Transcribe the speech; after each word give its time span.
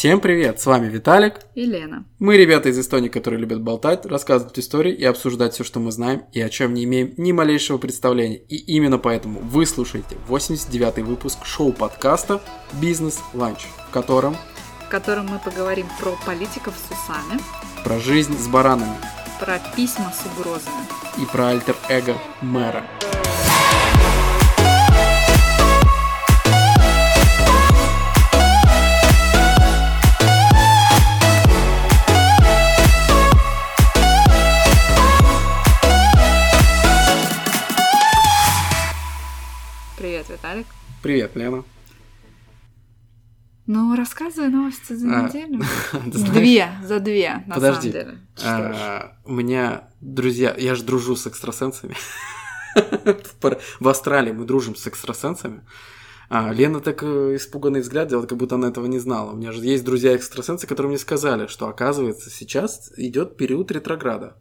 Всем 0.00 0.20
привет, 0.20 0.58
с 0.58 0.64
вами 0.64 0.88
Виталик 0.88 1.40
и 1.54 1.66
Лена. 1.66 2.06
Мы 2.18 2.38
ребята 2.38 2.70
из 2.70 2.78
Эстонии, 2.78 3.10
которые 3.10 3.38
любят 3.38 3.60
болтать, 3.60 4.06
рассказывать 4.06 4.58
истории 4.58 4.94
и 4.94 5.04
обсуждать 5.04 5.52
все, 5.52 5.62
что 5.62 5.78
мы 5.78 5.92
знаем 5.92 6.22
и 6.32 6.40
о 6.40 6.48
чем 6.48 6.72
не 6.72 6.84
имеем 6.84 7.12
ни 7.18 7.32
малейшего 7.32 7.76
представления. 7.76 8.38
И 8.38 8.56
именно 8.56 8.96
поэтому 8.96 9.40
вы 9.40 9.66
слушаете 9.66 10.16
89-й 10.26 11.02
выпуск 11.02 11.44
шоу-подкаста 11.44 12.40
«Бизнес 12.80 13.18
Ланч», 13.34 13.66
в 13.88 13.90
котором... 13.90 14.38
В 14.86 14.88
котором 14.88 15.26
мы 15.26 15.38
поговорим 15.38 15.86
про 16.00 16.16
политиков 16.24 16.74
с 16.78 16.90
усами, 16.90 17.38
про 17.84 17.98
жизнь 17.98 18.38
с 18.38 18.48
баранами, 18.48 18.96
про 19.38 19.60
письма 19.76 20.14
с 20.14 20.24
угрозами 20.32 20.82
и 21.18 21.26
про 21.26 21.48
альтер-эго 21.48 22.16
мэра. 22.40 22.86
Виталик. 40.50 40.66
Привет, 41.00 41.36
Лена. 41.36 41.64
Ну, 43.66 43.94
рассказывай 43.94 44.48
новости 44.48 44.94
за 44.94 45.06
а, 45.06 45.28
неделю. 45.28 45.62
Две, 46.32 46.72
за 46.82 46.98
две, 46.98 47.44
на 47.46 47.54
Подожди. 47.54 47.92
самом 47.92 48.06
деле. 48.06 48.18
А, 48.42 49.16
у 49.24 49.32
меня 49.32 49.90
друзья, 50.00 50.52
я 50.58 50.74
же 50.74 50.82
дружу 50.82 51.14
с 51.14 51.28
экстрасенсами. 51.28 51.94
В 53.80 53.88
Австралии 53.88 54.32
мы 54.32 54.44
дружим 54.44 54.74
с 54.74 54.88
экстрасенсами. 54.88 55.62
А, 56.28 56.52
Лена 56.52 56.80
так 56.80 57.04
э, 57.04 57.36
испуганный 57.36 57.80
взгляд 57.80 58.08
делала, 58.08 58.26
как 58.26 58.38
будто 58.38 58.56
она 58.56 58.68
этого 58.68 58.86
не 58.86 58.98
знала. 58.98 59.30
У 59.30 59.36
меня 59.36 59.52
же 59.52 59.64
есть 59.64 59.84
друзья-экстрасенсы, 59.84 60.66
которые 60.66 60.90
мне 60.90 60.98
сказали, 60.98 61.46
что, 61.46 61.68
оказывается, 61.68 62.28
сейчас 62.28 62.92
идет 62.96 63.36
период 63.36 63.70
ретрограда. 63.70 64.36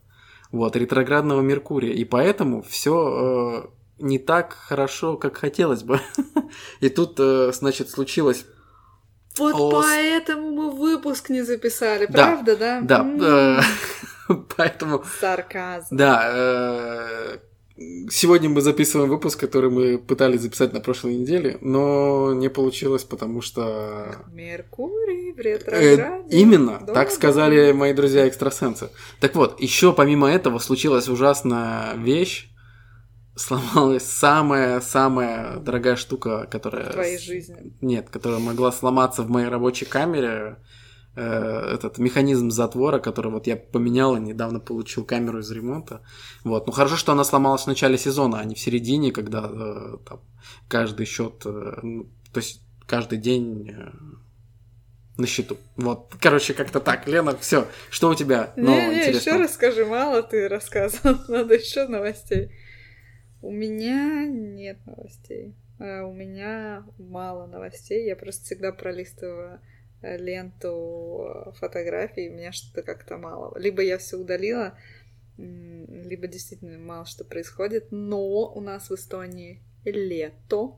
Вот, 0.51 0.75
ретроградного 0.75 1.41
Меркурия. 1.41 1.93
И 1.93 2.03
поэтому 2.03 2.63
все 2.63 3.67
э, 3.67 3.78
не 3.99 4.19
так 4.19 4.53
хорошо, 4.53 5.17
как 5.17 5.37
хотелось 5.37 5.83
бы. 5.83 5.99
И 6.79 6.89
тут, 6.89 7.19
э, 7.19 7.51
значит, 7.53 7.89
случилось... 7.89 8.45
Вот 9.37 9.55
О... 9.55 9.81
поэтому 9.81 10.51
мы 10.51 10.71
выпуск 10.71 11.29
не 11.29 11.43
записали, 11.43 12.05
правда, 12.05 12.57
да? 12.57 12.81
Да, 12.81 13.03
да. 13.03 13.63
Э, 14.29 14.33
поэтому... 14.57 15.03
Сарказм. 15.19 15.95
Да, 15.95 16.29
э, 16.33 17.37
Сегодня 18.09 18.49
мы 18.49 18.61
записываем 18.61 19.09
выпуск, 19.09 19.39
который 19.39 19.69
мы 19.69 19.97
пытались 19.97 20.41
записать 20.41 20.73
на 20.73 20.81
прошлой 20.81 21.15
неделе, 21.15 21.57
но 21.61 22.33
не 22.33 22.49
получилось, 22.49 23.05
потому 23.05 23.41
что... 23.41 24.17
Меркурий 24.33 25.31
в 25.31 25.39
ретрограде. 25.39 26.25
Именно, 26.29 26.83
да, 26.85 26.93
так 26.93 27.11
сказали 27.11 27.71
да. 27.71 27.77
мои 27.77 27.93
друзья-экстрасенсы. 27.93 28.89
Так 29.21 29.35
вот, 29.35 29.61
еще 29.61 29.93
помимо 29.93 30.29
этого 30.29 30.59
случилась 30.59 31.07
ужасная 31.07 31.95
вещь, 31.95 32.48
сломалась 33.39 34.03
самая-самая 34.03 35.57
дорогая 35.59 35.95
штука, 35.95 36.47
которая... 36.49 36.89
В 36.89 36.93
твоей 36.93 37.17
жизни. 37.17 37.73
Нет, 37.81 38.09
которая 38.09 38.39
могла 38.39 38.71
сломаться 38.71 39.23
в 39.23 39.29
моей 39.29 39.47
рабочей 39.47 39.85
камере. 39.85 40.57
Э, 41.15 41.73
этот 41.73 41.97
механизм 41.97 42.51
затвора, 42.51 42.99
который 42.99 43.31
вот 43.31 43.47
я 43.47 43.55
поменял 43.55 44.15
и 44.15 44.19
недавно 44.19 44.59
получил 44.59 45.03
камеру 45.05 45.39
из 45.39 45.51
ремонта. 45.51 46.01
Вот. 46.43 46.67
Ну 46.67 46.73
хорошо, 46.73 46.97
что 46.97 47.13
она 47.13 47.23
сломалась 47.23 47.63
в 47.63 47.67
начале 47.67 47.97
сезона, 47.97 48.39
а 48.39 48.43
не 48.43 48.55
в 48.55 48.59
середине, 48.59 49.11
когда 49.11 49.49
э, 49.51 49.97
там, 50.07 50.21
каждый 50.67 51.05
счет, 51.05 51.41
э, 51.45 51.79
ну, 51.81 52.09
то 52.31 52.39
есть 52.39 52.61
каждый 52.85 53.17
день 53.17 53.75
на 55.17 55.27
счету. 55.27 55.57
Вот, 55.75 56.13
короче, 56.21 56.53
как-то 56.53 56.79
так. 56.79 57.07
Лена, 57.07 57.35
все. 57.37 57.67
Что 57.89 58.09
у 58.09 58.15
тебя 58.15 58.53
не, 58.55 58.63
не, 58.63 59.09
еще 59.09 59.35
расскажи, 59.35 59.85
мало 59.85 60.23
ты 60.23 60.47
рассказывал, 60.47 61.17
надо 61.27 61.55
еще 61.55 61.87
новостей. 61.87 62.51
У 63.41 63.51
меня 63.51 64.25
нет 64.25 64.77
новостей. 64.85 65.55
А 65.79 66.03
у 66.03 66.13
меня 66.13 66.85
мало 66.97 67.47
новостей. 67.47 68.05
Я 68.05 68.15
просто 68.15 68.43
всегда 68.43 68.73
пролистываю 68.73 69.61
э, 70.01 70.17
ленту 70.17 71.25
э, 71.25 71.51
фотографий, 71.53 72.29
у 72.29 72.33
меня 72.33 72.51
что-то 72.51 72.83
как-то 72.83 73.17
мало. 73.17 73.57
Либо 73.57 73.81
я 73.81 73.97
все 73.97 74.17
удалила, 74.17 74.77
либо 75.37 76.27
действительно 76.27 76.77
мало 76.77 77.05
что 77.05 77.23
происходит. 77.23 77.87
Но 77.91 78.51
у 78.53 78.59
нас 78.59 78.89
в 78.89 78.95
Эстонии 78.95 79.61
лето, 79.85 80.75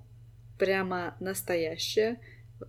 прямо 0.60 1.18
настоящее. 1.20 2.20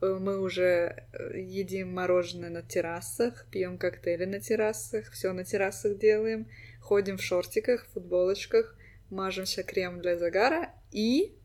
Э, 0.01 0.17
мы 0.19 0.41
уже 0.41 1.07
едим 1.35 1.93
мороженое 1.93 2.49
на 2.49 2.63
террасах, 2.63 3.47
пьем 3.51 3.77
коктейли 3.77 4.25
на 4.25 4.41
террасах, 4.41 5.11
все 5.11 5.35
на 5.35 5.45
террасах 5.45 5.99
делаем, 5.99 6.49
ходим 6.81 7.19
в 7.19 7.23
шортиках, 7.23 7.85
в 7.85 7.93
футболочках 7.93 8.75
мажемся 9.13 9.63
крем 9.63 10.01
для 10.01 10.19
загара, 10.19 10.75
и 10.91 11.39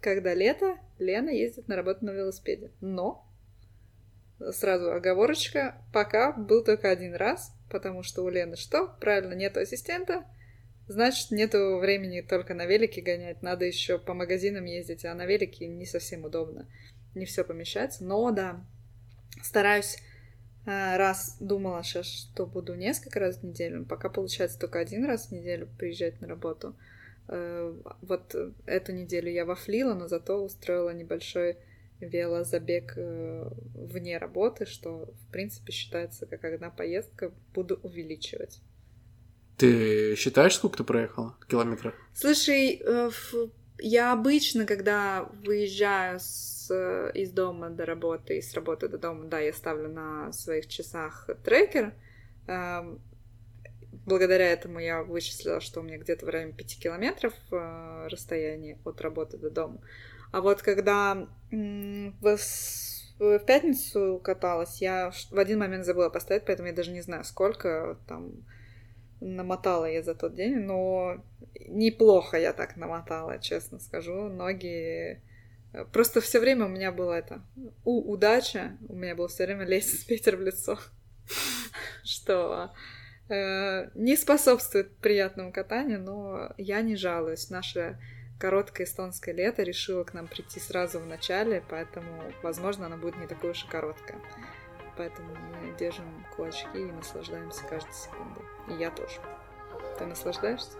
когда 0.00 0.34
лето, 0.34 0.78
Лена 0.98 1.30
ездит 1.30 1.68
на 1.68 1.76
работу 1.76 2.04
на 2.04 2.10
велосипеде. 2.10 2.72
Но, 2.80 3.24
сразу 4.50 4.92
оговорочка, 4.92 5.84
пока 5.92 6.32
был 6.32 6.64
только 6.64 6.90
один 6.90 7.14
раз, 7.14 7.52
потому 7.70 8.02
что 8.02 8.22
у 8.22 8.28
Лены 8.28 8.56
что? 8.56 8.88
Правильно, 9.00 9.34
нету 9.34 9.60
ассистента, 9.60 10.24
значит, 10.88 11.30
нету 11.30 11.78
времени 11.78 12.22
только 12.22 12.54
на 12.54 12.66
велике 12.66 13.02
гонять, 13.02 13.42
надо 13.42 13.64
еще 13.64 13.98
по 13.98 14.14
магазинам 14.14 14.64
ездить, 14.64 15.04
а 15.04 15.14
на 15.14 15.26
велике 15.26 15.66
не 15.66 15.84
совсем 15.84 16.24
удобно, 16.24 16.68
не 17.14 17.26
все 17.26 17.44
помещается. 17.44 18.04
Но 18.04 18.30
да, 18.30 18.64
стараюсь 19.42 19.98
раз 20.68 21.36
думала 21.40 21.82
что 21.82 22.46
буду 22.46 22.74
несколько 22.74 23.20
раз 23.20 23.38
в 23.38 23.42
неделю, 23.42 23.86
пока 23.86 24.10
получается 24.10 24.58
только 24.58 24.78
один 24.78 25.06
раз 25.06 25.28
в 25.28 25.32
неделю 25.32 25.68
приезжать 25.78 26.20
на 26.20 26.28
работу. 26.28 26.76
Э, 27.28 27.74
вот 28.02 28.34
эту 28.66 28.92
неделю 28.92 29.30
я 29.30 29.44
вафлила, 29.44 29.94
но 29.94 30.08
зато 30.08 30.42
устроила 30.42 30.90
небольшой 30.90 31.56
велозабег 32.00 32.94
э, 32.96 33.50
вне 33.74 34.18
работы, 34.18 34.66
что, 34.66 35.06
в 35.06 35.32
принципе, 35.32 35.72
считается 35.72 36.26
как 36.26 36.44
одна 36.44 36.70
поездка, 36.70 37.32
буду 37.54 37.80
увеличивать. 37.82 38.60
Ты 39.56 40.14
считаешь, 40.16 40.54
сколько 40.54 40.78
ты 40.78 40.84
проехала 40.84 41.36
километров? 41.48 41.94
Слушай, 42.14 42.80
э, 42.84 43.10
я 43.78 44.12
обычно, 44.12 44.66
когда 44.66 45.28
выезжаю 45.44 46.18
с, 46.20 46.72
из 47.14 47.30
дома 47.30 47.70
до 47.70 47.86
работы 47.86 48.38
и 48.38 48.42
с 48.42 48.54
работы 48.54 48.88
до 48.88 48.98
дома, 48.98 49.24
да, 49.26 49.38
я 49.38 49.52
ставлю 49.52 49.88
на 49.88 50.32
своих 50.32 50.68
часах 50.68 51.28
трекер. 51.44 51.94
Эм, 52.46 53.00
благодаря 54.06 54.48
этому 54.48 54.78
я 54.78 55.02
вычислила, 55.02 55.60
что 55.60 55.80
у 55.80 55.82
меня 55.82 55.98
где-то 55.98 56.26
в 56.26 56.28
районе 56.28 56.52
5 56.52 56.78
километров 56.80 57.34
э, 57.52 58.08
расстояние 58.10 58.78
от 58.84 59.00
работы 59.00 59.38
до 59.38 59.50
дома. 59.50 59.80
А 60.32 60.40
вот 60.40 60.62
когда 60.62 61.28
в, 61.50 62.38
в 63.18 63.38
пятницу 63.40 64.20
каталась, 64.22 64.80
я 64.80 65.10
в 65.30 65.38
один 65.38 65.60
момент 65.60 65.84
забыла 65.84 66.10
поставить, 66.10 66.44
поэтому 66.44 66.68
я 66.68 66.74
даже 66.74 66.90
не 66.90 67.00
знаю, 67.00 67.24
сколько 67.24 67.98
там 68.06 68.44
намотала 69.20 69.86
я 69.86 70.02
за 70.02 70.14
тот 70.14 70.34
день, 70.34 70.58
но 70.60 71.22
неплохо 71.66 72.38
я 72.38 72.52
так 72.52 72.76
намотала, 72.76 73.38
честно 73.38 73.78
скажу. 73.78 74.28
Ноги... 74.28 75.22
Э, 75.72 75.84
просто 75.92 76.20
все 76.20 76.40
время 76.40 76.66
у 76.66 76.68
меня 76.68 76.92
было 76.92 77.12
это... 77.12 77.42
У, 77.84 78.12
удача, 78.12 78.76
у 78.88 78.94
меня 78.94 79.14
было 79.14 79.28
все 79.28 79.46
время 79.46 79.64
лезть 79.64 80.08
ветер 80.10 80.36
в 80.36 80.42
лицо. 80.42 80.78
Что 82.04 82.72
э, 83.28 83.90
не 83.94 84.16
способствует 84.16 84.96
приятному 84.98 85.52
катанию, 85.52 86.00
но 86.00 86.52
я 86.56 86.80
не 86.82 86.96
жалуюсь. 86.96 87.50
Наше 87.50 87.98
короткое 88.38 88.84
эстонское 88.84 89.34
лето 89.34 89.62
решило 89.62 90.04
к 90.04 90.14
нам 90.14 90.28
прийти 90.28 90.60
сразу 90.60 91.00
в 91.00 91.06
начале, 91.06 91.62
поэтому, 91.68 92.22
возможно, 92.42 92.86
оно 92.86 92.96
будет 92.96 93.16
не 93.18 93.26
такое 93.26 93.50
уж 93.50 93.64
и 93.64 93.68
короткое. 93.68 94.18
Поэтому 94.96 95.34
мы 95.34 95.76
держим 95.76 96.26
кулачки 96.34 96.66
и 96.74 96.92
наслаждаемся 96.92 97.64
каждой 97.66 97.92
секундой. 97.92 98.44
И 98.70 98.74
я 98.74 98.90
тоже. 98.90 99.20
Ты 99.98 100.06
наслаждаешься? 100.06 100.70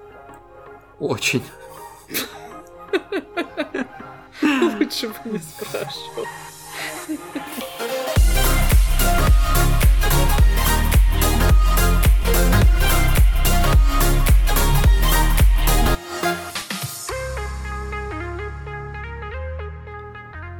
Очень. 0.99 1.45
Лучше 4.43 5.09
бы 5.09 5.15
не 5.25 5.39
спрашивал. 5.39 6.25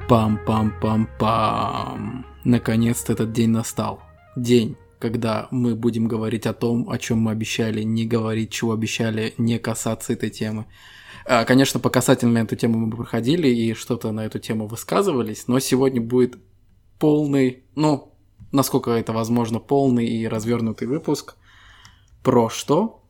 Пам-пам-пам-пам. 0.09 2.25
Наконец-то 2.45 3.13
этот 3.13 3.33
день 3.33 3.51
настал. 3.51 4.01
День, 4.37 4.77
когда 4.99 5.49
мы 5.51 5.75
будем 5.75 6.09
говорить 6.09 6.47
о 6.47 6.53
том, 6.53 6.89
о 6.91 6.99
чем 6.99 7.19
мы 7.19 7.33
обещали 7.33 7.83
не 7.83 8.07
говорить, 8.07 8.51
чего 8.51 8.73
обещали 8.73 9.35
не 9.39 9.59
касаться 9.59 10.13
этой 10.13 10.31
темы. 10.31 10.67
А, 11.25 11.45
конечно, 11.45 11.79
по 11.79 11.91
касательно 11.91 12.39
эту 12.39 12.57
тему 12.57 12.79
мы 12.79 12.97
проходили 12.97 13.49
и 13.49 13.75
что-то 13.75 14.13
на 14.13 14.25
эту 14.25 14.39
тему 14.39 14.67
высказывались, 14.67 15.47
но 15.47 15.59
сегодня 15.59 16.01
будет 16.01 16.39
полный, 16.99 17.65
ну, 17.75 18.15
насколько 18.53 18.91
это 18.91 19.13
возможно, 19.13 19.59
полный 19.59 20.07
и 20.07 20.27
развернутый 20.27 20.89
выпуск. 20.89 21.37
Про 22.23 22.49
что? 22.49 23.05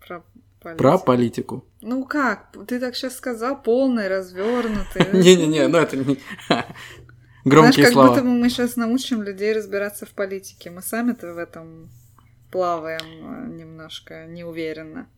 Про 0.00 0.24
политику. 0.60 0.78
Про 0.78 0.98
политику. 0.98 1.64
Ну 1.80 2.04
как? 2.04 2.54
Ты 2.66 2.78
так 2.78 2.94
сейчас 2.94 3.16
сказал, 3.16 3.60
полный, 3.60 4.08
развернутый. 4.08 5.06
Не-не-не, 5.12 5.68
ну 5.68 5.78
это 5.78 5.96
не... 5.96 6.18
Знаешь, 7.42 7.54
Громкие 7.54 7.84
как 7.84 7.92
слова. 7.94 8.08
будто 8.08 8.22
бы 8.22 8.28
мы 8.28 8.50
сейчас 8.50 8.76
научим 8.76 9.22
людей 9.22 9.52
разбираться 9.52 10.06
в 10.06 10.10
политике. 10.10 10.70
Мы 10.70 10.82
сами-то 10.82 11.32
в 11.32 11.38
этом 11.38 11.90
плаваем 12.50 13.00
э, 13.00 13.48
немножко 13.48 14.26
неуверенно. 14.26 15.08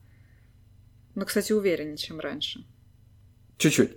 Ну, 1.14 1.24
кстати, 1.26 1.52
увереннее, 1.52 1.96
чем 1.96 2.20
раньше. 2.20 2.64
Чуть-чуть. 3.58 3.96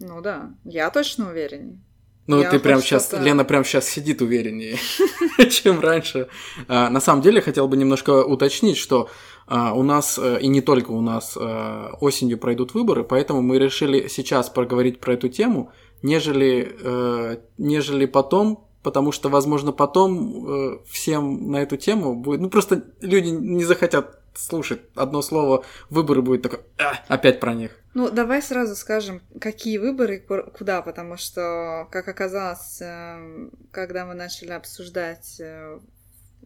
Ну 0.00 0.20
да, 0.20 0.54
я 0.64 0.90
точно 0.90 1.30
увереннее. 1.30 1.80
Ну, 2.26 2.42
Я 2.42 2.50
ты 2.50 2.58
прям 2.58 2.80
сейчас, 2.80 3.12
Лена 3.12 3.44
прям 3.44 3.64
сейчас 3.64 3.88
сидит 3.88 4.20
увереннее, 4.20 4.78
чем 5.50 5.78
раньше. 5.78 6.28
А, 6.66 6.90
на 6.90 7.00
самом 7.00 7.22
деле, 7.22 7.40
хотел 7.40 7.68
бы 7.68 7.76
немножко 7.76 8.24
уточнить, 8.24 8.76
что 8.76 9.08
а, 9.46 9.74
у 9.74 9.84
нас, 9.84 10.18
э, 10.18 10.40
и 10.40 10.48
не 10.48 10.60
только 10.60 10.90
у 10.90 11.00
нас, 11.00 11.36
э, 11.36 11.88
осенью 12.00 12.38
пройдут 12.38 12.74
выборы, 12.74 13.04
поэтому 13.04 13.42
мы 13.42 13.58
решили 13.58 14.08
сейчас 14.08 14.50
проговорить 14.50 14.98
про 14.98 15.14
эту 15.14 15.28
тему, 15.28 15.70
нежели, 16.02 16.76
э, 16.80 17.38
нежели 17.58 18.06
потом, 18.06 18.68
потому 18.82 19.12
что, 19.12 19.28
возможно, 19.28 19.72
потом 19.72 20.46
э, 20.48 20.78
всем 20.86 21.50
на 21.50 21.56
эту 21.62 21.76
тему 21.76 22.14
будет... 22.14 22.40
Ну, 22.40 22.50
просто 22.50 22.84
люди 23.00 23.28
не 23.28 23.64
захотят 23.64 24.20
слушать 24.38 24.80
одно 24.94 25.22
слово, 25.22 25.64
выборы 25.90 26.22
будет 26.22 26.42
такое, 26.42 26.60
«А, 26.78 27.02
опять 27.08 27.40
про 27.40 27.54
них. 27.54 27.72
Ну, 27.94 28.10
давай 28.10 28.42
сразу 28.42 28.76
скажем, 28.76 29.22
какие 29.40 29.78
выборы 29.78 30.18
куда, 30.18 30.82
потому 30.82 31.16
что, 31.16 31.88
как 31.90 32.08
оказалось, 32.08 32.80
э, 32.80 33.48
когда 33.70 34.04
мы 34.04 34.14
начали 34.14 34.52
обсуждать 34.52 35.40
э, 35.40 35.80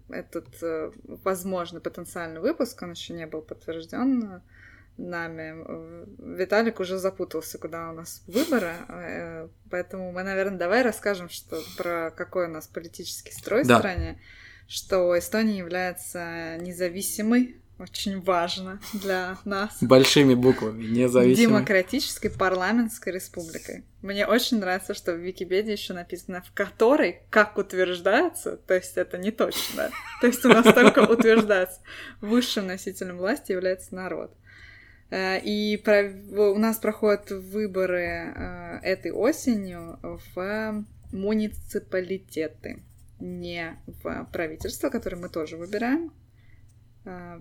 этот 0.09 0.47
э, 0.63 0.93
возможный 1.25 1.81
потенциальный 1.81 2.41
выпуск, 2.41 2.81
он 2.83 2.93
еще 2.93 3.15
не 3.15 3.27
был 3.27 3.43
подтвержден 3.43 4.43
нами, 5.09 5.65
э, 5.67 6.05
Виталик 6.37 6.81
уже 6.81 6.99
запутался, 6.99 7.59
куда 7.59 7.91
у 7.91 7.93
нас 7.93 8.23
выборы, 8.27 8.73
э, 8.89 9.49
поэтому 9.71 10.13
мы, 10.13 10.23
наверное, 10.23 10.59
давай 10.59 10.83
расскажем, 10.83 11.29
что 11.29 11.61
про 11.77 12.13
какой 12.17 12.47
у 12.47 12.51
нас 12.51 12.67
политический 12.67 13.33
строй 13.33 13.65
Да. 13.65 13.77
в 13.77 13.79
стране, 13.79 14.21
что 14.69 15.19
Эстония 15.19 15.59
является 15.59 16.57
независимой, 16.61 17.57
очень 17.81 18.21
важно 18.21 18.79
для 18.93 19.39
нас. 19.47 19.79
Большими 19.81 20.35
буквами, 20.35 20.85
независимо. 20.85 21.49
Демократической 21.49 22.29
парламентской 22.29 23.11
республикой. 23.15 23.85
Мне 24.03 24.27
очень 24.27 24.59
нравится, 24.61 24.93
что 24.93 25.13
в 25.15 25.17
Википедии 25.17 25.73
еще 25.73 25.95
написано 25.95 26.43
в 26.43 26.53
которой, 26.53 27.23
как 27.31 27.57
утверждается, 27.57 28.59
то 28.59 28.75
есть 28.75 28.99
это 28.99 29.17
не 29.17 29.31
точно, 29.31 29.91
то 30.21 30.27
есть 30.27 30.45
у 30.45 30.49
нас 30.49 30.65
только 30.75 31.01
утверждается, 31.01 31.81
высшим 32.21 32.67
носителем 32.67 33.17
власти 33.17 33.53
является 33.53 33.95
народ. 33.95 34.37
Э, 35.11 35.41
И 35.43 35.83
у 36.37 36.59
нас 36.59 36.79
проходят 36.79 37.31
выборы 37.31 38.33
э, 38.35 38.79
этой 38.83 39.11
осенью 39.11 39.99
в 40.03 40.85
муниципалитеты, 41.13 42.83
не 43.19 43.77
в 43.87 44.29
правительство, 44.33 44.89
которое 44.89 45.17
мы 45.17 45.29
тоже 45.29 45.57
выбираем, 45.57 46.13
э, 47.05 47.41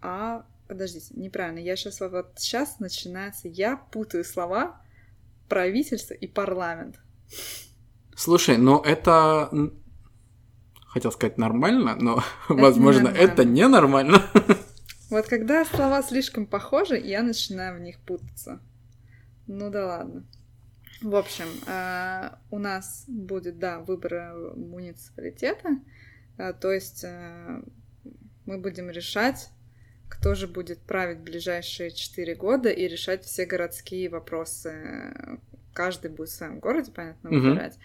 а 0.00 0.46
подождите, 0.66 1.14
неправильно, 1.14 1.58
я 1.58 1.76
сейчас 1.76 2.00
вот 2.00 2.32
сейчас 2.36 2.78
начинается, 2.80 3.48
я 3.48 3.76
путаю 3.76 4.24
слова 4.24 4.80
правительство 5.48 6.14
и 6.14 6.26
парламент. 6.26 7.00
Слушай, 8.16 8.56
ну 8.56 8.80
это... 8.80 9.50
Хотел 10.86 11.12
сказать 11.12 11.38
нормально, 11.38 11.96
но, 12.00 12.24
возможно, 12.48 13.08
ненормально. 13.08 13.32
это 13.32 13.44
ненормально. 13.44 14.22
Вот 15.10 15.26
когда 15.26 15.64
слова 15.64 16.02
слишком 16.02 16.46
похожи, 16.46 16.96
я 16.96 17.22
начинаю 17.22 17.76
в 17.76 17.80
них 17.80 17.98
путаться. 17.98 18.60
Ну 19.48 19.68
да 19.68 19.86
ладно. 19.86 20.24
В 21.02 21.16
общем, 21.16 21.46
э, 21.66 22.30
у 22.50 22.58
нас 22.58 23.04
будет, 23.08 23.58
да, 23.58 23.80
выборы 23.80 24.32
муниципалитета, 24.54 25.80
э, 26.36 26.52
то 26.52 26.70
есть 26.70 27.04
э, 27.04 27.62
мы 28.44 28.58
будем 28.58 28.90
решать, 28.90 29.48
кто 30.08 30.34
же 30.34 30.46
будет 30.46 30.78
править 30.80 31.20
ближайшие 31.20 31.90
4 31.90 32.34
года 32.36 32.68
и 32.68 32.86
решать 32.86 33.24
все 33.24 33.46
городские 33.46 34.10
вопросы. 34.10 35.14
Каждый 35.72 36.10
будет 36.10 36.28
в 36.28 36.34
своем 36.34 36.60
городе, 36.60 36.92
понятно, 36.92 37.30
выбирать. 37.30 37.78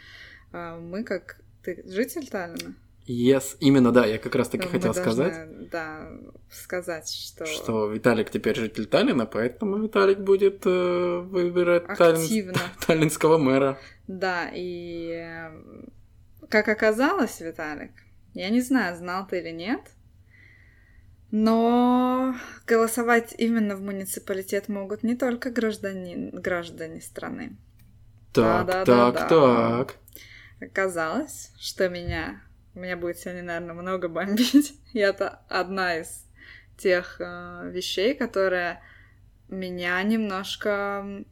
А 0.51 0.77
Мы 0.77 1.03
как... 1.03 1.39
Ты 1.63 1.83
житель 1.87 2.27
Таллина? 2.27 2.75
Yes, 3.07 3.57
именно, 3.59 3.91
да, 3.91 4.05
я 4.05 4.17
как 4.17 4.33
раз 4.33 4.49
таки 4.49 4.65
Мы 4.65 4.71
хотел 4.71 4.93
должны, 4.93 5.01
сказать, 5.03 5.69
Да, 5.69 6.09
сказать, 6.49 7.09
что... 7.09 7.45
что 7.45 7.87
Виталик 7.91 8.31
теперь 8.31 8.55
житель 8.55 8.87
Таллина, 8.87 9.27
поэтому 9.27 9.77
Виталик 9.77 10.19
будет 10.19 10.65
э, 10.65 11.19
выбирать 11.19 11.83
таллин- 11.83 12.57
таллинского 12.87 13.37
мэра. 13.37 13.77
Да, 14.07 14.49
и 14.51 15.11
э, 15.11 15.51
как 16.49 16.67
оказалось, 16.67 17.39
Виталик, 17.41 17.91
я 18.33 18.49
не 18.49 18.61
знаю, 18.61 18.95
знал 18.95 19.27
ты 19.27 19.39
или 19.39 19.51
нет, 19.51 19.81
но 21.29 22.35
голосовать 22.65 23.35
именно 23.37 23.75
в 23.75 23.81
муниципалитет 23.81 24.67
могут 24.67 25.03
не 25.03 25.15
только 25.15 25.51
граждане, 25.51 26.31
граждане 26.31 27.01
страны. 27.01 27.57
Так, 28.33 28.65
Да-да-да-да. 28.65 29.11
так, 29.11 29.29
так. 29.29 29.95
Оказалось, 30.59 31.51
что 31.59 31.89
меня, 31.89 32.41
меня 32.75 32.97
будет 32.97 33.17
сегодня, 33.17 33.43
наверное, 33.43 33.73
много 33.73 34.07
бомбить. 34.09 34.73
И 34.93 34.99
это 34.99 35.41
одна 35.49 35.97
из 35.97 36.25
тех 36.77 37.17
э, 37.19 37.69
вещей, 37.71 38.13
которая 38.13 38.81
меня 39.47 40.01
немножко 40.03 41.23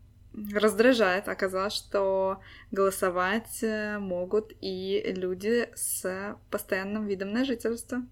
раздражает. 0.54 1.28
Оказалось, 1.28 1.74
что 1.74 2.40
голосовать 2.72 3.60
э, 3.62 4.00
могут 4.00 4.54
и 4.62 5.13
люди 5.16 5.69
с 5.75 6.38
постоянным 6.50 7.06
видом 7.07 7.31
на 7.34 7.45
жительство. 7.45 8.04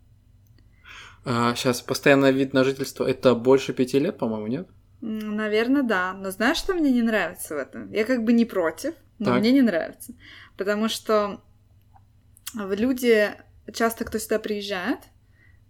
сейчас 1.24 1.82
постоянный 1.82 2.32
вид 2.32 2.54
на 2.54 2.64
жительство 2.64 3.06
это 3.06 3.34
больше 3.36 3.74
пяти 3.74 4.00
лет, 4.00 4.18
по-моему, 4.18 4.48
нет? 4.48 4.68
Наверное, 5.02 5.84
да. 5.84 6.14
Но 6.14 6.30
знаешь, 6.32 6.58
что 6.58 6.74
мне 6.74 6.92
не 6.92 7.02
нравится 7.02 7.56
в 7.56 7.58
этом? 7.58 7.92
Я 7.92 8.06
как 8.06 8.24
бы 8.24 8.34
не 8.34 8.46
против, 8.46 8.94
но 9.18 9.26
Так. 9.32 9.40
мне 9.40 9.52
не 9.52 9.62
нравится. 9.62 10.14
Потому 10.58 10.90
что 10.90 11.42
люди, 12.54 13.32
часто 13.74 14.06
кто 14.06 14.20
сюда 14.20 14.40
приезжает, 14.40 15.00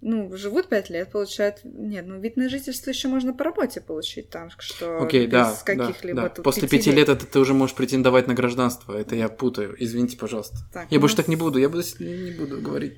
ну, 0.01 0.35
живут 0.35 0.67
пять 0.67 0.89
лет, 0.89 1.11
получают... 1.11 1.61
Нет, 1.63 2.05
ну, 2.07 2.19
вид 2.19 2.35
на 2.35 2.49
жительство 2.49 2.89
еще 2.89 3.07
можно 3.07 3.33
по 3.33 3.43
работе 3.43 3.81
получить 3.81 4.29
там, 4.29 4.49
что 4.57 4.99
Окей, 5.01 5.27
без 5.27 5.31
да, 5.31 5.51
да, 5.53 5.63
каких-либо 5.63 6.21
да. 6.23 6.29
тут 6.29 6.43
После 6.43 6.67
пяти 6.67 6.91
лет 6.91 7.07
это 7.07 7.27
ты 7.27 7.39
уже 7.39 7.53
можешь 7.53 7.75
претендовать 7.75 8.27
на 8.27 8.33
гражданство. 8.33 8.97
Это 8.97 9.15
я 9.15 9.29
путаю. 9.29 9.75
Извините, 9.77 10.17
пожалуйста. 10.17 10.57
Так, 10.73 10.91
Я 10.91 10.97
у 10.97 11.01
больше 11.01 11.15
так 11.15 11.27
не 11.27 11.35
буду, 11.35 11.59
я 11.59 11.69
буду 11.69 11.83
не 11.99 12.31
буду 12.31 12.59
говорить. 12.61 12.97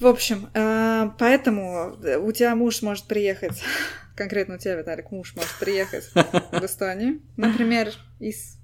В 0.00 0.06
общем, 0.08 0.50
э, 0.54 1.10
поэтому 1.18 1.96
у 2.20 2.32
тебя 2.32 2.56
муж 2.56 2.82
может 2.82 3.04
приехать, 3.04 3.62
конкретно 4.16 4.56
у 4.56 4.58
тебя, 4.58 4.74
Виталик, 4.74 5.12
муж 5.12 5.36
может 5.36 5.54
приехать 5.60 6.10
в 6.14 6.64
Эстонию, 6.64 7.20
например, 7.36 7.92
из 8.18 8.58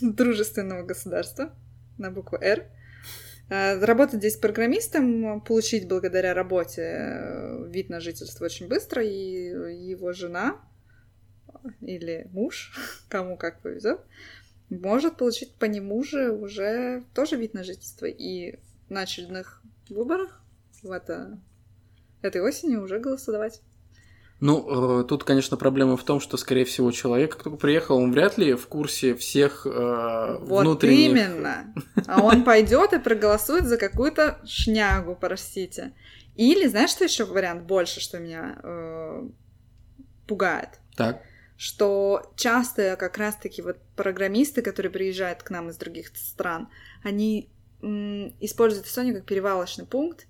дружественного 0.00 0.82
государства 0.82 1.54
на 1.98 2.10
букву 2.10 2.36
«Р», 2.40 2.60
э, 2.60 2.75
работать 3.48 4.18
здесь 4.20 4.36
программистом, 4.36 5.40
получить 5.40 5.88
благодаря 5.88 6.34
работе 6.34 6.82
э, 6.82 7.68
вид 7.68 7.90
на 7.90 8.00
жительство 8.00 8.46
очень 8.46 8.68
быстро, 8.68 9.04
и 9.04 9.10
его 9.88 10.12
жена 10.12 10.60
или 11.80 12.28
муж, 12.32 12.72
кому 13.08 13.36
как 13.36 13.62
повезет, 13.62 14.00
может 14.68 15.16
получить 15.16 15.54
по 15.54 15.64
нему 15.66 16.02
же 16.02 16.32
уже 16.32 17.04
тоже 17.14 17.36
вид 17.36 17.54
на 17.54 17.62
жительство. 17.62 18.06
И 18.06 18.58
на 18.88 19.02
очередных 19.02 19.62
выборах 19.88 20.42
в 20.82 20.90
это, 20.90 21.40
этой 22.22 22.40
осенью 22.40 22.82
уже 22.82 22.98
голосовать. 22.98 23.60
Ну, 24.38 25.00
э, 25.00 25.04
тут, 25.04 25.24
конечно, 25.24 25.56
проблема 25.56 25.96
в 25.96 26.04
том, 26.04 26.20
что, 26.20 26.36
скорее 26.36 26.66
всего, 26.66 26.90
человек, 26.90 27.32
как 27.32 27.44
только 27.44 27.58
приехал, 27.58 27.96
он 27.96 28.12
вряд 28.12 28.36
ли 28.36 28.54
в 28.54 28.66
курсе 28.66 29.14
всех 29.14 29.66
э, 29.66 30.38
Вот 30.40 30.62
внутренних... 30.62 31.10
именно. 31.10 31.72
А 32.06 32.22
он 32.22 32.44
пойдет 32.44 32.92
и 32.92 32.98
проголосует 32.98 33.64
за 33.64 33.78
какую-то 33.78 34.38
шнягу, 34.44 35.16
простите. 35.18 35.94
Или, 36.34 36.66
знаешь, 36.66 36.90
что 36.90 37.04
еще 37.04 37.24
вариант 37.24 37.62
больше, 37.62 38.00
что 38.00 38.18
меня 38.18 38.58
э, 38.62 39.28
пугает? 40.26 40.80
Так. 40.96 41.22
Что 41.56 42.30
часто 42.36 42.96
как 42.96 43.16
раз-таки 43.16 43.62
вот 43.62 43.78
программисты, 43.96 44.60
которые 44.60 44.92
приезжают 44.92 45.42
к 45.42 45.48
нам 45.48 45.70
из 45.70 45.78
других 45.78 46.08
стран, 46.14 46.68
они 47.02 47.48
м, 47.80 48.34
используют 48.40 48.86
Эстонию 48.86 49.14
как 49.14 49.24
перевалочный 49.24 49.86
пункт, 49.86 50.26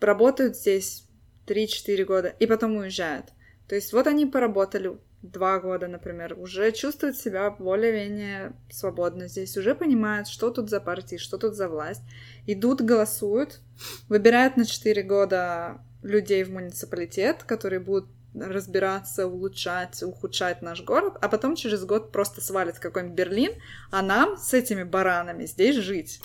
работают 0.00 0.56
здесь 0.56 1.05
3-4 1.46 2.04
года 2.04 2.34
и 2.38 2.46
потом 2.46 2.76
уезжают. 2.76 3.26
То 3.68 3.74
есть 3.74 3.92
вот 3.92 4.06
они 4.06 4.26
поработали 4.26 4.98
два 5.22 5.58
года, 5.58 5.88
например, 5.88 6.38
уже 6.38 6.70
чувствуют 6.72 7.16
себя 7.16 7.50
более-менее 7.50 8.52
свободно 8.70 9.28
здесь, 9.28 9.56
уже 9.56 9.74
понимают, 9.74 10.28
что 10.28 10.50
тут 10.50 10.70
за 10.70 10.80
партии, 10.80 11.16
что 11.16 11.38
тут 11.38 11.54
за 11.54 11.68
власть, 11.68 12.02
идут, 12.46 12.80
голосуют, 12.80 13.60
выбирают 14.08 14.56
на 14.56 14.64
четыре 14.64 15.02
года 15.02 15.80
людей 16.02 16.44
в 16.44 16.50
муниципалитет, 16.50 17.42
которые 17.42 17.80
будут 17.80 18.08
разбираться, 18.34 19.26
улучшать, 19.26 20.02
ухудшать 20.02 20.62
наш 20.62 20.82
город, 20.82 21.16
а 21.20 21.28
потом 21.28 21.56
через 21.56 21.84
год 21.84 22.12
просто 22.12 22.40
свалит 22.40 22.78
какой-нибудь 22.78 23.16
Берлин, 23.16 23.52
а 23.90 24.02
нам 24.02 24.36
с 24.36 24.52
этими 24.52 24.82
баранами 24.82 25.46
здесь 25.46 25.76
жить. 25.76 26.20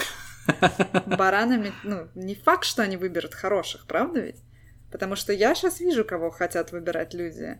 Баранами, 1.06 1.72
ну, 1.84 2.10
не 2.16 2.36
факт, 2.36 2.66
что 2.66 2.84
они 2.84 2.98
выберут 2.98 3.34
хороших, 3.34 3.86
правда 3.86 4.20
ведь? 4.20 4.44
Потому 4.92 5.16
что 5.16 5.32
я 5.34 5.56
сейчас 5.56 5.80
вижу, 5.80 6.04
кого 6.04 6.30
хотят 6.30 6.72
выбирать 6.72 7.14
люди 7.14 7.58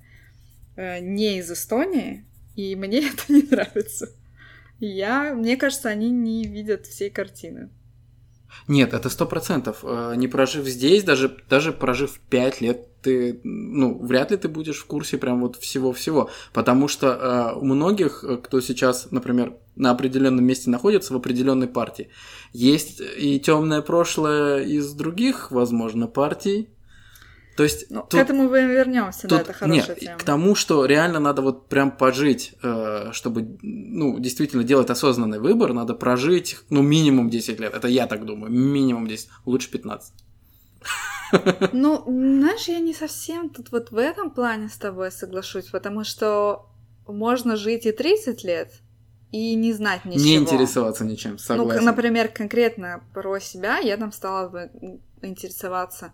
э, 0.76 1.00
не 1.00 1.40
из 1.40 1.50
Эстонии, 1.50 2.26
и 2.56 2.76
мне 2.76 3.08
это 3.10 3.34
не 3.34 3.44
нравится. 3.44 4.10
Я, 4.80 5.34
мне 5.34 5.58
кажется, 5.58 5.90
они 5.90 6.10
не 6.10 6.46
видят 6.46 6.86
всей 6.86 7.10
картины. 7.10 7.70
Нет, 8.68 8.94
это 8.94 9.10
сто 9.10 9.26
процентов. 9.26 9.80
Э, 9.84 10.14
не 10.18 10.28
прожив 10.28 10.66
здесь, 10.66 11.04
даже, 11.04 11.38
даже 11.50 11.72
прожив 11.72 12.20
пять 12.30 12.60
лет, 12.60 12.88
ты, 13.02 13.40
ну, 13.44 13.98
вряд 13.98 14.30
ли 14.32 14.38
ты 14.38 14.48
будешь 14.48 14.80
в 14.80 14.86
курсе 14.86 15.18
прям 15.18 15.42
вот 15.42 15.56
всего-всего. 15.56 16.30
Потому 16.52 16.90
что 16.90 17.54
э, 17.56 17.60
у 17.60 17.64
многих, 17.64 18.26
кто 18.44 18.60
сейчас, 18.60 19.10
например, 19.12 19.56
на 19.78 19.92
определенном 19.92 20.44
месте 20.44 20.70
находится 20.70 21.14
в 21.14 21.16
определенной 21.16 21.68
партии, 21.68 22.10
есть 22.52 23.02
и 23.18 23.40
темное 23.40 23.82
прошлое 23.82 24.64
из 24.64 24.92
других, 24.94 25.50
возможно, 25.50 26.08
партий, 26.08 26.70
то 27.58 27.64
есть 27.64 27.90
ну, 27.90 28.02
тут, 28.02 28.12
к 28.12 28.16
этому 28.16 28.50
мы 28.50 28.64
вернемся, 28.64 29.22
тут, 29.24 29.30
да, 29.30 29.42
это 29.42 29.54
хорошая 29.54 29.88
нет, 29.88 30.00
тема. 30.00 30.18
К 30.18 30.24
тому, 30.24 30.56
что 30.56 30.86
реально 30.86 31.20
надо 31.20 31.42
вот 31.42 31.68
прям 31.68 31.92
пожить, 31.92 32.54
э, 32.64 33.10
чтобы, 33.12 33.58
ну, 33.62 34.20
действительно 34.20 34.64
делать 34.64 34.90
осознанный 34.90 35.40
выбор, 35.40 35.74
надо 35.74 35.94
прожить, 35.94 36.58
ну, 36.70 36.82
минимум 36.82 37.30
10 37.30 37.60
лет. 37.60 37.74
Это 37.74 37.88
я 37.88 38.08
так 38.08 38.26
думаю, 38.26 38.52
минимум 38.52 39.08
10, 39.08 39.30
лучше 39.46 39.70
15. 39.70 40.14
Ну, 41.72 42.04
знаешь, 42.06 42.68
я 42.68 42.80
не 42.80 42.94
совсем 42.94 43.50
тут 43.50 43.72
вот 43.72 43.92
в 43.92 43.98
этом 43.98 44.32
плане 44.32 44.68
с 44.68 44.78
тобой 44.78 45.12
соглашусь, 45.12 45.68
потому 45.68 46.04
что 46.04 46.68
можно 47.08 47.56
жить 47.56 47.86
и 47.86 47.92
30 47.92 48.44
лет, 48.44 48.74
и 49.32 49.56
не 49.56 49.74
знать 49.74 50.06
ничего. 50.06 50.24
Не 50.24 50.36
интересоваться 50.36 51.06
ничем, 51.06 51.38
согласен. 51.38 51.80
Ну, 51.80 51.86
например, 51.86 52.28
конкретно 52.28 53.04
про 53.14 53.40
себя 53.40 53.78
я 53.78 53.98
там 53.98 54.12
стала 54.12 54.50
бы 54.50 54.72
интересоваться 55.22 56.14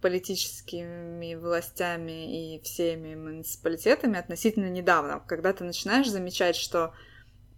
политическими 0.00 1.34
властями 1.34 2.56
и 2.56 2.62
всеми 2.62 3.14
муниципалитетами 3.14 4.18
относительно 4.18 4.70
недавно, 4.70 5.20
когда 5.26 5.52
ты 5.52 5.64
начинаешь 5.64 6.08
замечать, 6.08 6.56
что 6.56 6.94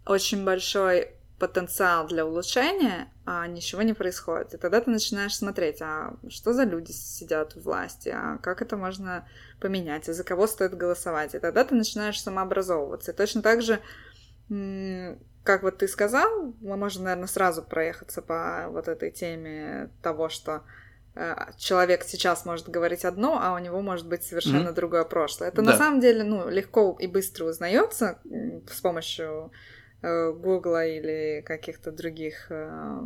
очень 0.06 0.44
большой 0.44 1.12
потенциал 1.38 2.06
для 2.06 2.24
улучшения, 2.24 3.12
а 3.26 3.46
ничего 3.46 3.82
не 3.82 3.92
происходит. 3.92 4.54
И 4.54 4.56
тогда 4.56 4.80
ты 4.80 4.90
начинаешь 4.90 5.36
смотреть, 5.36 5.82
а 5.82 6.16
что 6.28 6.54
за 6.54 6.64
люди 6.64 6.92
сидят 6.92 7.54
в 7.54 7.62
власти, 7.62 8.08
а 8.08 8.38
как 8.38 8.62
это 8.62 8.78
можно 8.78 9.28
поменять, 9.60 10.08
и 10.08 10.12
за 10.12 10.24
кого 10.24 10.46
стоит 10.46 10.74
голосовать. 10.74 11.34
И 11.34 11.38
тогда 11.38 11.64
ты 11.64 11.74
начинаешь 11.74 12.22
самообразовываться. 12.22 13.12
И 13.12 13.14
точно 13.14 13.42
так 13.42 13.60
же, 13.60 13.80
как 15.42 15.62
вот 15.62 15.78
ты 15.78 15.88
сказал, 15.88 16.54
мы 16.62 16.76
можем, 16.76 17.04
наверное, 17.04 17.26
сразу 17.26 17.62
проехаться 17.62 18.22
по 18.22 18.68
вот 18.70 18.88
этой 18.88 19.10
теме 19.10 19.90
того, 20.02 20.30
что 20.30 20.62
человек 21.56 22.04
сейчас 22.04 22.44
может 22.44 22.68
говорить 22.68 23.04
одно, 23.04 23.38
а 23.40 23.54
у 23.54 23.58
него 23.58 23.80
может 23.80 24.06
быть 24.06 24.22
совершенно 24.22 24.68
mm-hmm. 24.68 24.74
другое 24.74 25.04
прошлое. 25.04 25.48
Это 25.48 25.62
да. 25.62 25.72
на 25.72 25.78
самом 25.78 26.00
деле 26.00 26.24
ну, 26.24 26.48
легко 26.48 26.96
и 26.98 27.06
быстро 27.06 27.46
узнается 27.46 28.18
с 28.70 28.80
помощью 28.80 29.50
э, 30.02 30.32
Гугла 30.32 30.86
или 30.86 31.42
каких-то 31.46 31.90
других 31.90 32.46
э, 32.50 33.00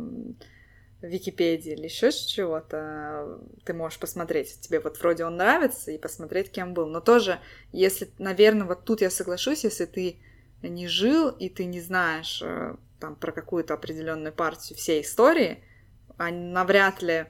Википедии 1.01 1.71
или 1.71 1.85
еще 1.85 2.11
чего-то. 2.11 3.39
Ты 3.65 3.73
можешь 3.73 3.99
посмотреть, 3.99 4.59
тебе 4.59 4.81
вот 4.81 4.99
вроде 4.99 5.23
он 5.23 5.37
нравится, 5.37 5.91
и 5.91 5.97
посмотреть, 5.97 6.51
кем 6.51 6.73
был. 6.73 6.87
Но 6.87 6.99
тоже, 6.99 7.39
если, 7.71 8.09
наверное, 8.19 8.67
вот 8.67 8.83
тут 8.83 9.01
я 9.01 9.09
соглашусь, 9.09 9.63
если 9.63 9.85
ты 9.85 10.17
не 10.61 10.87
жил 10.87 11.29
и 11.29 11.49
ты 11.49 11.65
не 11.65 11.79
знаешь 11.79 12.41
э, 12.43 12.75
там 12.99 13.15
про 13.15 13.31
какую-то 13.31 13.73
определенную 13.73 14.33
партию 14.33 14.77
всей 14.77 15.01
истории, 15.01 15.63
а 16.17 16.29
навряд 16.29 17.01
ли 17.01 17.27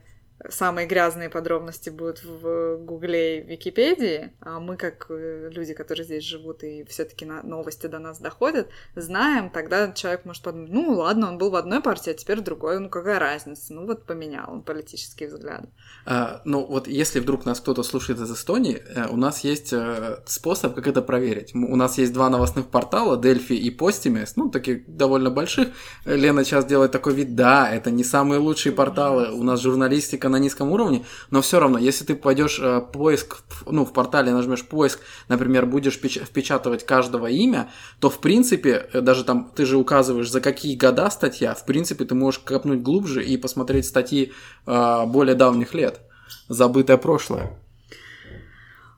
самые 0.49 0.87
грязные 0.87 1.29
подробности 1.29 1.89
будут 1.89 2.23
в 2.23 2.77
Гугле 2.77 3.39
и 3.39 3.43
Википедии, 3.43 4.31
а 4.39 4.59
мы, 4.59 4.77
как 4.77 5.07
э, 5.09 5.49
люди, 5.51 5.73
которые 5.73 6.05
здесь 6.05 6.23
живут 6.23 6.63
и 6.63 6.83
все-таки 6.85 7.25
новости 7.25 7.87
до 7.87 7.99
нас 7.99 8.19
доходят, 8.19 8.67
знаем, 8.95 9.49
тогда 9.49 9.91
человек 9.91 10.25
может 10.25 10.43
подумать, 10.43 10.71
ну 10.71 10.93
ладно, 10.93 11.29
он 11.29 11.37
был 11.37 11.51
в 11.51 11.55
одной 11.55 11.81
партии, 11.81 12.11
а 12.11 12.13
теперь 12.13 12.39
в 12.39 12.43
другой, 12.43 12.79
ну 12.79 12.89
какая 12.89 13.19
разница, 13.19 13.73
ну 13.73 13.85
вот 13.85 14.05
поменял 14.05 14.51
он 14.51 14.63
политические 14.63 15.29
взгляды. 15.29 15.69
А, 16.05 16.41
ну 16.45 16.65
вот 16.65 16.87
если 16.87 17.19
вдруг 17.19 17.45
нас 17.45 17.59
кто-то 17.59 17.83
слушает 17.83 18.19
из 18.19 18.31
Эстонии, 18.31 18.81
э, 18.95 19.07
у 19.09 19.17
нас 19.17 19.43
есть 19.43 19.73
э, 19.73 20.21
способ, 20.25 20.75
как 20.75 20.87
это 20.87 21.01
проверить. 21.01 21.53
У 21.53 21.75
нас 21.75 21.97
есть 21.97 22.13
два 22.13 22.29
новостных 22.29 22.67
портала, 22.67 23.17
Дельфи 23.17 23.53
и 23.53 23.69
Постимес, 23.69 24.35
ну 24.35 24.49
таких 24.49 24.95
довольно 24.95 25.29
больших. 25.29 25.69
Лена 26.05 26.43
сейчас 26.43 26.65
делает 26.65 26.91
такой 26.91 27.13
вид, 27.13 27.35
да, 27.35 27.69
это 27.71 27.91
не 27.91 28.03
самые 28.03 28.39
лучшие 28.39 28.73
порталы, 28.73 29.31
у 29.31 29.43
нас 29.43 29.61
журналистика 29.61 30.30
на 30.31 30.37
низком 30.37 30.71
уровне, 30.71 31.05
но 31.29 31.41
все 31.41 31.59
равно, 31.59 31.77
если 31.77 32.05
ты 32.05 32.15
пойдешь 32.15 32.59
э, 32.59 32.81
поиск, 32.81 33.43
ну, 33.65 33.85
в 33.85 33.93
портале 33.93 34.31
нажмешь 34.31 34.65
поиск, 34.65 34.99
например, 35.27 35.65
будешь 35.65 35.95
впечатывать 35.95 36.85
каждого 36.85 37.27
имя, 37.27 37.69
то, 37.99 38.09
в 38.09 38.19
принципе, 38.19 38.89
э, 38.93 39.01
даже 39.01 39.23
там 39.23 39.51
ты 39.55 39.65
же 39.65 39.77
указываешь, 39.77 40.31
за 40.31 40.41
какие 40.41 40.75
года 40.75 41.09
статья, 41.09 41.53
в 41.53 41.65
принципе, 41.65 42.05
ты 42.05 42.15
можешь 42.15 42.39
копнуть 42.39 42.81
глубже 42.81 43.23
и 43.23 43.37
посмотреть 43.37 43.85
статьи 43.85 44.33
э, 44.65 45.05
более 45.05 45.35
давних 45.35 45.73
лет. 45.73 46.01
Забытое 46.47 46.97
прошлое. 46.97 47.57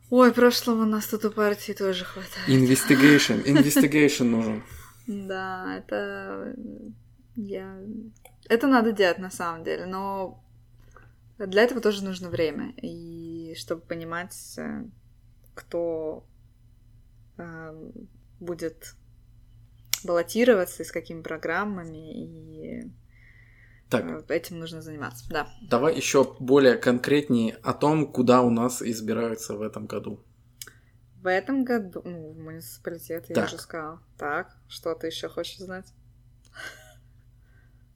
Ой, 0.09 0.31
прошлого 0.31 0.83
у 0.83 0.85
нас 0.85 1.07
тут 1.07 1.25
у 1.25 1.31
партии 1.31 1.71
тоже 1.73 2.05
хватает. 2.05 2.47
Investigation, 2.47 3.43
investigation 3.45 4.25
нужен. 4.25 4.63
Да, 5.07 5.77
это 5.77 6.53
я... 7.35 7.79
Это 8.49 8.67
надо 8.67 8.91
делать 8.91 9.19
на 9.19 9.31
самом 9.31 9.63
деле, 9.63 9.85
но 9.85 10.42
для 11.47 11.63
этого 11.63 11.81
тоже 11.81 12.03
нужно 12.03 12.29
время. 12.29 12.73
И 12.81 13.55
чтобы 13.55 13.81
понимать, 13.81 14.35
э, 14.57 14.85
кто 15.53 16.25
э, 17.37 17.91
будет 18.39 18.95
баллотироваться 20.03 20.83
и 20.83 20.85
с 20.85 20.91
какими 20.91 21.21
программами, 21.21 22.23
и 22.23 22.91
так. 23.89 24.05
Э, 24.05 24.33
этим 24.33 24.59
нужно 24.59 24.81
заниматься. 24.81 25.25
Да. 25.29 25.47
Давай 25.61 25.95
еще 25.95 26.35
более 26.39 26.77
конкретнее 26.77 27.55
о 27.63 27.73
том, 27.73 28.11
куда 28.11 28.41
у 28.41 28.49
нас 28.49 28.81
избираются 28.81 29.55
в 29.55 29.61
этом 29.61 29.85
году. 29.85 30.19
В 31.21 31.27
этом 31.27 31.63
году, 31.63 32.01
ну, 32.03 32.31
в 32.31 32.37
муниципалитет, 32.37 33.25
я 33.29 33.45
уже 33.45 33.57
сказала. 33.57 34.01
Так, 34.17 34.57
что 34.67 34.93
ты 34.93 35.07
еще 35.07 35.29
хочешь 35.29 35.59
знать? 35.59 35.85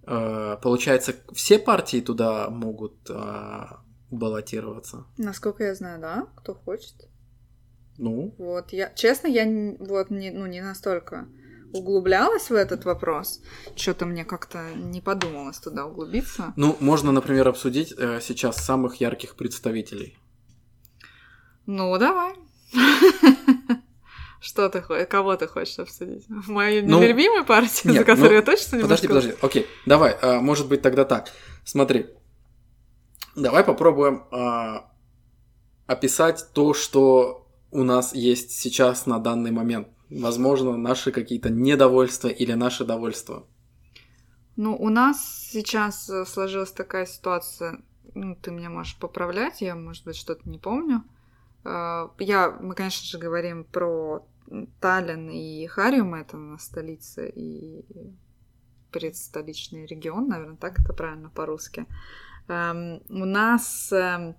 Э, 0.08 0.58
получается, 0.62 1.16
все 1.34 1.60
партии 1.60 2.00
туда 2.00 2.50
могут 2.50 3.10
э, 3.10 3.66
баллотироваться? 4.10 5.06
Насколько 5.18 5.66
я 5.66 5.76
знаю, 5.76 6.00
да, 6.00 6.28
кто 6.38 6.56
хочет. 6.56 7.10
Ну. 7.98 8.34
Вот, 8.38 8.72
я, 8.72 8.90
честно, 8.94 9.28
я 9.28 9.46
вот 9.80 10.10
не, 10.10 10.32
ну, 10.32 10.46
не 10.46 10.62
настолько 10.62 11.28
углублялась 11.74 12.50
в 12.50 12.54
этот 12.54 12.86
вопрос. 12.86 13.42
Что-то 13.76 14.06
мне 14.06 14.24
как-то 14.24 14.74
не 14.76 15.02
подумалось 15.02 15.60
туда 15.60 15.86
углубиться. 15.86 16.54
Ну, 16.56 16.78
можно, 16.80 17.12
например, 17.12 17.50
обсудить 17.50 17.94
э, 17.98 18.22
сейчас 18.22 18.58
самых 18.58 19.02
ярких 19.02 19.36
представителей. 19.36 20.18
Ну, 21.66 21.98
давай. 21.98 22.34
Что 24.40 24.70
ты 24.70 24.82
хочешь? 24.82 25.08
Кого 25.08 25.36
ты 25.36 25.48
хочешь 25.48 25.80
обсудить? 25.80 26.26
Мою 26.48 26.88
ну, 26.88 27.02
нелюбимую 27.02 27.46
партию, 27.46 27.94
нет, 27.94 28.02
за 28.02 28.06
которую 28.06 28.32
ну, 28.32 28.36
я 28.38 28.42
точно 28.42 28.76
не 28.76 28.82
Подожди, 28.84 29.08
подожди. 29.08 29.34
Окей, 29.42 29.68
давай. 29.86 30.16
А, 30.22 30.40
может 30.40 30.68
быть, 30.68 30.82
тогда 30.82 31.06
так. 31.06 31.32
Смотри. 31.64 32.08
Давай 33.36 33.64
попробуем 33.64 34.24
а, 34.32 34.92
описать 35.86 36.48
то, 36.54 36.74
что 36.74 37.48
у 37.72 37.84
нас 37.84 38.14
есть 38.14 38.52
сейчас 38.52 39.06
на 39.06 39.20
данный 39.20 39.52
момент. 39.52 39.88
Возможно, 40.10 40.78
наши 40.78 41.12
какие-то 41.12 41.50
недовольства 41.50 42.30
или 42.30 42.54
наше 42.54 42.86
довольство. 42.86 43.46
Ну, 44.56 44.76
у 44.76 44.90
нас 44.90 45.50
сейчас 45.52 46.10
э, 46.10 46.26
сложилась 46.26 46.72
такая 46.72 47.06
ситуация, 47.06 47.80
ну, 48.16 48.36
ты 48.36 48.50
меня 48.50 48.70
можешь 48.70 48.98
поправлять, 48.98 49.62
я, 49.62 49.76
может 49.76 50.04
быть, 50.06 50.16
что-то 50.16 50.50
не 50.50 50.58
помню. 50.58 51.04
А, 51.68 52.12
я, 52.20 52.52
мы, 52.52 52.74
конечно 52.76 53.06
же, 53.06 53.18
говорим 53.18 53.64
про 53.66 54.26
Таллин 54.80 55.30
и 55.30 55.68
Хариум, 55.68 56.16
это 56.16 56.38
у 56.38 56.40
нас 56.40 56.64
столица 56.64 57.26
и 57.26 57.84
предстоличный 58.92 59.86
регион, 59.86 60.28
наверное, 60.30 60.56
так 60.56 60.80
это 60.80 60.94
правильно 60.94 61.30
по-русски. 61.30 61.86
Эм, 62.48 63.02
у 63.10 63.26
нас 63.26 63.92
эм, 63.92 64.36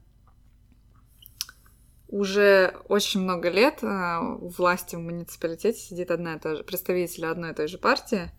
уже 2.08 2.74
очень 2.88 3.20
много 3.20 3.50
лет 3.50 3.82
э, 3.82 4.18
у 4.40 4.48
власти 4.48 4.96
в 4.96 5.00
муниципалитете 5.00 5.78
сидит 5.78 6.10
одна 6.10 6.36
и 6.36 6.38
та 6.38 6.54
же 6.56 6.64
представитель 6.64 7.26
одной 7.26 7.50
и 7.50 7.54
той 7.54 7.68
же 7.68 7.76
партии. 7.76 8.30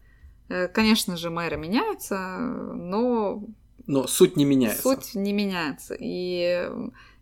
Э, 0.50 0.67
конечно 0.67 1.15
же, 1.17 1.29
мэры 1.29 1.58
меняются, 1.58 2.17
но 2.17 3.43
Но 3.86 4.08
суть 4.08 4.36
не 4.36 4.46
меняется. 4.46 4.81
суть 4.81 5.13
не 5.13 5.31
меняется. 5.34 5.96
И 6.00 6.67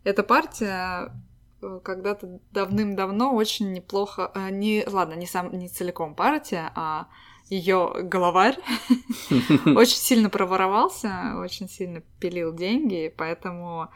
эта 0.04 0.22
партия 0.22 1.12
когда-то 1.60 2.40
давным-давно 2.52 3.34
очень 3.34 3.72
неплохо, 3.72 4.30
э, 4.34 4.50
не, 4.50 4.84
ладно, 4.86 5.14
не 5.14 5.26
сам, 5.26 5.52
не 5.52 5.68
целиком 5.68 6.14
партия, 6.14 6.70
а 6.74 7.08
ее 7.48 7.92
главарь 8.02 8.58
очень 9.66 9.96
сильно 9.96 10.30
проворовался, 10.30 11.34
очень 11.38 11.68
сильно 11.68 12.02
пилил 12.20 12.54
деньги, 12.54 13.12
поэтому, 13.16 13.88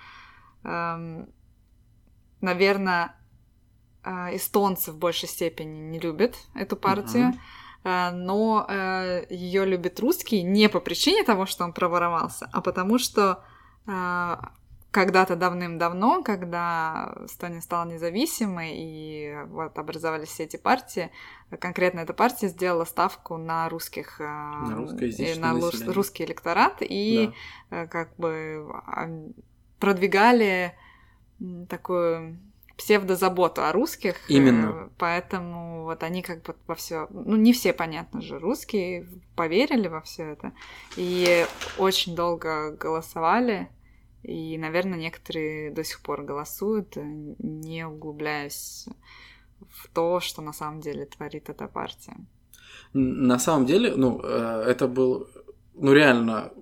эм, 0.65 1.29
наверное, 2.41 3.15
э, 4.03 4.37
эстонцы 4.37 4.91
в 4.91 4.99
большей 4.99 5.29
степени 5.29 5.79
не 5.79 6.01
любят 6.01 6.37
эту 6.55 6.77
партию. 6.77 7.33
Э, 7.85 8.11
но 8.11 8.67
ее 9.29 9.65
любят 9.67 10.01
русские 10.01 10.43
не 10.43 10.69
по 10.69 10.81
причине 10.81 11.25
того, 11.25 11.47
что 11.47 11.65
он 11.65 11.73
проворовался, 11.73 12.49
а 12.53 12.61
потому 12.61 12.99
что 12.99 13.45
э, 13.87 14.37
когда-то 14.93 15.37
давным-давно, 15.37 16.23
когда 16.23 17.15
Эстония 17.25 17.63
стала 17.63 17.89
независимой 17.89 18.73
и 18.75 19.35
вот 19.47 19.79
образовались 19.79 20.29
все 20.29 20.45
эти 20.45 20.59
партии, 20.59 21.11
конкретно 21.59 22.01
эта 22.01 22.13
партия 22.13 22.49
сделала 22.49 22.85
ставку 22.85 23.39
на 23.39 23.69
русских, 23.71 24.21
э, 24.21 24.25
На 24.25 24.77
и 24.77 25.35
на 25.39 25.55
население. 25.55 25.93
русский 25.93 26.25
электорат 26.25 26.77
и 26.81 27.33
э, 27.71 27.87
как 27.87 28.15
бы 28.17 28.71
а, 28.87 29.09
продвигали 29.81 30.75
такую 31.71 32.39
псевдозаботу 32.77 33.65
о 33.65 33.73
русских. 33.73 34.17
э, 34.31 34.35
Именно. 34.35 34.91
Поэтому 34.99 35.85
вот 35.85 36.03
они 36.03 36.21
как 36.21 36.43
бы 36.43 36.55
во 36.67 36.75
все, 36.75 37.07
ну 37.11 37.37
не 37.37 37.55
все, 37.55 37.73
понятно 37.73 38.21
же, 38.21 38.39
русские 38.39 39.09
поверили 39.37 39.89
во 39.89 40.03
все 40.03 40.25
это 40.33 40.53
и 40.97 41.47
очень 41.79 42.15
долго 42.15 42.73
голосовали. 42.73 43.71
И, 44.23 44.57
наверное, 44.59 44.99
некоторые 44.99 45.71
до 45.73 45.83
сих 45.85 46.01
пор 46.01 46.23
голосуют, 46.23 46.97
э, 46.97 47.03
не 47.39 47.87
углубляясь 47.87 48.89
в 49.69 49.89
то, 49.93 50.21
что 50.21 50.43
на 50.43 50.53
самом 50.53 50.81
деле 50.81 51.07
творит 51.07 51.49
эта 51.49 51.67
партия. 51.67 52.17
На 52.93 53.39
самом 53.39 53.67
деле, 53.67 53.95
ну, 53.97 54.21
э, 54.23 54.65
это 54.67 54.87
был, 54.87 55.29
ну, 55.75 55.93
реально, 55.93 56.53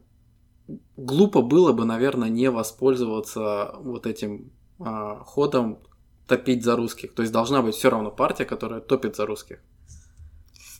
глупо 0.97 1.43
было 1.43 1.73
бы, 1.73 1.85
наверное, 1.85 2.29
не 2.29 2.50
воспользоваться 2.50 3.75
вот 3.79 4.07
этим 4.07 4.52
а, 4.79 5.17
ходом 5.25 5.79
топить 6.26 6.64
за 6.64 6.76
русских. 6.76 7.14
То 7.14 7.23
есть 7.23 7.33
должна 7.33 7.62
быть 7.62 7.75
все 7.75 7.90
равно 7.90 8.11
партия, 8.11 8.45
которая 8.45 8.81
топит 8.81 9.17
за 9.17 9.26
русских. 9.26 9.59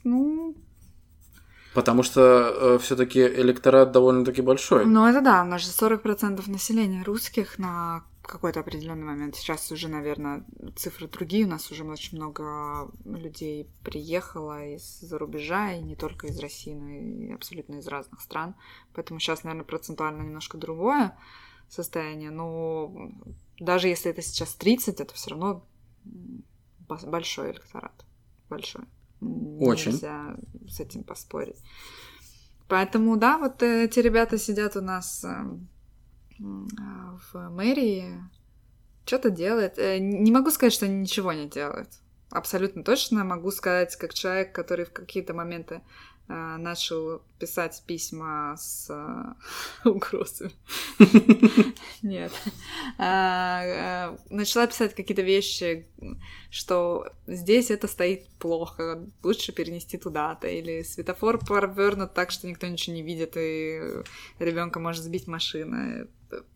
Ну, 0.05 0.55
Потому 1.75 2.03
что 2.03 2.79
все-таки 2.83 3.21
электорат 3.21 3.93
довольно-таки 3.93 4.43
большой. 4.43 4.87
ну 4.87 5.07
это 5.07 5.21
да, 5.21 5.43
у 5.43 5.47
нас 5.47 5.63
же 5.63 5.69
40% 5.71 6.51
населения 6.51 7.03
русских 7.05 7.59
на 7.59 8.05
какой-то 8.23 8.61
определенный 8.61 9.07
момент. 9.07 9.35
Сейчас 9.37 9.73
уже, 9.73 9.89
наверное, 9.89 10.45
цифры 10.77 11.09
другие. 11.09 11.47
У 11.47 11.49
нас 11.49 11.71
уже 11.71 11.85
очень 11.85 12.19
много 12.19 12.91
людей 13.05 13.69
приехало 13.85 14.75
из-за 14.75 15.19
рубежа, 15.19 15.73
и 15.73 15.81
не 15.81 15.97
только 15.97 16.29
из 16.29 16.39
России, 16.39 16.75
но 16.75 16.89
и 16.89 17.33
абсолютно 17.33 17.77
из 17.77 17.89
разных 17.89 18.21
стран. 18.21 18.55
Поэтому 18.95 19.21
сейчас, 19.21 19.43
наверное, 19.45 19.65
процентуально 19.65 20.23
немножко 20.23 20.59
другое 20.59 21.17
состояние. 21.69 22.31
Но 22.31 23.13
даже 23.59 23.89
если 23.89 24.11
это 24.11 24.23
сейчас 24.23 24.55
30, 24.55 25.01
это 25.01 25.15
все 25.15 25.31
равно 25.31 25.65
большой 26.89 27.53
электорат. 27.53 28.05
Большой. 28.49 28.85
Очень. 29.21 29.93
Нельзя 29.93 30.37
с 30.69 30.81
этим 30.81 31.05
поспорить. 31.05 31.57
Поэтому, 32.69 33.17
да, 33.17 33.39
вот 33.39 33.63
э, 33.63 33.85
эти 33.85 33.99
ребята 34.01 34.39
сидят 34.39 34.77
у 34.77 34.81
нас 34.81 35.25
э, 35.25 35.29
а, 35.29 37.19
в 37.33 37.51
мэрии, 37.51 38.23
что-то 39.05 39.31
делают. 39.31 39.79
Э, 39.79 39.99
Не 39.99 40.31
могу 40.31 40.51
сказать, 40.51 40.73
что 40.73 40.87
они 40.87 40.97
ничего 40.97 41.33
не 41.33 41.49
делают. 41.49 41.89
Абсолютно 42.31 42.85
точно 42.85 43.25
могу 43.25 43.51
сказать, 43.51 43.97
как 43.97 44.15
человек, 44.15 44.55
который 44.55 44.85
в 44.85 44.93
какие-то 44.93 45.35
моменты 45.35 45.77
э, 45.77 45.81
начал 46.31 47.23
писать 47.39 47.83
письма 47.87 48.55
с 48.57 48.89
э, 48.91 49.89
угрозами. 49.89 50.53
Нет. 52.03 52.33
А, 52.99 53.63
а, 53.65 54.19
Начала 54.29 54.67
писать 54.67 54.95
какие-то 54.95 55.23
вещи, 55.23 55.89
что 56.51 57.09
здесь 57.27 57.71
это 57.71 57.89
стоит 57.89 58.29
плохо, 58.39 59.07
лучше 59.23 59.53
перенести 59.53 59.99
туда-то, 59.99 60.47
или 60.47 60.83
светофор 60.83 61.39
повернут 61.39 62.15
так, 62.15 62.31
что 62.31 62.47
никто 62.47 62.67
ничего 62.67 62.95
не 62.95 63.03
видит, 63.03 63.37
и 63.37 63.81
ребенка 64.39 64.79
может 64.79 65.03
сбить 65.03 65.27
машина. 65.27 66.07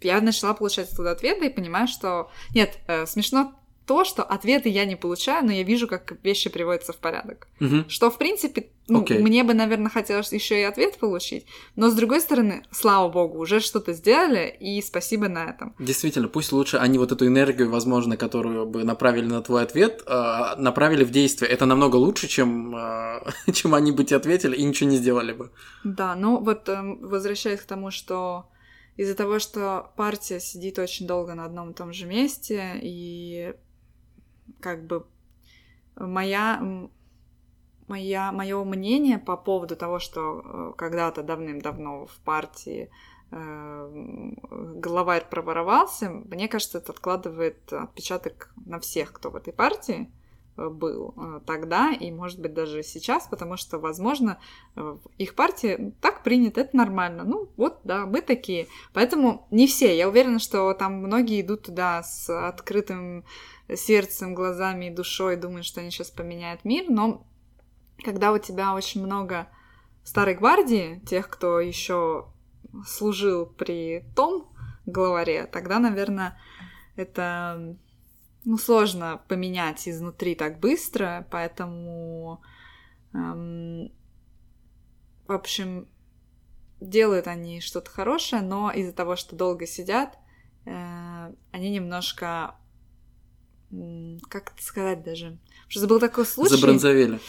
Я 0.00 0.20
начала 0.20 0.54
получать 0.54 0.92
оттуда 0.92 1.12
ответы 1.12 1.46
и 1.46 1.50
понимаю, 1.50 1.88
что... 1.88 2.30
Нет, 2.54 2.78
э, 2.86 3.06
смешно 3.06 3.58
то, 3.86 4.04
что 4.04 4.22
ответы 4.22 4.68
я 4.68 4.86
не 4.86 4.96
получаю, 4.96 5.44
но 5.44 5.52
я 5.52 5.62
вижу, 5.62 5.86
как 5.86 6.14
вещи 6.22 6.48
приводятся 6.48 6.92
в 6.92 6.96
порядок. 6.96 7.48
Мгм. 7.60 7.88
Что, 7.88 8.10
в 8.10 8.16
принципе, 8.16 8.70
ну, 8.88 9.02
Окей. 9.02 9.18
мне 9.18 9.44
бы, 9.44 9.54
наверное, 9.54 9.90
хотелось 9.90 10.32
еще 10.32 10.60
и 10.60 10.62
ответ 10.64 10.98
получить. 10.98 11.46
Но, 11.76 11.90
с 11.90 11.94
другой 11.94 12.20
стороны, 12.20 12.64
слава 12.70 13.10
богу, 13.10 13.38
уже 13.38 13.60
что-то 13.60 13.92
сделали, 13.92 14.56
и 14.58 14.80
спасибо 14.82 15.28
на 15.28 15.44
этом. 15.44 15.74
Действительно, 15.78 16.28
пусть 16.28 16.52
лучше 16.52 16.78
они 16.78 16.98
вот 16.98 17.12
эту 17.12 17.26
энергию, 17.26 17.70
возможно, 17.70 18.16
которую 18.16 18.66
бы 18.66 18.84
направили 18.84 19.26
на 19.26 19.42
твой 19.42 19.62
ответ, 19.62 20.02
а, 20.06 20.56
направили 20.56 21.04
в 21.04 21.10
действие. 21.10 21.50
Это 21.50 21.66
намного 21.66 21.96
лучше, 21.96 22.26
чем, 22.26 22.74
а, 22.74 23.26
чем 23.52 23.74
они 23.74 23.92
бы 23.92 24.04
тебе 24.04 24.16
ответили 24.16 24.56
и 24.56 24.64
ничего 24.64 24.88
не 24.88 24.96
сделали 24.96 25.32
бы. 25.32 25.50
Да, 25.84 26.14
ну 26.14 26.38
вот 26.38 26.68
эм, 26.68 27.00
возвращаясь 27.00 27.60
к 27.60 27.66
тому, 27.66 27.90
что 27.90 28.46
из-за 28.96 29.14
того, 29.14 29.38
что 29.38 29.92
партия 29.96 30.40
сидит 30.40 30.78
очень 30.78 31.06
долго 31.06 31.34
на 31.34 31.44
одном 31.44 31.70
и 31.70 31.74
том 31.74 31.92
же 31.92 32.06
месте, 32.06 32.78
и 32.80 33.54
как 34.60 34.86
бы 34.86 35.06
моя, 35.96 36.88
моя, 37.86 38.32
мое 38.32 38.64
мнение 38.64 39.18
по 39.18 39.36
поводу 39.36 39.76
того, 39.76 39.98
что 39.98 40.42
э, 40.44 40.72
когда-то 40.76 41.22
давным-давно 41.22 42.06
в 42.06 42.16
партии 42.24 42.90
э, 43.30 44.32
главарь 44.76 45.26
проворовался, 45.28 46.10
мне 46.10 46.48
кажется, 46.48 46.78
это 46.78 46.92
откладывает 46.92 47.72
отпечаток 47.72 48.52
на 48.64 48.78
всех, 48.80 49.12
кто 49.12 49.30
в 49.30 49.36
этой 49.36 49.52
партии 49.52 50.10
э, 50.56 50.68
был 50.68 51.14
тогда 51.46 51.92
и, 51.92 52.10
может 52.10 52.40
быть, 52.40 52.54
даже 52.54 52.82
сейчас, 52.82 53.26
потому 53.26 53.56
что, 53.56 53.78
возможно, 53.78 54.38
их 55.18 55.34
партии 55.34 55.94
так 56.00 56.22
принято, 56.22 56.60
это 56.60 56.76
нормально. 56.76 57.24
Ну, 57.24 57.48
вот, 57.56 57.80
да, 57.84 58.06
мы 58.06 58.20
такие. 58.20 58.66
Поэтому 58.92 59.46
не 59.50 59.66
все. 59.66 59.96
Я 59.96 60.08
уверена, 60.08 60.38
что 60.38 60.72
там 60.74 60.94
многие 60.94 61.40
идут 61.40 61.64
туда 61.64 62.02
с 62.02 62.30
открытым 62.30 63.24
сердцем, 63.74 64.34
глазами 64.34 64.86
и 64.86 64.94
душой, 64.94 65.36
думают, 65.36 65.66
что 65.66 65.80
они 65.80 65.90
сейчас 65.90 66.10
поменяют 66.10 66.64
мир, 66.64 66.86
но 66.88 67.26
когда 68.04 68.32
у 68.32 68.38
тебя 68.38 68.74
очень 68.74 69.02
много 69.02 69.48
старой 70.02 70.34
гвардии, 70.34 71.00
тех, 71.06 71.28
кто 71.28 71.60
еще 71.60 72.26
служил 72.86 73.46
при 73.46 74.04
том 74.14 74.52
главаре, 74.86 75.46
тогда, 75.46 75.78
наверное, 75.78 76.38
это 76.96 77.76
ну, 78.44 78.58
сложно 78.58 79.22
поменять 79.28 79.88
изнутри 79.88 80.34
так 80.34 80.60
быстро, 80.60 81.26
поэтому, 81.30 82.42
эм, 83.14 83.90
в 85.26 85.32
общем, 85.32 85.88
делают 86.80 87.26
они 87.26 87.60
что-то 87.60 87.90
хорошее, 87.90 88.42
но 88.42 88.70
из-за 88.70 88.92
того, 88.92 89.16
что 89.16 89.36
долго 89.36 89.66
сидят, 89.66 90.18
э, 90.66 91.32
они 91.52 91.70
немножко, 91.70 92.56
как 94.28 94.52
это 94.54 94.62
сказать 94.62 95.02
даже, 95.04 95.38
что 95.68 95.86
был 95.86 96.00
такой 96.00 96.26
случай. 96.26 96.56
Забронзовели. 96.56 97.20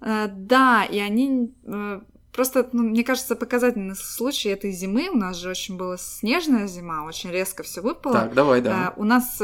Э, 0.00 0.28
Да, 0.28 0.84
и 0.84 0.98
они 0.98 1.52
э, 1.64 2.00
просто, 2.32 2.68
ну, 2.72 2.82
мне 2.82 3.04
кажется, 3.04 3.36
показательный 3.36 3.96
случай 3.96 4.48
этой 4.48 4.72
зимы. 4.72 5.10
У 5.10 5.16
нас 5.16 5.36
же 5.36 5.50
очень 5.50 5.76
была 5.76 5.96
снежная 5.98 6.66
зима, 6.66 7.04
очень 7.04 7.30
резко 7.30 7.62
все 7.62 7.80
выпало. 7.80 8.14
Так, 8.14 8.34
давай, 8.34 8.60
да. 8.60 8.92
Э, 8.96 9.00
У 9.00 9.04
нас 9.04 9.40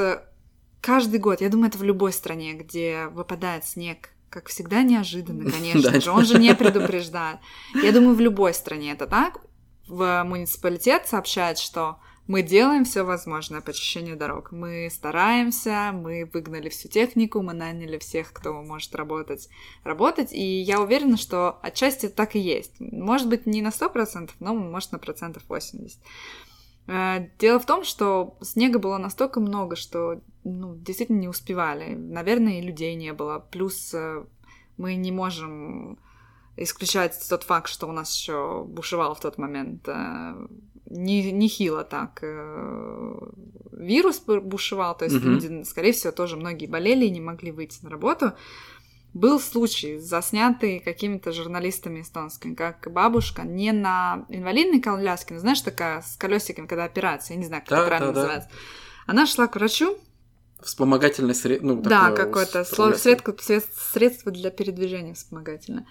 каждый 0.80 1.18
год, 1.18 1.40
я 1.40 1.48
думаю, 1.48 1.68
это 1.68 1.78
в 1.78 1.82
любой 1.82 2.12
стране, 2.12 2.54
где 2.54 3.08
выпадает 3.08 3.64
снег, 3.64 4.10
как 4.30 4.48
всегда, 4.48 4.82
неожиданно, 4.82 5.50
конечно 5.50 6.00
же. 6.00 6.10
Он 6.10 6.24
же 6.24 6.38
не 6.38 6.54
предупреждает. 6.54 7.38
Я 7.74 7.92
думаю, 7.92 8.14
в 8.14 8.20
любой 8.20 8.54
стране 8.54 8.92
это 8.92 9.06
так. 9.06 9.40
В 9.88 10.24
муниципалитет 10.24 11.06
сообщает, 11.06 11.58
что 11.58 11.98
мы 12.26 12.42
делаем 12.42 12.84
все 12.84 13.02
возможное 13.02 13.60
по 13.60 13.70
очищению 13.70 14.16
дорог. 14.16 14.50
Мы 14.50 14.88
стараемся, 14.90 15.92
мы 15.92 16.28
выгнали 16.32 16.68
всю 16.68 16.88
технику, 16.88 17.40
мы 17.40 17.52
наняли 17.52 17.98
всех, 17.98 18.32
кто 18.32 18.52
может 18.52 18.94
работать, 18.94 19.48
работать. 19.84 20.32
И 20.32 20.42
я 20.42 20.80
уверена, 20.80 21.16
что 21.16 21.58
отчасти 21.62 22.08
так 22.08 22.34
и 22.34 22.40
есть. 22.40 22.80
Может 22.80 23.28
быть, 23.28 23.46
не 23.46 23.62
на 23.62 23.68
100%, 23.68 24.30
но 24.40 24.54
может 24.54 24.92
на 24.92 24.98
процентов 24.98 25.44
80%. 25.48 25.92
Э, 26.88 27.28
дело 27.38 27.58
в 27.58 27.66
том, 27.66 27.84
что 27.84 28.36
снега 28.42 28.78
было 28.78 28.98
настолько 28.98 29.40
много, 29.40 29.76
что 29.76 30.20
ну, 30.44 30.74
действительно 30.76 31.18
не 31.18 31.28
успевали. 31.28 31.94
Наверное, 31.94 32.58
и 32.58 32.62
людей 32.62 32.94
не 32.94 33.12
было. 33.12 33.38
Плюс 33.38 33.92
э, 33.94 34.24
мы 34.76 34.94
не 34.96 35.12
можем 35.12 35.98
исключать 36.56 37.16
тот 37.28 37.42
факт, 37.42 37.68
что 37.68 37.86
у 37.86 37.92
нас 37.92 38.16
еще 38.16 38.64
бушевал 38.64 39.14
в 39.14 39.20
тот 39.20 39.38
момент 39.38 39.86
э, 39.88 40.46
не, 40.90 41.32
не 41.32 41.48
хило 41.48 41.84
так 41.84 42.22
вирус 43.76 44.20
бушевал, 44.20 44.96
то 44.96 45.04
есть 45.04 45.16
mm-hmm. 45.16 45.20
люди, 45.20 45.62
скорее 45.64 45.92
всего, 45.92 46.12
тоже 46.12 46.36
многие 46.36 46.66
болели 46.66 47.04
и 47.04 47.10
не 47.10 47.20
могли 47.20 47.52
выйти 47.52 47.78
на 47.82 47.90
работу. 47.90 48.32
Был 49.12 49.40
случай, 49.40 49.98
заснятый 49.98 50.78
какими-то 50.78 51.32
журналистами 51.32 52.02
эстонскими, 52.02 52.54
как 52.54 52.90
бабушка 52.92 53.42
не 53.42 53.72
на 53.72 54.26
инвалидной 54.28 54.80
коляске, 54.80 55.34
но 55.34 55.40
знаешь, 55.40 55.62
такая 55.62 56.02
с 56.02 56.16
колесиками, 56.16 56.66
когда 56.66 56.84
операция, 56.84 57.34
я 57.34 57.40
не 57.40 57.46
знаю, 57.46 57.62
как 57.62 57.70
да, 57.70 57.78
это 57.78 57.86
правильно 57.86 58.12
да, 58.12 58.20
называется. 58.20 58.50
Да. 58.50 58.56
Она 59.06 59.26
шла 59.26 59.46
к 59.46 59.56
врачу. 59.56 59.96
Вспомогательное 60.60 61.34
средство. 61.34 61.66
Ну, 61.66 61.80
да, 61.80 62.10
какое-то 62.10 62.64
средство, 62.64 63.34
средство 63.92 64.32
для 64.32 64.50
передвижения 64.50 65.14
вспомогательное. 65.14 65.86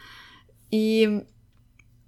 И 0.69 1.23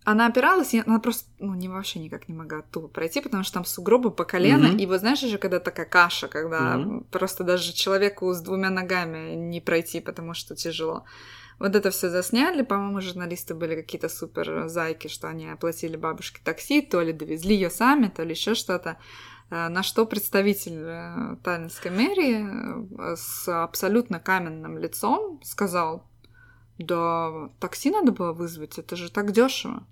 она 0.10 0.28
опиралась, 0.28 0.74
и 0.74 0.82
она 0.86 1.00
просто, 1.00 1.30
ну, 1.38 1.54
не 1.54 1.68
вообще 1.68 2.00
никак 2.00 2.30
не 2.30 2.34
могла 2.34 2.62
тупо 2.62 2.88
пройти, 2.88 3.20
потому 3.20 3.44
что 3.44 3.56
там 3.56 3.66
сугробы 3.66 4.10
по 4.10 4.24
колено, 4.24 4.68
mm-hmm. 4.68 4.80
и 4.80 4.86
вот 4.86 5.02
знаешь 5.02 5.20
же, 5.20 5.38
когда 5.38 5.60
такая 5.60 5.86
каша, 5.86 6.30
когда 6.30 6.76
mm-hmm. 6.76 7.08
просто 7.12 7.44
даже 7.44 7.74
человеку 7.74 8.34
с 8.34 8.40
двумя 8.40 8.70
ногами 8.70 9.36
не 9.36 9.60
пройти, 9.60 10.00
потому 10.00 10.34
что 10.34 10.56
тяжело. 10.56 11.04
Вот 11.60 11.76
это 11.76 11.90
все 11.90 12.10
засняли, 12.10 12.62
по-моему, 12.62 13.02
журналисты 13.02 13.54
были 13.54 13.76
какие-то 13.76 14.08
супер 14.08 14.70
зайки, 14.70 15.10
что 15.10 15.28
они 15.28 15.50
оплатили 15.50 15.98
бабушке 15.98 16.40
такси, 16.42 16.82
то 16.82 17.02
ли 17.02 17.12
довезли 17.12 17.56
ее 17.56 17.70
сами, 17.70 18.08
то 18.08 18.24
ли 18.24 18.32
еще 18.32 18.56
что-то. 18.56 18.96
Э, 19.50 19.68
на 19.68 19.84
что 19.84 20.06
представитель 20.06 20.84
э, 20.86 21.36
Таллинской 21.44 21.92
мэрии 21.92 23.12
э, 23.12 23.16
с 23.18 23.50
абсолютно 23.50 24.22
каменным 24.22 24.78
лицом 24.78 25.42
сказал, 25.44 26.08
да, 26.78 27.50
такси 27.60 27.92
надо 27.92 28.14
было 28.14 28.32
вызвать, 28.32 28.80
это 28.80 28.96
же 28.96 29.12
так 29.12 29.34
дешево 29.34 29.84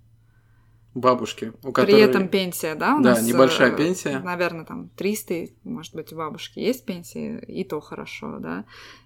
бабушки, 0.96 1.52
у 1.62 1.72
которой... 1.72 1.92
При 1.92 2.00
этом 2.00 2.28
пенсия, 2.28 2.74
да? 2.74 2.96
У 2.96 3.02
да, 3.02 3.10
нас, 3.10 3.22
небольшая 3.22 3.72
э, 3.72 3.76
пенсия. 3.76 4.18
Наверное, 4.18 4.64
там 4.64 4.88
300, 4.96 5.48
может 5.64 5.94
быть, 5.94 6.12
у 6.12 6.16
бабушки 6.16 6.58
есть 6.58 6.84
пенсия, 6.84 7.38
и 7.38 7.64
то 7.64 7.80
хорошо, 7.80 8.38
да. 8.38 8.64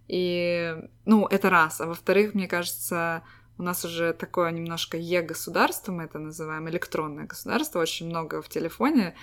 И, 0.08 0.74
ну, 1.04 1.26
это 1.26 1.50
раз. 1.50 1.80
А 1.80 1.86
во-вторых, 1.86 2.34
мне 2.34 2.48
кажется, 2.48 3.22
у 3.58 3.62
нас 3.62 3.84
уже 3.84 4.12
такое 4.12 4.50
немножко 4.50 4.96
Е-государство, 4.96 5.92
мы 5.92 6.04
это 6.04 6.18
называем, 6.18 6.68
электронное 6.68 7.26
государство, 7.26 7.80
очень 7.80 8.06
много 8.06 8.40
в 8.40 8.48
телефоне 8.48 9.14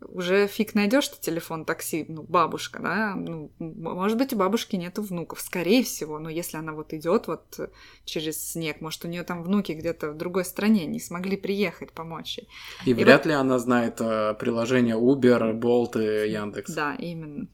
уже 0.00 0.46
фиг 0.46 0.74
найдешь 0.74 1.08
ты 1.08 1.20
телефон 1.20 1.64
такси, 1.64 2.04
ну, 2.08 2.22
бабушка, 2.22 2.80
да, 2.82 3.14
ну, 3.14 3.50
может 3.58 4.18
быть, 4.18 4.32
у 4.32 4.36
бабушки 4.36 4.76
нету 4.76 5.02
внуков, 5.02 5.40
скорее 5.40 5.82
всего, 5.82 6.18
но 6.18 6.28
если 6.28 6.56
она 6.56 6.72
вот 6.72 6.92
идет 6.92 7.26
вот 7.28 7.58
через 8.04 8.52
снег, 8.52 8.80
может, 8.80 9.04
у 9.04 9.08
нее 9.08 9.22
там 9.22 9.42
внуки 9.42 9.72
где-то 9.72 10.10
в 10.10 10.16
другой 10.16 10.44
стране 10.44 10.86
не 10.86 11.00
смогли 11.00 11.36
приехать 11.36 11.92
помочь 11.92 12.38
ей. 12.38 12.48
И, 12.86 12.90
и 12.90 12.94
вряд 12.94 13.24
вот... 13.24 13.26
ли 13.26 13.32
она 13.32 13.58
знает 13.58 14.00
э, 14.00 14.34
приложение 14.34 14.96
Uber, 14.96 15.58
Bolt 15.58 15.98
и 15.98 16.30
Яндекс. 16.30 16.72
Да, 16.72 16.94
именно. 16.94 17.48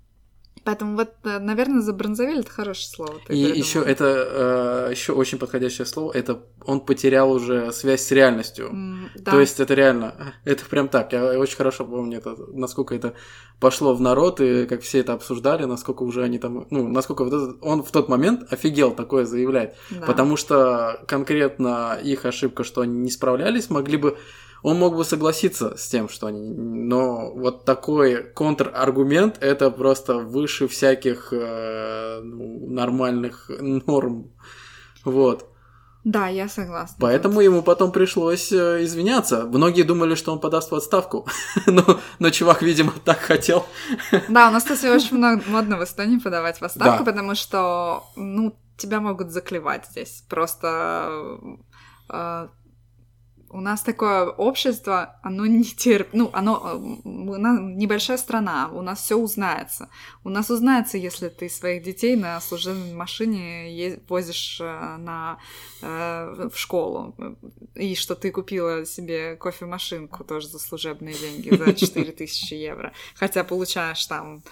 Поэтому 0.69 0.97
вот, 0.97 1.15
э, 1.25 1.39
наверное, 1.39 1.81
забронзовели 1.81 2.41
это 2.41 2.51
хорошее 2.51 2.91
слово. 2.95 3.15
И 3.31 3.39
еще 3.39 3.81
это 3.81 4.89
э, 4.89 4.91
еще 4.91 5.15
очень 5.15 5.39
подходящее 5.39 5.87
слово. 5.87 6.13
Это 6.13 6.43
он 6.63 6.81
потерял 6.81 7.33
уже 7.33 7.73
связь 7.73 8.03
с 8.03 8.11
реальностью. 8.11 8.69
Mm, 8.71 9.09
да. 9.15 9.31
То 9.31 9.41
есть 9.41 9.61
это 9.61 9.73
реально, 9.73 10.35
это 10.45 10.67
прям 10.67 10.89
так. 10.89 11.11
Я 11.15 11.39
очень 11.39 11.57
хорошо 11.57 11.87
помню 11.87 12.19
это, 12.19 12.37
насколько 12.53 12.95
это 12.95 13.15
пошло 13.61 13.95
в 13.95 14.03
народ 14.03 14.43
и 14.43 14.67
как 14.67 14.83
все 14.83 14.99
это 14.99 15.15
обсуждали, 15.15 15.65
насколько 15.65 16.03
уже 16.03 16.23
они 16.23 16.39
там, 16.39 16.67
ну, 16.69 16.87
насколько 16.87 17.25
вот 17.25 17.33
этот, 17.33 17.57
он 17.63 17.83
в 17.83 17.91
тот 17.91 18.11
момент 18.11 18.53
офигел 18.53 18.91
такое 18.91 19.25
заявлять, 19.25 19.75
да. 19.89 20.05
потому 20.05 20.37
что 20.37 21.03
конкретно 21.09 21.99
их 22.05 22.27
ошибка, 22.27 22.63
что 22.63 22.83
они 22.83 22.99
не 22.99 23.11
справлялись, 23.11 23.71
могли 23.71 23.97
бы 23.97 24.19
он 24.62 24.79
мог 24.79 24.97
бы 24.97 25.05
согласиться 25.05 25.77
с 25.77 25.88
тем, 25.88 26.09
что 26.09 26.27
они... 26.27 26.51
Но 26.51 27.33
вот 27.33 27.64
такой 27.64 28.23
контраргумент 28.23 29.38
это 29.40 29.71
просто 29.71 30.18
выше 30.18 30.66
всяких 30.68 31.33
э, 31.33 32.21
ну, 32.23 32.68
нормальных 32.68 33.51
норм. 33.61 34.31
Вот. 35.05 35.49
Да, 36.05 36.29
я 36.29 36.49
согласна. 36.49 36.97
Поэтому 37.01 37.40
ему 37.40 37.62
потом 37.62 37.92
пришлось 37.92 38.53
э, 38.53 38.85
извиняться. 38.85 39.44
Многие 39.44 39.83
думали, 39.83 40.14
что 40.14 40.33
он 40.33 40.40
подаст 40.40 40.71
в 40.71 40.75
отставку. 40.75 41.27
но, 41.66 42.01
но 42.18 42.31
чувак, 42.31 42.62
видимо, 42.62 42.92
так 43.05 43.18
хотел. 43.18 43.66
да, 44.29 44.49
у 44.49 44.53
нас, 44.53 44.62
кстати, 44.62 44.87
очень 44.87 45.18
много 45.18 45.42
модно 45.47 45.77
в 45.77 45.85
Эстонии 45.85 46.18
подавать 46.18 46.61
в 46.61 46.64
отставку, 46.64 47.05
да. 47.05 47.12
потому 47.12 47.35
что, 47.35 48.05
ну, 48.16 48.57
тебя 48.77 49.01
могут 49.01 49.31
заклевать 49.31 49.87
здесь. 49.87 50.25
Просто 50.29 51.38
э, 52.09 52.49
у 53.51 53.61
нас 53.61 53.83
такое 53.83 54.27
общество, 54.27 55.19
оно 55.23 55.47
не 55.47 55.65
терпит, 55.65 56.13
ну, 56.13 56.31
оно, 56.33 56.81
у 57.05 57.37
нас 57.37 57.59
небольшая 57.61 58.19
страна, 58.19 58.71
у 58.73 58.83
нас 58.83 59.03
все 59.03 59.17
узнается. 59.17 59.89
У 60.25 60.29
нас 60.29 60.51
узнается, 60.51 60.99
если 60.99 61.29
ты 61.29 61.49
своих 61.49 61.83
детей 61.83 62.17
на 62.17 62.41
служебной 62.41 62.93
машине 62.93 64.01
возишь 64.09 64.59
э, 64.61 64.97
на, 64.99 65.39
э, 65.83 66.49
в 66.53 66.59
школу, 66.59 67.15
и 67.75 67.95
что 67.95 68.15
ты 68.15 68.31
купила 68.31 68.85
себе 68.85 69.37
кофемашинку 69.37 70.25
тоже 70.25 70.49
за 70.49 70.59
служебные 70.59 71.15
деньги, 71.15 71.55
за 71.55 71.73
4000 71.75 72.55
евро, 72.55 72.93
хотя 73.15 73.45
получаешь 73.45 74.05
там 74.07 74.43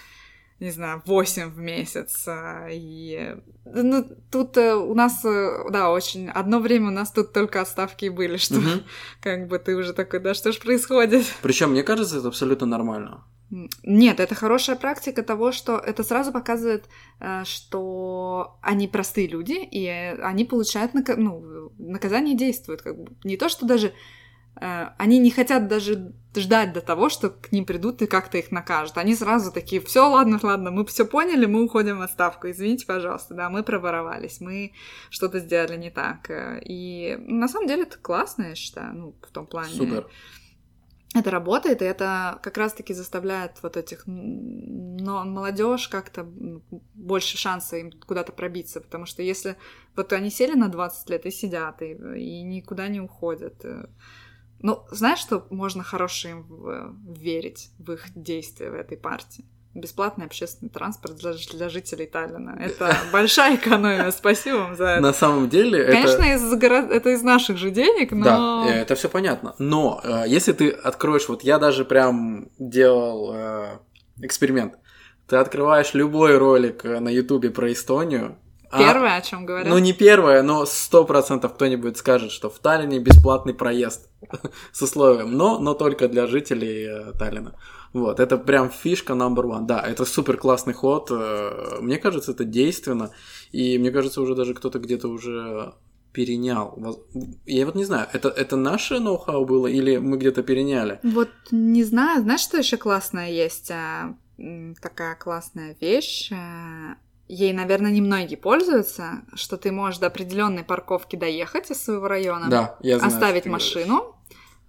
не 0.59 0.71
знаю, 0.71 1.03
8 1.05 1.49
в 1.49 1.57
месяц. 1.59 2.27
А, 2.27 2.67
и 2.69 3.35
ну, 3.65 4.05
тут 4.31 4.57
э, 4.57 4.73
у 4.73 4.93
нас, 4.95 5.23
э, 5.23 5.69
да, 5.69 5.91
очень... 5.91 6.29
Одно 6.29 6.59
время 6.59 6.87
у 6.87 6.91
нас 6.91 7.11
тут 7.11 7.31
только 7.33 7.61
отставки 7.61 8.09
были, 8.09 8.37
что 8.37 8.55
угу. 8.55 8.83
как 9.21 9.47
бы 9.47 9.59
ты 9.59 9.75
уже 9.75 9.93
такой, 9.93 10.19
да 10.19 10.33
что 10.33 10.51
ж 10.51 10.59
происходит? 10.59 11.25
Причем 11.41 11.71
мне 11.71 11.83
кажется, 11.83 12.17
это 12.17 12.27
абсолютно 12.29 12.65
нормально. 12.65 13.23
Нет, 13.83 14.19
это 14.19 14.35
хорошая 14.35 14.75
практика 14.75 15.23
того, 15.23 15.53
что 15.53 15.77
это 15.77 16.03
сразу 16.03 16.31
показывает, 16.31 16.85
э, 17.19 17.43
что 17.45 18.57
они 18.61 18.87
простые 18.87 19.27
люди, 19.27 19.63
и 19.63 19.87
они 19.87 20.43
получают 20.43 20.93
нак... 20.93 21.15
ну, 21.17 21.71
наказание 21.77 22.35
действует. 22.35 22.81
Как 22.81 22.97
бы. 22.97 23.11
Не 23.23 23.37
то, 23.37 23.47
что 23.47 23.65
даже 23.65 23.93
они 24.59 25.19
не 25.19 25.31
хотят 25.31 25.67
даже 25.67 26.13
ждать 26.35 26.73
до 26.73 26.81
того, 26.81 27.09
что 27.09 27.29
к 27.29 27.51
ним 27.51 27.65
придут 27.65 28.01
и 28.01 28.07
как-то 28.07 28.37
их 28.37 28.51
накажут. 28.51 28.97
Они 28.97 29.15
сразу 29.15 29.51
такие, 29.51 29.81
все, 29.81 30.07
ладно, 30.07 30.39
ладно, 30.41 30.71
мы 30.71 30.85
все 30.85 31.05
поняли, 31.05 31.45
мы 31.45 31.63
уходим 31.63 31.97
в 31.97 32.01
отставку, 32.01 32.49
извините, 32.49 32.85
пожалуйста, 32.85 33.33
да, 33.33 33.49
мы 33.49 33.63
проворовались, 33.63 34.39
мы 34.39 34.73
что-то 35.09 35.39
сделали 35.39 35.77
не 35.77 35.89
так. 35.89 36.29
Э, 36.29 36.61
и 36.63 37.15
на 37.17 37.47
самом 37.47 37.67
деле 37.67 37.83
это 37.83 37.97
классно, 37.97 38.49
я 38.49 38.55
считаю, 38.55 38.93
ну, 38.93 39.15
в 39.21 39.31
том 39.31 39.47
плане. 39.47 39.73
Супер. 39.73 40.07
Это 41.15 41.31
работает, 41.31 41.81
и 41.81 41.85
это 41.85 42.37
как 42.43 42.57
раз-таки 42.57 42.93
заставляет 42.93 43.63
вот 43.63 43.77
этих 43.77 44.03
но 44.05 45.23
молодежь 45.23 45.87
как-то 45.87 46.27
больше 46.93 47.37
шанса 47.37 47.77
им 47.77 47.91
куда-то 47.91 48.33
пробиться, 48.33 48.81
потому 48.81 49.05
что 49.05 49.23
если 49.23 49.55
вот 49.95 50.11
они 50.11 50.29
сели 50.29 50.53
на 50.53 50.67
20 50.67 51.09
лет 51.09 51.25
и 51.25 51.31
сидят, 51.31 51.81
и, 51.81 51.93
и 51.93 52.43
никуда 52.43 52.87
не 52.89 52.99
уходят, 52.99 53.63
э, 53.63 53.87
ну, 54.61 54.83
знаешь, 54.91 55.19
что 55.19 55.45
можно 55.49 55.83
хорошо 55.83 56.29
им 56.29 57.13
верить 57.13 57.69
в 57.77 57.91
их 57.91 58.05
действия 58.15 58.71
в 58.71 58.73
этой 58.73 58.97
партии? 58.97 59.45
Бесплатный 59.73 60.25
общественный 60.25 60.71
транспорт 60.71 61.17
для, 61.17 61.33
для 61.33 61.69
жителей 61.69 62.07
Таллина. 62.07 62.57
Это 62.59 62.97
большая 63.13 63.57
экономия. 63.57 64.09
Спасибо 64.09 64.57
вам 64.57 64.75
за 64.75 64.85
это. 64.85 65.01
На 65.01 65.13
самом 65.13 65.49
деле, 65.49 65.85
Конечно, 65.85 66.23
это... 66.23 66.45
Из 66.45 66.59
город... 66.59 66.91
это 66.91 67.09
из 67.11 67.21
наших 67.21 67.57
же 67.57 67.69
денег, 67.69 68.11
но... 68.11 68.23
Да, 68.65 68.73
это 68.73 68.95
все 68.95 69.07
понятно. 69.07 69.53
Но 69.59 70.01
э, 70.03 70.23
если 70.27 70.53
ты 70.53 70.71
откроешь, 70.71 71.29
вот 71.29 71.43
я 71.43 71.59
даже 71.59 71.85
прям 71.85 72.49
делал 72.57 73.31
э, 73.35 73.77
эксперимент. 74.21 74.79
Ты 75.27 75.35
открываешь 75.35 75.93
любой 75.93 76.37
ролик 76.37 76.83
э, 76.83 76.99
на 76.99 77.09
Ютубе 77.09 77.51
про 77.51 77.71
Эстонию, 77.71 78.39
первое, 78.71 79.15
а, 79.15 79.17
о 79.17 79.21
чем 79.21 79.45
говорят? 79.45 79.67
Ну, 79.67 79.77
не 79.77 79.93
первое, 79.93 80.41
но 80.43 80.65
сто 80.65 81.05
процентов 81.05 81.53
кто-нибудь 81.53 81.97
скажет, 81.97 82.31
что 82.31 82.49
в 82.49 82.59
Таллине 82.59 82.99
бесплатный 82.99 83.53
проезд 83.53 84.09
с 84.71 84.81
условием, 84.81 85.31
но, 85.31 85.59
но 85.59 85.73
только 85.73 86.07
для 86.07 86.27
жителей 86.27 86.85
э, 86.85 87.13
Таллина. 87.17 87.55
Вот, 87.93 88.19
это 88.19 88.37
прям 88.37 88.69
фишка 88.69 89.13
number 89.13 89.43
one. 89.43 89.65
Да, 89.65 89.81
это 89.81 90.05
супер 90.05 90.37
классный 90.37 90.73
ход. 90.73 91.09
Э, 91.11 91.77
мне 91.81 91.97
кажется, 91.97 92.31
это 92.31 92.43
действенно. 92.43 93.11
И 93.51 93.77
мне 93.77 93.91
кажется, 93.91 94.21
уже 94.21 94.35
даже 94.35 94.53
кто-то 94.53 94.79
где-то 94.79 95.07
уже 95.07 95.73
перенял. 96.11 96.77
Я 97.45 97.65
вот 97.65 97.75
не 97.75 97.85
знаю, 97.85 98.07
это, 98.11 98.29
это 98.29 98.55
наше 98.55 98.99
ноу-хау 98.99 99.45
было 99.45 99.67
или 99.67 99.97
мы 99.97 100.17
где-то 100.17 100.41
переняли? 100.41 100.99
Вот 101.03 101.29
не 101.51 101.83
знаю. 101.83 102.21
Знаешь, 102.21 102.41
что 102.41 102.57
еще 102.57 102.77
классное 102.77 103.29
есть? 103.29 103.71
А, 103.71 104.15
такая 104.81 105.15
классная 105.15 105.75
вещь 105.79 106.31
а, 106.31 106.95
ей, 107.27 107.53
наверное, 107.53 107.91
немногие 107.91 108.37
пользуются, 108.37 109.23
что 109.33 109.57
ты 109.57 109.71
можешь 109.71 109.99
до 109.99 110.07
определенной 110.07 110.63
парковки 110.63 111.15
доехать 111.15 111.71
из 111.71 111.83
своего 111.83 112.07
района, 112.07 112.49
да, 112.49 112.77
я 112.81 112.97
знаю, 112.97 113.13
оставить 113.13 113.45
машину, 113.45 114.17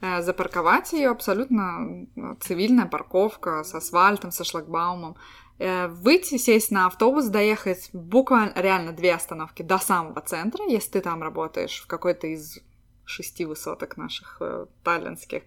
Э, 0.01 0.23
запарковать 0.23 0.93
ее 0.93 1.09
абсолютно 1.11 2.07
э, 2.15 2.35
цивильная 2.41 2.87
парковка 2.87 3.65
с 3.65 3.75
асфальтом, 3.75 4.31
со 4.31 4.45
шлагбаумом. 4.45 5.17
Э, 5.59 5.89
выйти, 5.89 6.39
сесть 6.39 6.71
на 6.71 6.87
автобус, 6.87 7.27
доехать 7.27 7.91
буквально 7.93 8.53
реально 8.55 8.93
две 8.93 9.13
остановки 9.13 9.63
до 9.63 9.79
самого 9.79 10.21
центра, 10.21 10.65
если 10.69 10.93
ты 10.93 11.01
там 11.01 11.21
работаешь 11.21 11.81
в 11.83 11.89
какой-то 11.89 12.29
из 12.29 12.61
шести 13.09 13.45
высоток 13.45 13.97
наших 13.97 14.37
э, 14.41 14.67
таллинских, 14.85 15.43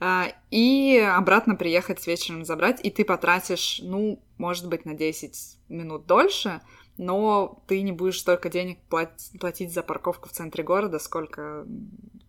э, 0.00 0.24
и 0.50 0.98
обратно 0.98 1.54
приехать 1.54 2.06
вечером 2.06 2.44
забрать, 2.44 2.80
и 2.84 2.90
ты 2.90 3.04
потратишь, 3.04 3.80
ну, 3.82 4.20
может 4.38 4.68
быть, 4.68 4.84
на 4.84 4.94
10 4.94 5.58
минут 5.68 6.06
дольше, 6.06 6.60
но 6.98 7.62
ты 7.66 7.82
не 7.82 7.92
будешь 7.92 8.20
столько 8.20 8.48
денег 8.48 8.78
платить, 8.88 9.72
за 9.72 9.82
парковку 9.82 10.28
в 10.28 10.32
центре 10.32 10.64
города, 10.64 10.98
сколько 10.98 11.66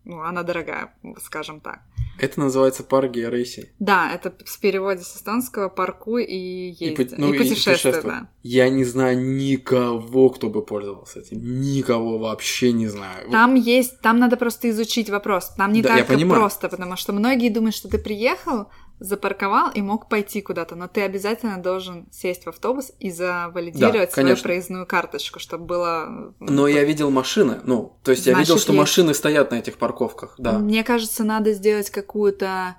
ну, 0.04 0.22
она 0.22 0.42
дорогая, 0.42 0.94
скажем 1.22 1.60
так. 1.60 1.80
Это 2.18 2.40
называется 2.40 2.82
парк 2.82 3.12
Георейси. 3.12 3.72
Да, 3.78 4.10
это 4.12 4.34
с 4.44 4.56
переводе 4.56 5.02
с 5.02 5.16
эстонского 5.16 5.68
парку 5.68 6.18
и 6.18 6.70
ездить. 6.70 7.12
И, 7.12 7.16
ну, 7.16 7.32
и 7.32 7.38
путешествие, 7.38 8.00
да. 8.02 8.28
Я 8.42 8.68
не 8.70 8.84
знаю 8.84 9.20
никого, 9.20 10.30
кто 10.30 10.48
бы 10.48 10.64
пользовался 10.64 11.20
этим. 11.20 11.60
Никого 11.60 12.18
вообще 12.18 12.72
не 12.72 12.88
знаю. 12.88 13.30
Там 13.30 13.54
вот. 13.54 13.64
есть, 13.64 14.00
там 14.00 14.18
надо 14.18 14.36
просто 14.36 14.68
изучить 14.70 15.10
вопрос. 15.10 15.50
Там 15.56 15.72
не 15.72 15.82
да, 15.82 16.02
так 16.02 16.28
просто, 16.28 16.68
потому 16.68 16.96
что 16.96 17.12
многие 17.12 17.50
думают, 17.50 17.76
что 17.76 17.88
ты 17.88 17.98
приехал, 17.98 18.66
запарковал 19.00 19.70
и 19.70 19.80
мог 19.80 20.08
пойти 20.08 20.40
куда-то, 20.40 20.74
но 20.74 20.88
ты 20.88 21.02
обязательно 21.02 21.62
должен 21.62 22.06
сесть 22.10 22.44
в 22.44 22.48
автобус 22.48 22.92
и 22.98 23.10
завалидировать 23.10 24.10
да, 24.10 24.22
свою 24.22 24.36
проездную 24.36 24.86
карточку, 24.86 25.38
чтобы 25.38 25.64
было... 25.64 26.34
Но 26.40 26.66
я 26.66 26.84
видел 26.84 27.10
машины, 27.10 27.60
ну, 27.64 27.96
то 28.02 28.10
есть 28.10 28.24
Значит, 28.24 28.36
я 28.36 28.40
видел, 28.42 28.58
что 28.58 28.72
есть... 28.72 28.80
машины 28.80 29.14
стоят 29.14 29.50
на 29.50 29.56
этих 29.56 29.78
парковках, 29.78 30.34
да. 30.38 30.58
Мне 30.58 30.82
кажется, 30.82 31.22
надо 31.22 31.52
сделать 31.52 31.90
какую-то 31.90 32.76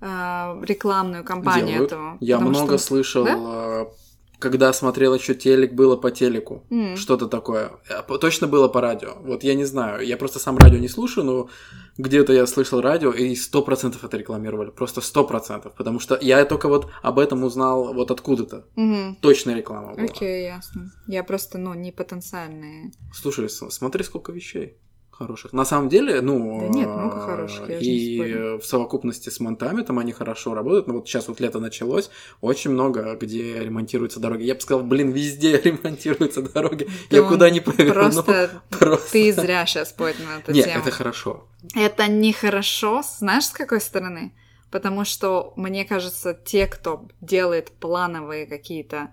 э, 0.00 0.06
рекламную 0.62 1.22
кампанию 1.24 1.68
Делают. 1.68 1.92
этого. 1.92 2.16
Я 2.20 2.38
много 2.38 2.78
что... 2.78 2.86
слышал 2.86 3.24
да? 3.24 3.86
Когда 4.38 4.72
смотрел 4.72 5.14
еще 5.14 5.34
телек, 5.34 5.72
было 5.72 5.96
по 5.96 6.10
телеку. 6.10 6.64
Mm. 6.70 6.96
Что-то 6.96 7.26
такое. 7.26 7.72
А, 7.88 8.02
точно 8.18 8.46
было 8.46 8.68
по 8.68 8.80
радио. 8.80 9.14
Вот 9.20 9.44
я 9.44 9.54
не 9.54 9.64
знаю. 9.64 10.06
Я 10.06 10.16
просто 10.16 10.38
сам 10.38 10.58
радио 10.58 10.78
не 10.78 10.88
слушаю, 10.88 11.24
но 11.24 11.48
где-то 11.98 12.32
я 12.32 12.46
слышал 12.46 12.80
радио, 12.80 13.12
и 13.12 13.34
сто 13.34 13.62
процентов 13.62 14.04
это 14.04 14.16
рекламировали. 14.16 14.70
Просто 14.70 15.00
сто 15.00 15.24
процентов. 15.24 15.74
Потому 15.74 16.00
что 16.00 16.18
я 16.20 16.44
только 16.44 16.68
вот 16.68 16.90
об 17.02 17.18
этом 17.18 17.44
узнал 17.44 17.94
вот 17.94 18.10
откуда-то. 18.10 18.66
Mm-hmm. 18.76 19.16
Точная 19.20 19.56
реклама 19.56 19.94
была. 19.94 20.04
Окей, 20.04 20.44
okay, 20.44 20.56
ясно. 20.56 20.92
Я 21.06 21.24
просто, 21.24 21.58
ну, 21.58 21.74
не 21.74 21.92
потенциальные. 21.92 22.92
Слушай, 23.12 23.48
смотри, 23.48 24.04
сколько 24.04 24.32
вещей 24.32 24.78
хороших. 25.16 25.52
На 25.52 25.64
самом 25.64 25.88
деле, 25.88 26.20
ну... 26.20 26.60
Да 26.60 26.68
нет, 26.68 26.88
много 26.88 27.20
хороших, 27.20 27.68
я 27.68 27.78
И 27.78 28.58
в 28.58 28.64
совокупности 28.64 29.30
с 29.30 29.40
монтами 29.40 29.82
там 29.82 29.98
они 29.98 30.12
хорошо 30.12 30.54
работают. 30.54 30.86
Но 30.86 30.94
вот 30.94 31.08
сейчас 31.08 31.28
вот 31.28 31.40
лето 31.40 31.58
началось, 31.58 32.10
очень 32.40 32.70
много 32.70 33.16
где 33.20 33.58
ремонтируются 33.58 34.20
дороги. 34.20 34.44
Я 34.44 34.54
бы 34.54 34.60
сказал, 34.60 34.84
блин, 34.84 35.10
везде 35.12 35.58
ремонтируются 35.64 36.42
дороги. 36.42 36.88
Да 37.10 37.16
я 37.16 37.22
куда 37.22 37.50
ни 37.50 37.60
поверну. 37.60 37.94
Просто, 37.94 38.62
просто 38.70 39.12
ты 39.12 39.32
зря 39.32 39.64
сейчас 39.66 39.92
поднял 39.92 40.38
эту 40.38 40.52
нет, 40.52 40.66
тему. 40.66 40.80
это 40.80 40.90
хорошо. 40.90 41.46
Это 41.74 42.08
нехорошо, 42.08 43.02
знаешь, 43.18 43.46
с 43.46 43.50
какой 43.50 43.80
стороны? 43.80 44.32
Потому 44.70 45.04
что, 45.04 45.52
мне 45.56 45.84
кажется, 45.84 46.34
те, 46.34 46.66
кто 46.66 47.06
делает 47.20 47.70
плановые 47.70 48.46
какие-то 48.46 49.10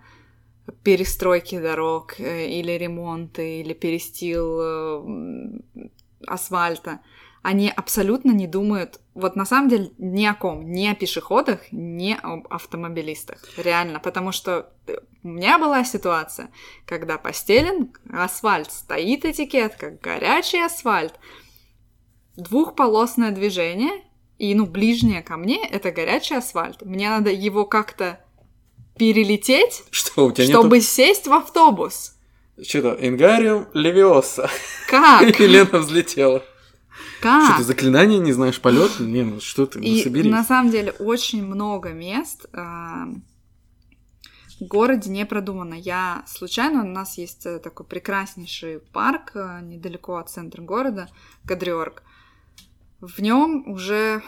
перестройки 0.83 1.59
дорог 1.59 2.19
э, 2.19 2.47
или 2.47 2.71
ремонты, 2.71 3.61
или 3.61 3.73
перестил 3.73 4.59
э, 4.61 5.89
асфальта, 6.27 7.01
они 7.41 7.69
абсолютно 7.69 8.31
не 8.31 8.47
думают, 8.47 9.01
вот 9.13 9.35
на 9.35 9.45
самом 9.45 9.67
деле 9.67 9.91
ни 9.97 10.25
о 10.25 10.33
ком, 10.33 10.71
ни 10.71 10.87
о 10.87 10.95
пешеходах, 10.95 11.59
ни 11.71 12.17
об 12.21 12.47
автомобилистах. 12.49 13.43
Реально, 13.57 13.99
потому 13.99 14.31
что 14.31 14.71
э, 14.87 14.95
у 15.23 15.27
меня 15.27 15.59
была 15.59 15.83
ситуация, 15.83 16.49
когда 16.85 17.17
постелен 17.17 17.91
асфальт, 18.09 18.71
стоит 18.71 19.25
этикетка, 19.25 19.91
горячий 20.01 20.63
асфальт, 20.63 21.19
двухполосное 22.37 23.31
движение, 23.31 24.03
и, 24.37 24.55
ну, 24.55 24.65
ближнее 24.65 25.21
ко 25.21 25.37
мне— 25.37 25.65
это 25.69 25.91
горячий 25.91 26.35
асфальт. 26.35 26.81
Мне 26.81 27.09
надо 27.09 27.29
его 27.29 27.65
как-то 27.65 28.22
перелететь, 28.97 29.83
Что, 29.91 30.27
у 30.27 30.31
тебя 30.31 30.47
чтобы 30.47 30.77
нету... 30.77 30.87
сесть 30.87 31.27
в 31.27 31.33
автобус. 31.33 32.15
Что-то, 32.61 32.97
Ингариум 33.05 33.67
Левиоса. 33.73 34.49
Как? 34.87 35.21
Елена 35.39 35.79
взлетела. 35.79 36.43
Как? 37.21 37.45
Что 37.45 37.57
ты 37.57 37.63
заклинание 37.63 38.19
не 38.19 38.33
знаешь, 38.33 38.59
полет? 38.61 38.99
Не, 38.99 39.23
ну 39.23 39.39
что 39.39 39.65
ты, 39.65 39.79
ну, 39.79 39.85
И 39.85 40.03
соберись. 40.03 40.31
на 40.31 40.43
самом 40.43 40.71
деле 40.71 40.91
очень 40.99 41.43
много 41.43 41.89
мест 41.89 42.45
э, 42.53 42.57
в 44.59 44.67
городе 44.67 45.09
не 45.09 45.25
продумано. 45.25 45.73
Я 45.73 46.23
случайно, 46.27 46.83
у 46.83 46.87
нас 46.87 47.17
есть 47.17 47.45
э, 47.45 47.59
такой 47.59 47.85
прекраснейший 47.85 48.79
парк 48.79 49.31
э, 49.35 49.61
недалеко 49.63 50.17
от 50.17 50.29
центра 50.29 50.61
города, 50.61 51.09
Кадриорг. 51.47 52.03
В 53.01 53.19
нем 53.19 53.67
уже 53.67 54.21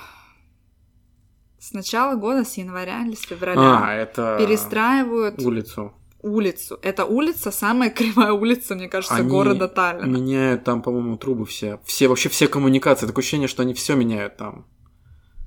с 1.66 1.74
начала 1.74 2.16
года, 2.16 2.46
с 2.46 2.58
января 2.58 3.04
или 3.06 3.16
с 3.16 3.22
февраля 3.22 3.82
а, 3.84 3.94
это 3.94 4.38
перестраивают 4.40 5.42
улицу. 5.42 5.94
Улицу. 6.22 6.80
Это 6.84 7.06
улица, 7.06 7.52
самая 7.52 7.90
кривая 7.90 8.34
улица, 8.34 8.76
мне 8.76 8.88
кажется, 8.88 9.16
они 9.16 9.30
города 9.30 9.68
Таллина. 9.68 10.06
Меняют 10.06 10.64
там, 10.64 10.84
по-моему, 10.84 11.18
трубы 11.18 11.46
все. 11.46 11.80
Все, 11.84 12.08
вообще 12.08 12.30
все 12.30 12.48
коммуникации. 12.48 13.08
Такое 13.08 13.24
ощущение, 13.24 13.48
что 13.48 13.64
они 13.64 13.74
все 13.74 13.96
меняют 13.96 14.38
там. 14.38 14.68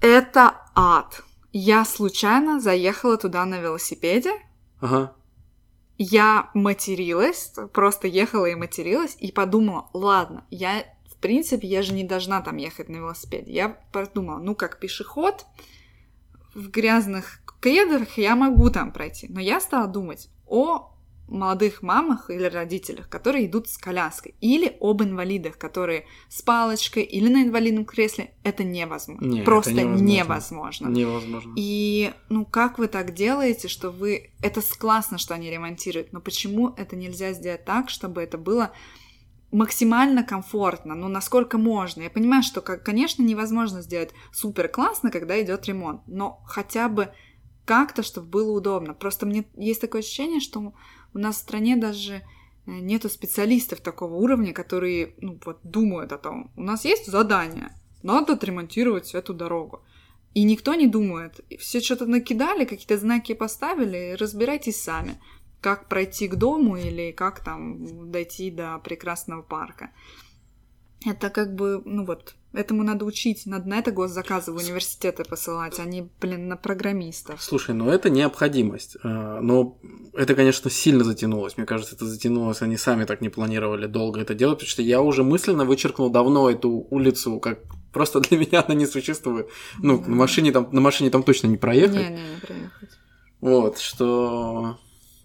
Это 0.00 0.56
ад. 0.74 1.22
Я 1.52 1.84
случайно 1.84 2.60
заехала 2.60 3.16
туда 3.16 3.44
на 3.44 3.60
велосипеде. 3.60 4.32
Ага. 4.80 5.12
Я 5.98 6.50
материлась, 6.54 7.52
просто 7.72 8.08
ехала 8.08 8.46
и 8.46 8.54
материлась, 8.54 9.16
и 9.18 9.32
подумала, 9.32 9.88
ладно, 9.92 10.44
я, 10.50 10.84
в 11.12 11.16
принципе, 11.16 11.66
я 11.66 11.82
же 11.82 11.92
не 11.92 12.04
должна 12.04 12.40
там 12.40 12.56
ехать 12.56 12.88
на 12.88 12.96
велосипеде. 12.96 13.52
Я 13.52 13.68
подумала, 13.92 14.38
ну, 14.38 14.54
как 14.54 14.78
пешеход, 14.78 15.44
в 16.58 16.70
грязных 16.70 17.40
кедах 17.62 18.18
я 18.18 18.36
могу 18.36 18.70
там 18.70 18.92
пройти. 18.92 19.26
Но 19.28 19.40
я 19.40 19.60
стала 19.60 19.86
думать 19.86 20.28
о 20.46 20.94
молодых 21.28 21.82
мамах 21.82 22.30
или 22.30 22.44
родителях, 22.44 23.08
которые 23.08 23.46
идут 23.46 23.68
с 23.68 23.76
коляской, 23.76 24.34
или 24.40 24.76
об 24.80 25.02
инвалидах, 25.02 25.58
которые 25.58 26.06
с 26.30 26.40
палочкой 26.40 27.02
или 27.02 27.28
на 27.28 27.42
инвалидном 27.42 27.84
кресле, 27.84 28.32
это 28.44 28.64
невозможно. 28.64 29.26
Нет, 29.26 29.44
Просто 29.44 29.72
это 29.72 29.82
невозможно. 29.82 30.08
невозможно. 30.08 30.88
Невозможно. 30.88 31.54
И 31.56 32.12
ну 32.30 32.46
как 32.46 32.78
вы 32.78 32.88
так 32.88 33.12
делаете, 33.14 33.68
что 33.68 33.90
вы... 33.90 34.30
Это 34.40 34.62
классно, 34.78 35.18
что 35.18 35.34
они 35.34 35.50
ремонтируют, 35.50 36.12
но 36.12 36.20
почему 36.20 36.74
это 36.78 36.96
нельзя 36.96 37.34
сделать 37.34 37.64
так, 37.64 37.90
чтобы 37.90 38.22
это 38.22 38.38
было 38.38 38.72
максимально 39.50 40.22
комфортно, 40.22 40.94
ну, 40.94 41.08
насколько 41.08 41.58
можно. 41.58 42.02
Я 42.02 42.10
понимаю, 42.10 42.42
что, 42.42 42.60
конечно, 42.60 43.22
невозможно 43.22 43.82
сделать 43.82 44.10
супер 44.32 44.68
классно, 44.68 45.10
когда 45.10 45.40
идет 45.42 45.66
ремонт, 45.66 46.02
но 46.06 46.42
хотя 46.46 46.88
бы 46.88 47.12
как-то, 47.64 48.02
чтобы 48.02 48.28
было 48.28 48.52
удобно. 48.52 48.94
Просто 48.94 49.26
мне 49.26 49.44
есть 49.56 49.80
такое 49.80 50.00
ощущение, 50.00 50.40
что 50.40 50.72
у 51.14 51.18
нас 51.18 51.36
в 51.36 51.40
стране 51.40 51.76
даже 51.76 52.14
э, 52.14 52.22
нету 52.66 53.08
специалистов 53.08 53.80
такого 53.80 54.14
уровня, 54.14 54.52
которые, 54.52 55.14
ну, 55.20 55.38
вот, 55.44 55.60
думают 55.62 56.12
о 56.12 56.18
том. 56.18 56.50
У 56.56 56.62
нас 56.62 56.84
есть 56.84 57.06
задание, 57.06 57.70
надо 58.02 58.34
отремонтировать 58.34 59.14
эту 59.14 59.34
дорогу. 59.34 59.82
И 60.34 60.44
никто 60.44 60.74
не 60.74 60.86
думает. 60.86 61.40
Все 61.58 61.80
что-то 61.80 62.06
накидали, 62.06 62.64
какие-то 62.64 62.98
знаки 62.98 63.34
поставили, 63.34 64.14
разбирайтесь 64.18 64.80
сами 64.80 65.20
как 65.60 65.88
пройти 65.88 66.28
к 66.28 66.36
дому 66.36 66.76
или 66.76 67.12
как 67.12 67.40
там 67.40 68.10
дойти 68.10 68.50
до 68.50 68.78
прекрасного 68.78 69.42
парка. 69.42 69.90
Это 71.06 71.30
как 71.30 71.54
бы, 71.54 71.80
ну 71.84 72.04
вот, 72.04 72.34
этому 72.52 72.82
надо 72.82 73.04
учить, 73.04 73.46
надо 73.46 73.68
на 73.68 73.78
это 73.78 73.92
госзаказы 73.92 74.52
в 74.52 74.56
университеты 74.56 75.24
посылать, 75.24 75.78
а 75.78 75.84
не, 75.84 76.08
блин, 76.20 76.48
на 76.48 76.56
программистов. 76.56 77.42
Слушай, 77.42 77.74
ну 77.74 77.90
это 77.90 78.10
необходимость. 78.10 78.96
А, 79.02 79.40
но 79.40 79.78
это, 80.12 80.34
конечно, 80.34 80.70
сильно 80.70 81.04
затянулось. 81.04 81.56
Мне 81.56 81.66
кажется, 81.66 81.94
это 81.94 82.04
затянулось, 82.04 82.62
они 82.62 82.76
сами 82.76 83.04
так 83.04 83.20
не 83.20 83.28
планировали 83.28 83.86
долго 83.86 84.20
это 84.20 84.34
делать, 84.34 84.58
потому 84.58 84.70
что 84.70 84.82
я 84.82 85.00
уже 85.00 85.22
мысленно 85.22 85.64
вычеркнул 85.64 86.10
давно 86.10 86.50
эту 86.50 86.70
улицу, 86.90 87.38
как 87.38 87.60
просто 87.92 88.20
для 88.28 88.38
меня 88.38 88.64
она 88.66 88.74
не 88.74 88.86
существует. 88.86 89.48
Ну, 89.78 89.98
да. 89.98 90.08
на 90.08 90.16
машине 90.16 90.50
там, 90.50 90.68
на 90.72 90.80
машине 90.80 91.10
там 91.10 91.22
точно 91.22 91.46
не 91.46 91.58
проехать. 91.58 92.10
Не, 92.10 92.16
не, 92.16 92.34
не 92.34 92.40
проехать. 92.40 92.90
Вот, 93.40 93.78
что 93.78 94.78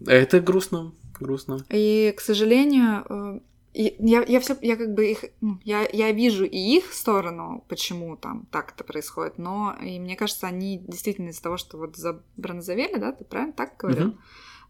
это 0.06 0.40
грустно, 0.40 0.94
грустно. 1.20 1.66
И, 1.70 2.14
к 2.16 2.22
сожалению, 2.22 3.06
э, 3.10 3.40
я, 3.74 4.24
я 4.24 4.40
все, 4.40 4.56
я 4.62 4.76
как 4.76 4.94
бы 4.94 5.12
их, 5.12 5.26
ну, 5.42 5.60
я, 5.64 5.88
я 5.92 6.12
вижу 6.12 6.46
и 6.46 6.58
их 6.58 6.94
сторону, 6.94 7.66
почему 7.68 8.16
там 8.16 8.46
так 8.52 8.74
это 8.74 8.84
происходит, 8.84 9.38
но 9.38 9.76
и 9.82 10.00
мне 10.00 10.16
кажется, 10.16 10.48
они 10.48 10.78
действительно 10.78 11.30
из-за 11.30 11.42
того, 11.42 11.58
что 11.58 11.78
вот 11.78 11.96
забронзовели, 11.96 12.98
да, 12.98 13.12
ты 13.12 13.24
правильно 13.24 13.54
так 13.54 13.78
говорил? 13.78 14.16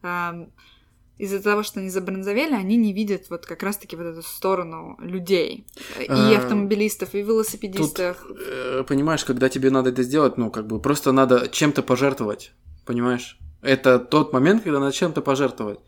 Uh-huh. 0.02 0.50
из-за 1.18 1.42
того, 1.42 1.64
что 1.64 1.80
они 1.80 1.90
забронзовели, 1.90 2.54
они 2.54 2.76
не 2.76 2.94
видят 2.94 3.30
вот 3.30 3.46
как 3.46 3.64
раз-таки 3.64 3.96
вот 3.96 4.06
эту 4.06 4.22
сторону 4.22 4.98
людей. 5.00 5.66
И 6.00 6.08
А, 6.10 6.38
автомобилистов, 6.38 7.14
и 7.14 7.22
велосипедистов. 7.22 8.18
Тут, 8.28 8.38
э, 8.40 8.84
понимаешь, 8.88 9.24
когда 9.24 9.48
тебе 9.48 9.70
надо 9.70 9.92
это 9.92 10.04
сделать, 10.04 10.38
ну, 10.38 10.50
как 10.50 10.68
бы 10.68 10.80
просто 10.80 11.12
надо 11.12 11.48
чем-то 11.50 11.84
пожертвовать, 11.84 12.52
понимаешь? 12.86 13.40
Это 13.64 14.00
тот 14.00 14.34
момент, 14.34 14.64
когда 14.64 14.80
надо 14.80 14.94
чем-то 14.94 15.22
пожертвовать. 15.22 15.80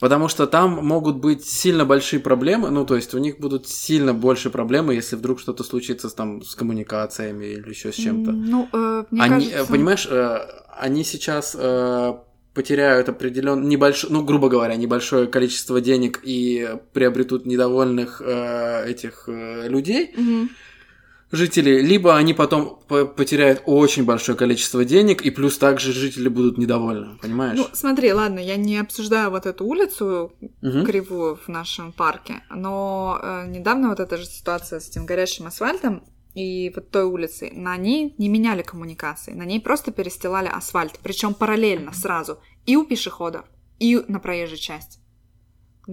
Потому 0.00 0.28
что 0.28 0.46
там 0.46 0.84
могут 0.86 1.16
быть 1.16 1.44
сильно 1.44 1.84
большие 1.84 2.20
проблемы, 2.20 2.70
ну, 2.70 2.86
то 2.86 2.96
есть 2.96 3.14
у 3.14 3.18
них 3.18 3.38
будут 3.38 3.68
сильно 3.68 4.14
больше 4.14 4.48
проблемы, 4.48 4.94
если 4.94 5.14
вдруг 5.14 5.40
что-то 5.40 5.62
случится 5.62 6.08
с, 6.08 6.14
там, 6.14 6.42
с 6.42 6.54
коммуникациями 6.54 7.44
или 7.44 7.68
еще 7.68 7.92
с 7.92 7.96
чем-то. 7.96 8.32
Ну, 8.32 8.68
э, 8.72 9.04
мне 9.10 9.22
они, 9.22 9.50
кажется... 9.50 9.72
понимаешь, 9.72 10.08
э, 10.10 10.38
они 10.78 11.04
сейчас 11.04 11.54
э, 11.58 12.14
потеряют 12.54 13.10
определенно 13.10 13.62
небольшое, 13.62 14.10
ну, 14.10 14.24
грубо 14.24 14.48
говоря, 14.48 14.74
небольшое 14.76 15.26
количество 15.26 15.82
денег 15.82 16.20
и 16.22 16.76
приобретут 16.94 17.44
недовольных 17.44 18.22
э, 18.24 18.86
этих 18.88 19.24
э, 19.28 19.68
людей, 19.68 20.14
Мгм. 20.16 20.50
Жителей, 21.32 21.80
либо 21.82 22.16
они 22.16 22.34
потом 22.34 22.80
по- 22.88 23.06
потеряют 23.06 23.62
очень 23.66 24.04
большое 24.04 24.36
количество 24.36 24.84
денег, 24.84 25.22
и 25.22 25.30
плюс 25.30 25.58
также 25.58 25.92
жители 25.92 26.28
будут 26.28 26.58
недовольны, 26.58 27.16
понимаешь? 27.22 27.56
Ну, 27.58 27.66
смотри, 27.72 28.12
ладно, 28.12 28.38
я 28.40 28.56
не 28.56 28.78
обсуждаю 28.78 29.30
вот 29.30 29.46
эту 29.46 29.64
улицу 29.64 30.32
Мгм. 30.60 30.84
кривую 30.84 31.36
в 31.36 31.48
нашем 31.48 31.92
парке, 31.92 32.42
но 32.50 33.18
э, 33.22 33.46
недавно 33.48 33.88
вот 33.90 34.00
эта 34.00 34.16
же 34.16 34.24
ситуация 34.26 34.80
с 34.80 34.88
этим 34.88 35.06
горящим 35.06 35.46
асфальтом 35.46 36.02
и 36.34 36.70
вот 36.74 36.90
той 36.90 37.04
улицей, 37.04 37.50
на 37.52 37.76
ней 37.76 38.14
не 38.18 38.28
меняли 38.28 38.62
коммуникации, 38.62 39.32
на 39.32 39.44
ней 39.44 39.60
просто 39.60 39.90
перестилали 39.92 40.46
асфальт, 40.48 40.98
причем 41.02 41.34
параллельно 41.34 41.92
сразу 41.92 42.38
и 42.66 42.76
у 42.76 42.84
пешеходов, 42.84 43.44
и 43.78 44.00
на 44.08 44.20
проезжей 44.20 44.58
части. 44.58 44.98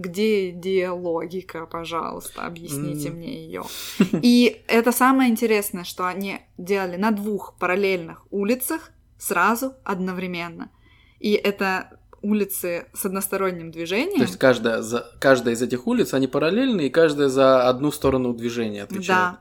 Где, 0.00 0.50
где 0.50 0.90
логика, 0.90 1.66
пожалуйста, 1.66 2.46
объясните 2.46 3.08
М. 3.08 3.16
мне 3.16 3.44
ее. 3.44 3.64
И 4.22 4.62
это 4.68 4.92
самое 4.92 5.30
интересное, 5.30 5.84
что 5.84 6.06
они 6.06 6.40
делали 6.56 6.96
на 6.96 7.10
двух 7.10 7.56
параллельных 7.58 8.24
улицах 8.30 8.90
сразу, 9.18 9.74
одновременно. 9.84 10.70
И 11.18 11.32
это 11.32 11.98
улицы 12.22 12.86
с 12.94 13.04
односторонним 13.04 13.70
движением. 13.70 14.18
То 14.18 14.22
есть 14.26 14.38
каждая, 14.38 14.82
за, 14.82 15.06
каждая 15.20 15.54
из 15.54 15.62
этих 15.62 15.86
улиц, 15.86 16.14
они 16.14 16.26
параллельны, 16.26 16.82
и 16.82 16.90
каждая 16.90 17.28
за 17.28 17.68
одну 17.68 17.90
сторону 17.90 18.34
движения 18.34 18.84
отвечает. 18.84 19.06
Да. 19.08 19.40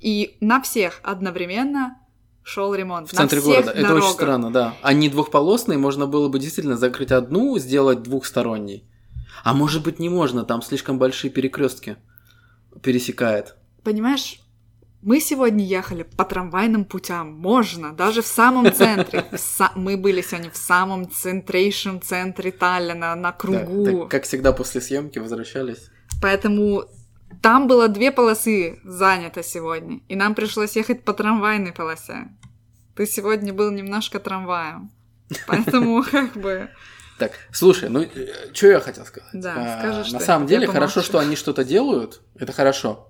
И 0.00 0.36
на 0.40 0.62
всех 0.62 1.00
одновременно 1.02 1.96
шел 2.42 2.74
ремонт. 2.74 3.08
В 3.08 3.12
центре 3.12 3.38
на 3.38 3.42
всех 3.42 3.54
города. 3.54 3.70
Это 3.72 3.80
очень 3.80 3.88
дорогах. 3.88 4.10
странно, 4.10 4.52
да. 4.52 4.74
Они 4.82 5.08
двухполосные, 5.08 5.78
можно 5.78 6.06
было 6.06 6.28
бы 6.28 6.38
действительно 6.38 6.76
закрыть 6.76 7.12
одну, 7.12 7.58
сделать 7.58 8.02
двухсторонней. 8.02 8.84
А 9.44 9.54
может 9.54 9.82
быть 9.82 9.98
не 9.98 10.08
можно, 10.08 10.44
там 10.44 10.62
слишком 10.62 10.98
большие 10.98 11.30
перекрестки 11.30 11.96
пересекает. 12.82 13.56
Понимаешь, 13.84 14.40
мы 15.02 15.20
сегодня 15.20 15.64
ехали 15.64 16.02
по 16.02 16.24
трамвайным 16.24 16.84
путям. 16.84 17.32
Можно, 17.32 17.92
даже 17.92 18.20
в 18.22 18.26
самом 18.26 18.72
центре. 18.72 19.24
В 19.30 19.34
са- 19.34 19.70
Мы 19.76 19.96
были 19.96 20.20
сегодня 20.22 20.50
в 20.50 20.56
самом 20.56 21.10
центрейшем 21.10 22.00
центре 22.00 22.50
Таллина, 22.50 23.14
на 23.14 23.30
Да, 23.30 23.32
кругу. 23.32 23.84
так, 23.84 24.08
как 24.10 24.24
всегда 24.24 24.52
после 24.52 24.80
съемки 24.80 25.18
возвращались. 25.20 25.90
Поэтому 26.20 26.84
там 27.42 27.68
было 27.68 27.88
две 27.88 28.10
полосы 28.10 28.80
занято 28.84 29.42
сегодня, 29.44 30.00
и 30.08 30.16
нам 30.16 30.34
пришлось 30.34 30.74
ехать 30.76 31.04
по 31.04 31.12
трамвайной 31.12 31.72
полосе. 31.72 32.28
Ты 32.96 33.06
сегодня 33.06 33.52
был 33.54 33.70
немножко 33.70 34.18
трамваем. 34.18 34.90
Поэтому 35.46 36.02
как 36.02 36.32
бы... 36.36 36.70
Так, 37.18 37.32
слушай, 37.52 37.88
ну 37.88 38.06
что 38.52 38.66
я 38.68 38.80
хотел 38.80 39.04
сказать? 39.04 39.28
Да, 39.32 39.54
А, 39.56 39.80
скажи 39.80 40.14
На 40.14 40.20
самом 40.20 40.46
деле 40.46 40.66
хорошо, 40.66 41.02
что 41.02 41.18
они 41.18 41.36
что-то 41.36 41.64
делают, 41.64 42.20
это 42.38 42.52
хорошо. 42.52 43.08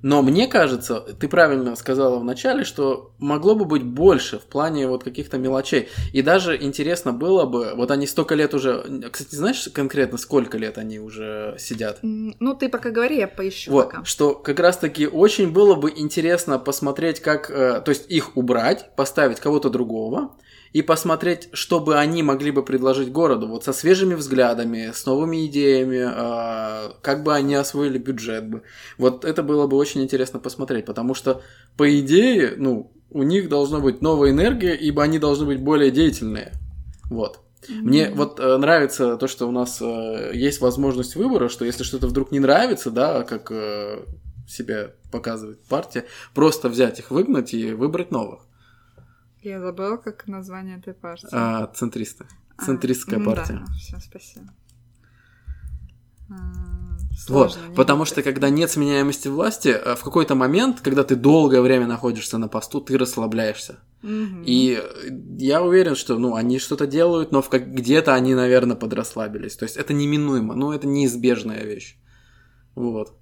Но 0.00 0.22
мне 0.22 0.46
кажется, 0.46 1.00
ты 1.00 1.28
правильно 1.28 1.74
сказала 1.74 2.18
в 2.18 2.24
начале, 2.24 2.62
что 2.64 3.12
могло 3.18 3.56
бы 3.56 3.64
быть 3.64 3.82
больше 3.82 4.38
в 4.38 4.44
плане 4.44 4.86
вот 4.86 5.02
каких-то 5.02 5.38
мелочей. 5.38 5.88
И 6.12 6.22
даже 6.22 6.56
интересно 6.56 7.12
было 7.12 7.46
бы, 7.46 7.72
вот 7.74 7.90
они 7.90 8.06
столько 8.06 8.36
лет 8.36 8.54
уже, 8.54 9.10
кстати, 9.10 9.34
знаешь 9.34 9.68
конкретно 9.74 10.16
сколько 10.18 10.56
лет 10.56 10.78
они 10.78 11.00
уже 11.00 11.56
сидят? 11.58 11.98
Ну, 12.02 12.54
ты 12.54 12.68
пока 12.68 12.90
говори, 12.90 13.18
я 13.18 13.26
поищу 13.26 13.72
Вот, 13.72 13.90
пока. 13.90 14.04
что 14.04 14.34
как 14.34 14.60
раз-таки 14.60 15.08
очень 15.08 15.50
было 15.50 15.74
бы 15.74 15.92
интересно 15.94 16.60
посмотреть, 16.60 17.18
как, 17.20 17.50
э, 17.50 17.82
то 17.84 17.88
есть 17.88 18.08
их 18.08 18.36
убрать, 18.36 18.94
поставить 18.94 19.40
кого-то 19.40 19.68
другого, 19.68 20.36
и 20.72 20.82
посмотреть, 20.82 21.48
что 21.52 21.80
бы 21.80 21.96
они 21.98 22.22
могли 22.22 22.50
бы 22.50 22.62
предложить 22.62 23.10
городу, 23.10 23.48
вот 23.48 23.64
со 23.64 23.72
свежими 23.72 24.14
взглядами, 24.14 24.92
с 24.94 25.06
новыми 25.06 25.46
идеями, 25.46 26.04
э, 26.04 26.92
как 27.02 27.22
бы 27.22 27.34
они 27.34 27.54
освоили 27.54 27.98
бюджет 27.98 28.48
бы. 28.48 28.62
Вот 28.98 29.24
это 29.24 29.42
было 29.42 29.66
бы 29.66 29.76
очень 29.76 30.02
интересно 30.02 30.38
посмотреть, 30.38 30.84
потому 30.84 31.14
что, 31.14 31.42
по 31.76 31.98
идее, 31.98 32.54
ну, 32.56 32.92
у 33.10 33.22
них 33.22 33.48
должна 33.48 33.80
быть 33.80 34.02
новая 34.02 34.30
энергия, 34.30 34.74
ибо 34.74 35.02
они 35.02 35.18
должны 35.18 35.46
быть 35.46 35.60
более 35.60 35.90
деятельные. 35.90 36.52
Вот. 37.10 37.40
Мне 37.68 38.06
М. 38.06 38.14
вот 38.14 38.38
э, 38.38 38.56
нравится 38.56 39.16
то, 39.16 39.26
что 39.26 39.46
у 39.46 39.50
нас 39.50 39.78
э, 39.80 40.30
есть 40.34 40.60
возможность 40.60 41.16
выбора, 41.16 41.48
что 41.48 41.64
если 41.64 41.84
что-то 41.84 42.06
вдруг 42.06 42.30
не 42.30 42.40
нравится, 42.40 42.90
да, 42.90 43.22
как 43.24 43.50
э, 43.50 44.04
себя 44.48 44.92
показывает 45.10 45.60
партия, 45.64 46.04
просто 46.34 46.68
взять 46.68 46.98
их, 46.98 47.10
выгнать 47.10 47.54
и 47.54 47.72
выбрать 47.72 48.10
новых. 48.10 48.40
Я 49.42 49.60
забыла, 49.60 49.96
как 49.96 50.26
название 50.26 50.78
этой 50.78 50.94
партии. 50.94 51.28
А, 51.32 51.66
центристы. 51.68 52.26
А, 52.56 52.64
Центристская 52.64 53.18
ну 53.18 53.26
партия. 53.26 53.64
Да, 53.64 53.72
все, 53.72 53.98
спасибо. 54.00 54.46
А, 56.30 56.98
Вот, 57.28 57.52
сложно, 57.52 57.68
не 57.68 57.74
потому 57.74 58.04
что 58.04 58.22
когда 58.22 58.50
нет 58.50 58.70
сменяемости 58.70 59.28
власти, 59.28 59.68
э, 59.68 59.94
в 59.94 60.02
какой-то 60.02 60.34
момент, 60.34 60.80
когда 60.80 61.04
ты 61.04 61.16
долгое 61.16 61.62
время 61.62 61.86
находишься 61.86 62.38
на 62.38 62.48
посту, 62.48 62.80
ты 62.80 62.98
расслабляешься. 62.98 63.78
Мгм. 64.02 64.42
И 64.44 64.78
э, 64.80 65.08
я 65.38 65.62
уверен, 65.62 65.94
что 65.94 66.18
ну, 66.18 66.34
они 66.34 66.58
что-то 66.58 66.86
делают, 66.86 67.32
но 67.32 67.40
в 67.40 67.48
как... 67.48 67.72
где-то 67.72 68.14
они, 68.14 68.34
наверное, 68.34 68.76
подрасслабились. 68.76 69.56
То 69.56 69.64
есть 69.64 69.76
это 69.76 69.94
неминуемо, 69.94 70.54
ну 70.54 70.72
это 70.72 70.86
неизбежная 70.86 71.64
вещь. 71.64 71.96
Вот. 72.74 73.16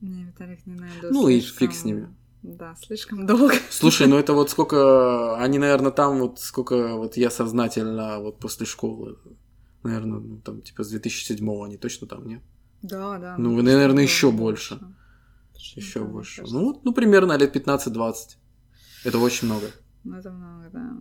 Не, 0.00 0.24
Виталик, 0.24 0.66
не 0.66 0.74
найду. 0.74 1.08
Ну 1.10 1.28
и 1.28 1.40
фиг 1.40 1.72
с 1.72 1.84
ними. 1.84 2.08
Да, 2.42 2.74
слишком 2.74 3.26
долго. 3.26 3.54
Слушай, 3.70 4.06
ну 4.08 4.18
это 4.18 4.32
вот 4.32 4.50
сколько... 4.50 5.36
Они, 5.36 5.58
наверное, 5.58 5.92
там 5.92 6.18
вот 6.18 6.40
сколько 6.40 6.96
вот 6.96 7.16
я 7.16 7.30
сознательно 7.30 8.20
вот 8.20 8.38
после 8.40 8.66
школы, 8.66 9.16
наверное, 9.82 10.20
ну, 10.20 10.40
там 10.40 10.60
типа 10.60 10.82
с 10.82 10.90
2007 10.90 11.64
они 11.64 11.76
точно 11.76 12.06
там, 12.06 12.26
нет? 12.26 12.42
Да, 12.82 13.18
да. 13.18 13.36
Ну, 13.38 13.54
почти 13.54 13.70
наверное, 13.70 14.02
еще 14.02 14.32
больше. 14.32 14.80
Почти 15.52 15.80
Еще 15.80 16.00
да, 16.00 16.06
больше. 16.06 16.42
Ну, 16.48 16.80
ну, 16.82 16.92
примерно 16.92 17.36
лет 17.36 17.54
15-20. 17.54 18.14
Это 19.04 19.18
очень 19.18 19.46
много. 19.46 19.66
Ну, 20.02 20.16
это 20.16 20.30
много, 20.32 20.70
да. 20.72 20.96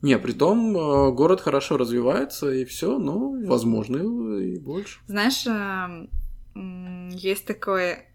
Не, 0.00 0.18
при 0.18 0.32
том 0.32 0.74
э, 0.74 1.12
город 1.12 1.42
хорошо 1.42 1.76
развивается, 1.76 2.50
и 2.50 2.64
все, 2.64 2.98
ну, 2.98 3.46
возможно, 3.46 3.98
и 4.38 4.58
больше. 4.58 5.00
Знаешь, 5.06 5.46
м, 5.46 7.08
есть 7.10 7.44
такое... 7.44 8.06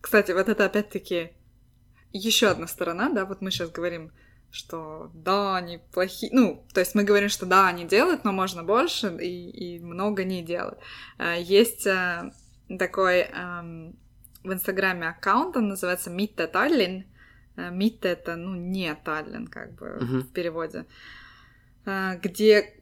Кстати, 0.00 0.32
вот 0.32 0.48
это 0.48 0.64
опять-таки 0.64 1.30
еще 2.12 2.48
одна 2.48 2.66
сторона, 2.66 3.08
да, 3.10 3.24
вот 3.24 3.40
мы 3.40 3.50
сейчас 3.50 3.70
говорим, 3.70 4.10
что 4.52 5.10
да, 5.14 5.56
они 5.56 5.78
плохие, 5.92 6.32
ну, 6.34 6.64
то 6.74 6.80
есть 6.80 6.94
мы 6.94 7.04
говорим, 7.04 7.28
что 7.28 7.46
да, 7.46 7.68
они 7.68 7.84
делают, 7.84 8.24
но 8.24 8.32
можно 8.32 8.64
больше 8.64 9.16
и, 9.20 9.76
и 9.76 9.80
много 9.80 10.24
не 10.24 10.42
делают. 10.42 10.78
Э, 11.18 11.40
Есть 11.40 11.86
э, 11.86 12.32
такой 12.78 13.20
эм, 13.20 13.96
в 14.42 14.52
Инстаграме 14.52 15.08
аккаунт, 15.08 15.56
он 15.56 15.68
называется 15.68 16.10
Митте 16.10 16.46
Таллин. 16.46 17.04
Митте 17.56 18.08
это, 18.08 18.36
ну, 18.36 18.54
не 18.54 18.94
Таллин, 18.94 19.46
как 19.46 19.74
бы 19.74 19.98
Мгм. 20.00 20.20
в 20.22 20.32
переводе. 20.32 20.86
Э, 21.84 22.18
Где 22.22 22.74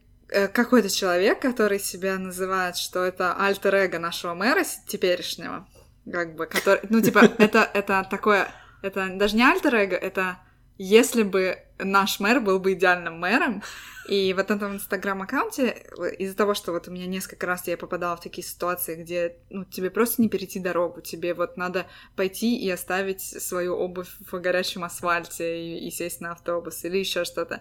какой-то 0.52 0.90
человек, 0.90 1.40
который 1.40 1.80
себя 1.80 2.18
называет, 2.18 2.76
что 2.76 3.02
это 3.02 3.34
альтер-эго 3.34 3.98
нашего 3.98 4.34
мэра 4.34 4.62
теперешнего, 4.86 5.66
как 6.12 6.34
бы, 6.36 6.46
который, 6.46 6.80
ну, 6.90 7.00
типа, 7.00 7.18
это, 7.38 7.68
это 7.74 8.06
такое, 8.10 8.46
это 8.82 9.08
даже 9.16 9.36
не 9.36 9.42
альтер-эго, 9.42 9.96
это 9.96 10.38
если 10.80 11.24
бы 11.24 11.58
наш 11.78 12.20
мэр 12.20 12.40
был 12.40 12.60
бы 12.60 12.72
идеальным 12.74 13.18
мэром, 13.18 13.62
и 14.08 14.32
вот 14.32 14.48
на 14.48 14.54
этом 14.54 14.74
инстаграм-аккаунте, 14.76 15.66
э, 15.98 16.14
из-за 16.16 16.36
того, 16.36 16.54
что 16.54 16.72
вот 16.72 16.86
у 16.88 16.92
меня 16.92 17.06
несколько 17.06 17.46
раз 17.46 17.66
я 17.66 17.76
попадала 17.76 18.16
в 18.16 18.20
такие 18.20 18.46
ситуации, 18.46 18.94
где, 19.02 19.36
ну, 19.50 19.64
тебе 19.64 19.90
просто 19.90 20.22
не 20.22 20.28
перейти 20.28 20.60
дорогу, 20.60 21.00
тебе 21.00 21.34
вот 21.34 21.56
надо 21.56 21.86
пойти 22.16 22.56
и 22.56 22.70
оставить 22.70 23.20
свою 23.20 23.74
обувь 23.76 24.08
в 24.30 24.38
горячем 24.40 24.84
асфальте 24.84 25.60
и, 25.62 25.88
и 25.88 25.90
сесть 25.90 26.20
на 26.20 26.32
автобус 26.32 26.84
или 26.84 26.96
еще 26.98 27.24
что-то. 27.24 27.60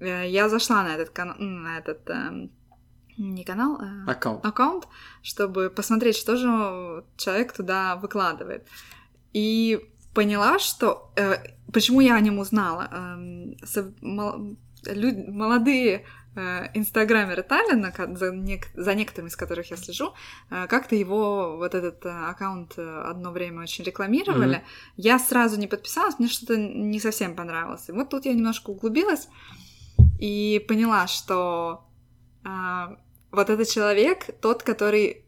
Э, 0.00 0.26
Я 0.28 0.48
зашла 0.48 0.82
на 0.84 0.94
этот 0.94 1.10
канал, 1.10 1.36
на 1.38 1.78
этот 1.78 2.08
эм, 2.08 2.52
не 3.18 3.44
канал, 3.44 3.76
а 3.80 4.10
Аккаунт. 4.12 4.46
аккаунт, 4.46 4.88
чтобы 5.22 5.68
посмотреть, 5.68 6.16
что 6.16 6.36
же 6.36 7.04
человек 7.16 7.52
туда 7.52 7.96
выкладывает. 7.96 8.66
И 9.32 9.88
поняла, 10.14 10.58
что... 10.58 11.12
э, 11.16 11.36
почему 11.72 12.00
я 12.00 12.14
о 12.14 12.20
нем 12.20 12.38
узнала? 12.38 12.88
Эм, 12.92 13.56
со- 13.64 13.94
мол- 14.00 14.56
люди, 14.86 15.30
молодые 15.30 16.04
э, 16.34 16.68
инстаграмеры 16.74 17.42
Таллина, 17.42 17.92
за, 18.16 18.32
нек- 18.32 18.70
за 18.74 18.94
некоторыми 18.94 19.28
из 19.28 19.36
которых 19.36 19.70
я 19.70 19.76
слежу, 19.76 20.14
э, 20.50 20.66
как-то 20.66 20.96
его 20.96 21.56
вот 21.56 21.74
этот 21.74 22.04
э, 22.06 22.10
аккаунт 22.10 22.74
э, 22.76 23.02
одно 23.04 23.32
время 23.32 23.62
очень 23.62 23.84
рекламировали. 23.84 24.58
Mm-hmm. 24.58 24.92
Я 24.96 25.18
сразу 25.18 25.58
не 25.58 25.66
подписалась, 25.66 26.18
мне 26.18 26.28
что-то 26.28 26.56
не 26.56 27.00
совсем 27.00 27.34
понравилось. 27.36 27.88
И 27.88 27.92
вот 27.92 28.10
тут 28.10 28.24
я 28.24 28.32
немножко 28.32 28.70
углубилась 28.70 29.28
и 30.20 30.64
поняла, 30.68 31.06
что 31.06 31.84
э, 32.44 32.96
вот 33.30 33.50
этот 33.50 33.68
человек, 33.68 34.26
тот, 34.40 34.62
который 34.62 35.24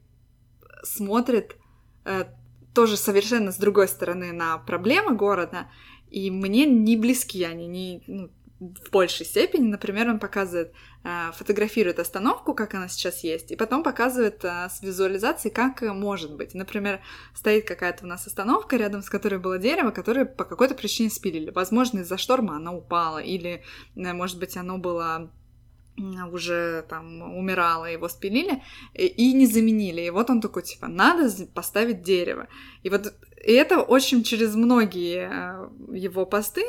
смотрит 0.82 1.56
э, 2.04 2.26
тоже 2.74 2.96
совершенно 2.96 3.52
с 3.52 3.56
другой 3.56 3.88
стороны 3.88 4.32
на 4.32 4.58
проблемы 4.58 5.14
города, 5.14 5.68
и 6.10 6.30
мне 6.30 6.66
не 6.66 6.96
близки 6.96 7.42
они, 7.44 7.66
не, 7.66 8.02
ну, 8.06 8.30
в 8.60 8.90
большей 8.90 9.26
степени. 9.26 9.66
Например, 9.66 10.08
он 10.08 10.18
показывает, 10.18 10.72
э, 11.02 11.32
фотографирует 11.34 11.98
остановку, 11.98 12.54
как 12.54 12.74
она 12.74 12.88
сейчас 12.88 13.24
есть, 13.24 13.50
и 13.50 13.56
потом 13.56 13.82
показывает 13.82 14.44
э, 14.44 14.68
с 14.70 14.82
визуализацией, 14.82 15.52
как 15.52 15.82
может 15.82 16.34
быть. 16.36 16.54
Например, 16.54 17.00
стоит 17.34 17.66
какая-то 17.66 18.04
у 18.04 18.08
нас 18.08 18.26
остановка, 18.26 18.76
рядом 18.76 19.02
с 19.02 19.10
которой 19.10 19.38
было 19.38 19.58
дерево, 19.58 19.90
которое 19.90 20.24
по 20.24 20.44
какой-то 20.44 20.74
причине 20.74 21.10
спилили. 21.10 21.50
Возможно, 21.50 22.00
из-за 22.00 22.16
шторма 22.16 22.56
оно 22.56 22.76
упало, 22.76 23.18
или, 23.18 23.62
э, 23.96 24.12
может 24.12 24.38
быть, 24.38 24.56
оно 24.56 24.78
было 24.78 25.30
уже 25.96 26.84
там 26.88 27.22
умирала, 27.36 27.86
его 27.86 28.08
спилили 28.08 28.62
и 28.94 29.32
не 29.32 29.46
заменили. 29.46 30.02
И 30.02 30.10
вот 30.10 30.30
он 30.30 30.40
такой, 30.40 30.62
типа, 30.62 30.88
надо 30.88 31.30
поставить 31.54 32.02
дерево. 32.02 32.48
И 32.82 32.90
вот 32.90 33.14
и 33.44 33.52
это 33.52 33.82
очень 33.82 34.22
через 34.22 34.54
многие 34.54 35.28
э, 35.30 35.96
его 35.96 36.24
посты 36.24 36.64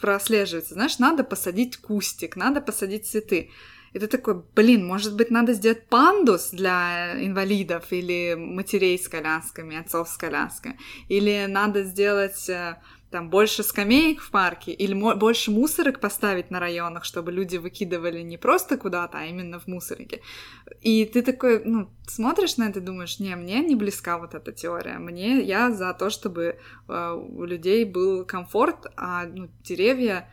прослеживается. 0.00 0.74
Знаешь, 0.74 0.98
надо 0.98 1.22
посадить 1.22 1.76
кустик, 1.76 2.36
надо 2.36 2.60
посадить 2.60 3.06
цветы. 3.06 3.50
И 3.92 3.98
ты 3.98 4.06
такой, 4.06 4.42
блин, 4.54 4.86
может 4.86 5.16
быть, 5.16 5.30
надо 5.30 5.52
сделать 5.54 5.86
пандус 5.88 6.50
для 6.50 7.14
инвалидов 7.22 7.84
или 7.90 8.34
матерей 8.34 8.98
с 8.98 9.08
колясками, 9.08 9.76
отцов 9.76 10.08
с 10.08 10.16
колясками. 10.16 10.78
Или 11.08 11.46
надо 11.46 11.84
сделать 11.84 12.48
э, 12.48 12.76
там 13.10 13.30
больше 13.30 13.62
скамеек 13.62 14.20
в 14.20 14.30
парке 14.30 14.72
или 14.72 14.94
больше 14.94 15.50
мусорок 15.50 16.00
поставить 16.00 16.50
на 16.50 16.60
районах, 16.60 17.04
чтобы 17.04 17.32
люди 17.32 17.56
выкидывали 17.56 18.20
не 18.20 18.36
просто 18.36 18.76
куда-то, 18.76 19.18
а 19.18 19.24
именно 19.24 19.58
в 19.58 19.66
мусорке. 19.66 20.20
И 20.82 21.04
ты 21.06 21.22
такой, 21.22 21.64
ну, 21.64 21.90
смотришь 22.06 22.56
на 22.58 22.68
это 22.68 22.80
и 22.80 22.82
думаешь, 22.82 23.18
не, 23.18 23.34
мне 23.36 23.60
не 23.60 23.76
близка 23.76 24.18
вот 24.18 24.34
эта 24.34 24.52
теория. 24.52 24.98
Мне, 24.98 25.40
я 25.40 25.70
за 25.70 25.94
то, 25.94 26.10
чтобы 26.10 26.58
э, 26.88 27.12
у 27.12 27.44
людей 27.44 27.84
был 27.84 28.24
комфорт, 28.26 28.86
а 28.96 29.24
ну, 29.26 29.48
деревья 29.62 30.28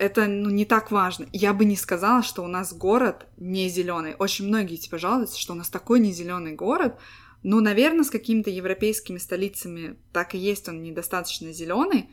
это 0.00 0.26
ну, 0.26 0.48
не 0.48 0.64
так 0.64 0.90
важно. 0.90 1.26
Я 1.32 1.52
бы 1.52 1.64
не 1.66 1.76
сказала, 1.76 2.22
что 2.22 2.42
у 2.42 2.48
нас 2.48 2.72
город 2.72 3.26
не 3.36 3.68
зеленый. 3.68 4.14
Очень 4.18 4.48
многие 4.48 4.76
типа 4.76 4.98
жалуются, 4.98 5.38
что 5.38 5.52
у 5.52 5.56
нас 5.56 5.68
такой 5.68 6.00
не 6.00 6.12
зеленый 6.12 6.54
город, 6.54 6.98
ну, 7.42 7.60
наверное, 7.60 8.04
с 8.04 8.10
какими-то 8.10 8.50
европейскими 8.50 9.18
столицами 9.18 9.96
так 10.12 10.34
и 10.34 10.38
есть 10.38 10.68
он 10.68 10.82
недостаточно 10.82 11.52
зеленый. 11.52 12.10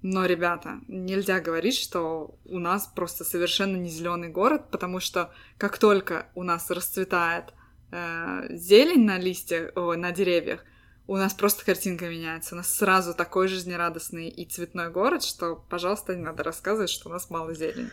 Но, 0.00 0.26
ребята, 0.26 0.80
нельзя 0.86 1.40
говорить, 1.40 1.76
что 1.76 2.38
у 2.44 2.58
нас 2.58 2.86
просто 2.86 3.24
совершенно 3.24 3.76
не 3.76 3.88
зеленый 3.88 4.28
город, 4.28 4.70
потому 4.70 5.00
что 5.00 5.32
как 5.56 5.78
только 5.78 6.28
у 6.34 6.42
нас 6.42 6.70
расцветает 6.70 7.54
э, 7.90 8.46
зелень 8.50 9.04
на 9.04 9.18
листьях, 9.18 9.72
о, 9.76 9.94
на 9.94 10.12
деревьях, 10.12 10.64
у 11.06 11.16
нас 11.16 11.34
просто 11.34 11.64
картинка 11.64 12.08
меняется. 12.08 12.54
У 12.54 12.58
нас 12.58 12.74
сразу 12.74 13.14
такой 13.14 13.48
жизнерадостный 13.48 14.28
и 14.28 14.44
цветной 14.46 14.90
город, 14.90 15.22
что, 15.22 15.56
пожалуйста, 15.56 16.14
не 16.14 16.22
надо 16.22 16.42
рассказывать, 16.42 16.90
что 16.90 17.08
у 17.08 17.12
нас 17.12 17.30
мало 17.30 17.54
зелени. 17.54 17.90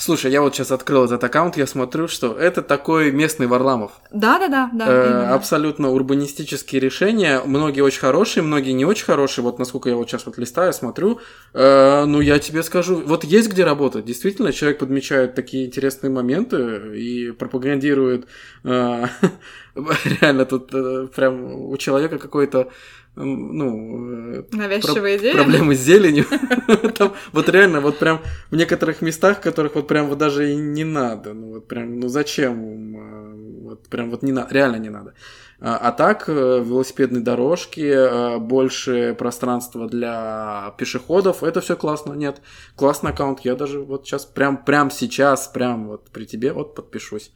Слушай, 0.00 0.32
я 0.32 0.40
вот 0.40 0.54
сейчас 0.54 0.72
открыл 0.72 1.04
этот 1.04 1.22
аккаунт, 1.22 1.58
я 1.58 1.66
смотрю, 1.66 2.08
что 2.08 2.32
это 2.32 2.62
такой 2.62 3.12
местный 3.12 3.46
Варламов. 3.46 3.92
Да-да-да. 4.10 4.70
да. 4.72 4.86
Э, 4.88 5.26
абсолютно 5.34 5.90
урбанистические 5.90 6.80
решения. 6.80 7.42
Многие 7.44 7.82
очень 7.82 8.00
хорошие, 8.00 8.42
многие 8.42 8.70
не 8.70 8.86
очень 8.86 9.04
хорошие. 9.04 9.44
Вот 9.44 9.58
насколько 9.58 9.90
я 9.90 9.96
вот 9.96 10.08
сейчас 10.08 10.24
вот 10.24 10.38
листаю, 10.38 10.72
смотрю. 10.72 11.20
Э, 11.52 12.06
ну, 12.06 12.22
я 12.22 12.38
тебе 12.38 12.62
скажу, 12.62 13.02
вот 13.04 13.24
есть 13.24 13.50
где 13.50 13.62
работать. 13.62 14.06
Действительно, 14.06 14.54
человек 14.54 14.78
подмечает 14.78 15.34
такие 15.34 15.66
интересные 15.66 16.10
моменты 16.10 16.96
и 16.96 17.32
пропагандирует. 17.32 18.26
Э, 18.64 19.04
реально, 20.20 20.46
тут 20.46 20.70
э, 20.72 21.08
прям 21.14 21.52
у 21.52 21.76
человека 21.76 22.18
какой-то 22.18 22.70
ну, 23.16 24.32
э, 24.34 24.44
Навязчивая 24.52 25.00
про- 25.00 25.16
идея. 25.16 25.34
проблемы 25.34 25.74
с 25.74 25.80
зеленью. 25.80 26.24
Там 26.98 27.12
вот 27.32 27.48
реально, 27.48 27.80
вот 27.80 27.98
прям 27.98 28.20
в 28.50 28.56
некоторых 28.56 29.02
местах, 29.02 29.40
которых 29.40 29.74
вот 29.74 29.88
прям 29.88 30.08
вот 30.08 30.18
даже 30.18 30.52
и 30.52 30.56
не 30.56 30.84
надо. 30.84 31.34
Ну 31.34 31.54
вот 31.54 31.68
прям, 31.68 31.98
ну 32.00 32.08
зачем? 32.08 32.96
Э, 32.96 33.62
вот 33.68 33.88
прям 33.88 34.10
вот 34.10 34.22
не 34.22 34.32
надо, 34.32 34.54
реально 34.54 34.76
не 34.76 34.90
надо. 34.90 35.14
А, 35.62 35.76
а 35.76 35.92
так, 35.92 36.24
э, 36.28 36.32
велосипедные 36.64 37.22
дорожки, 37.22 38.38
больше 38.38 39.14
пространства 39.18 39.86
для 39.88 40.74
пешеходов, 40.78 41.42
это 41.42 41.60
все 41.60 41.76
классно. 41.76 42.14
Нет, 42.14 42.40
классный 42.76 43.10
аккаунт. 43.10 43.40
Я 43.40 43.54
даже 43.56 43.80
вот 43.80 44.06
сейчас, 44.06 44.24
прям, 44.24 44.56
прям 44.64 44.90
сейчас, 44.90 45.48
прям 45.48 45.88
вот 45.88 46.10
при 46.10 46.24
тебе 46.24 46.52
вот 46.52 46.74
подпишусь. 46.74 47.32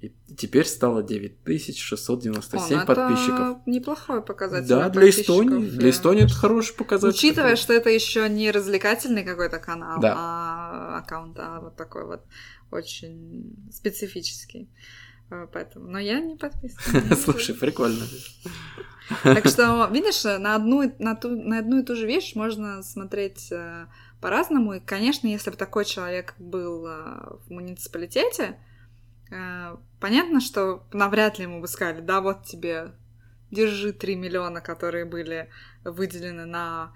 И 0.00 0.12
теперь 0.36 0.66
стало 0.66 1.02
9697 1.02 2.78
О, 2.78 2.84
подписчиков. 2.84 3.40
Это 3.40 3.62
неплохой 3.64 4.22
показатель. 4.22 4.68
Да, 4.68 4.90
для 4.90 5.08
Эстонии. 5.08 5.66
Для 5.66 5.88
Эстонии 5.88 6.24
это 6.24 6.34
хороший 6.34 6.74
показатель. 6.76 7.16
Учитывая, 7.16 7.52
такой. 7.52 7.62
что 7.62 7.72
это 7.72 7.88
еще 7.88 8.28
не 8.28 8.50
развлекательный 8.50 9.24
какой-то 9.24 9.58
канал, 9.58 9.98
да. 10.00 10.14
а 10.16 10.98
аккаунт, 10.98 11.38
а 11.38 11.60
вот 11.60 11.76
такой 11.76 12.04
вот 12.04 12.20
очень 12.70 13.56
специфический. 13.72 14.68
А, 15.30 15.46
поэтому, 15.46 15.88
но 15.88 15.98
я 15.98 16.20
не 16.20 16.36
подписана. 16.36 17.16
Слушай, 17.24 17.54
прикольно. 17.54 18.04
Так 19.22 19.46
что, 19.46 19.88
видишь, 19.90 20.24
на 20.24 20.56
одну, 20.56 20.92
на, 20.98 21.14
ту, 21.14 21.30
на 21.30 21.60
одну 21.60 21.80
и 21.80 21.84
ту 21.84 21.96
же 21.96 22.06
вещь 22.06 22.34
можно 22.34 22.82
смотреть 22.82 23.50
э, 23.50 23.86
по-разному. 24.20 24.74
И, 24.74 24.80
конечно, 24.80 25.26
если 25.26 25.50
бы 25.50 25.56
такой 25.56 25.86
человек 25.86 26.34
был 26.38 26.86
э, 26.86 27.38
в 27.46 27.50
муниципалитете, 27.50 28.44
Э, 28.44 28.56
понятно, 30.00 30.40
что 30.40 30.86
навряд 30.92 31.38
ли 31.38 31.44
ему 31.44 31.60
бы 31.60 31.68
сказали, 31.68 32.00
да, 32.00 32.20
вот 32.20 32.44
тебе, 32.44 32.92
держи 33.50 33.92
3 33.92 34.16
миллиона, 34.16 34.60
которые 34.60 35.04
были 35.04 35.48
выделены 35.84 36.44
на 36.44 36.92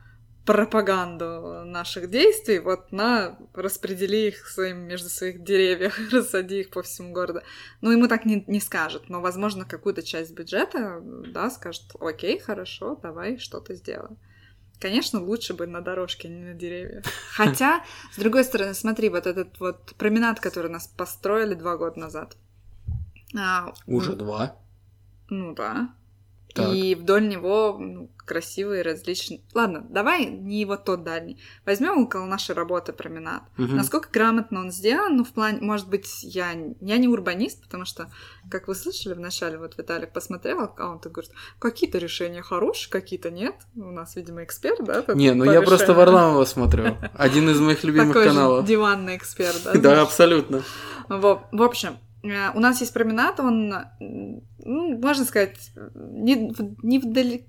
пропаганду 0.47 1.65
наших 1.65 2.11
действий, 2.11 2.59
вот 2.59 2.93
на 2.93 3.39
распредели 3.55 4.29
их 4.29 4.49
своим 4.49 4.79
между 4.79 5.09
своих 5.09 5.45
деревьев, 5.45 5.99
рассади 6.13 6.61
их 6.61 6.71
по 6.71 6.83
всему 6.83 7.13
городу. 7.13 7.43
Ну, 7.81 7.91
ему 7.93 8.09
так 8.09 8.25
не, 8.25 8.43
не 8.47 8.61
скажет, 8.61 9.09
но, 9.09 9.21
возможно, 9.21 9.65
какую-то 9.65 10.03
часть 10.03 10.33
бюджета, 10.33 11.01
да, 11.03 11.51
скажет, 11.51 11.85
окей, 12.01 12.39
хорошо, 12.39 12.99
давай 13.01 13.39
что-то 13.39 13.75
сделаем. 13.75 14.19
Конечно, 14.81 15.21
лучше 15.21 15.53
бы 15.53 15.67
на 15.67 15.83
дорожке, 15.83 16.29
а 16.29 16.31
не 16.31 16.43
на 16.43 16.55
деревьях. 16.55 17.05
Хотя, 17.33 17.85
с 18.13 18.19
другой 18.19 18.45
стороны, 18.45 18.73
смотри, 18.75 19.11
вот 19.11 19.27
этот 19.27 19.61
вот 19.61 19.95
променад, 19.99 20.41
который 20.41 20.71
нас 20.71 20.87
построили 20.87 21.55
два 21.55 21.77
года 21.77 22.01
назад. 22.01 22.37
А, 23.39 23.73
Уже 23.87 24.15
два? 24.15 24.57
Ну 25.29 25.55
да. 25.55 25.91
Так. 26.55 26.75
И 26.75 26.95
вдоль 26.95 27.29
него 27.29 27.77
ну, 27.79 28.11
красивые 28.31 28.83
различные... 28.83 29.41
Ладно, 29.55 29.87
давай 29.89 30.27
не 30.27 30.65
вот 30.65 30.85
тот 30.85 31.05
дальний. 31.05 31.39
Возьмем 31.65 32.03
около 32.03 32.27
нашей 32.27 32.55
работы 32.55 32.93
променад. 32.93 33.43
Угу. 33.59 33.69
Насколько 33.69 34.11
грамотно 34.11 34.61
он 34.61 34.71
сделан, 34.71 35.17
ну, 35.17 35.25
в 35.25 35.31
плане, 35.31 35.61
может 35.61 35.89
быть, 35.89 36.23
я, 36.23 36.53
я 36.81 36.99
не 36.99 37.09
урбанист, 37.09 37.63
потому 37.63 37.85
что, 37.85 38.11
как 38.51 38.69
вы 38.69 38.75
слышали 38.75 39.15
вначале, 39.15 39.59
вот 39.59 39.77
Виталик 39.79 40.13
посмотрел 40.13 40.61
аккаунт 40.61 41.07
и 41.07 41.09
говорит, 41.09 41.33
какие-то 41.59 41.99
решения 41.99 42.43
хорошие, 42.43 42.91
какие-то 42.91 43.31
нет. 43.31 43.55
У 43.77 43.91
нас, 43.91 44.17
видимо, 44.17 44.45
эксперт, 44.45 44.85
да? 44.85 45.05
Не, 45.15 45.33
ну 45.33 45.45
я 45.45 45.53
решению. 45.53 45.69
просто 45.69 45.95
Варламова 45.95 46.45
смотрю. 46.45 46.97
Один 47.15 47.49
из 47.51 47.61
моих 47.61 47.83
любимых 47.85 48.15
каналов. 48.15 48.65
диванный 48.67 49.17
эксперт, 49.17 49.61
да? 49.65 49.75
Да, 49.75 50.03
абсолютно. 50.03 50.63
В 51.09 51.63
общем, 51.63 51.99
у 52.23 52.61
нас 52.61 52.81
есть 52.81 52.93
променад, 52.93 53.41
он, 53.41 53.75
ну, 53.99 54.99
можно 54.99 55.25
сказать, 55.25 55.73
не, 55.95 56.55
не 56.83 56.99
вдали... 56.99 57.47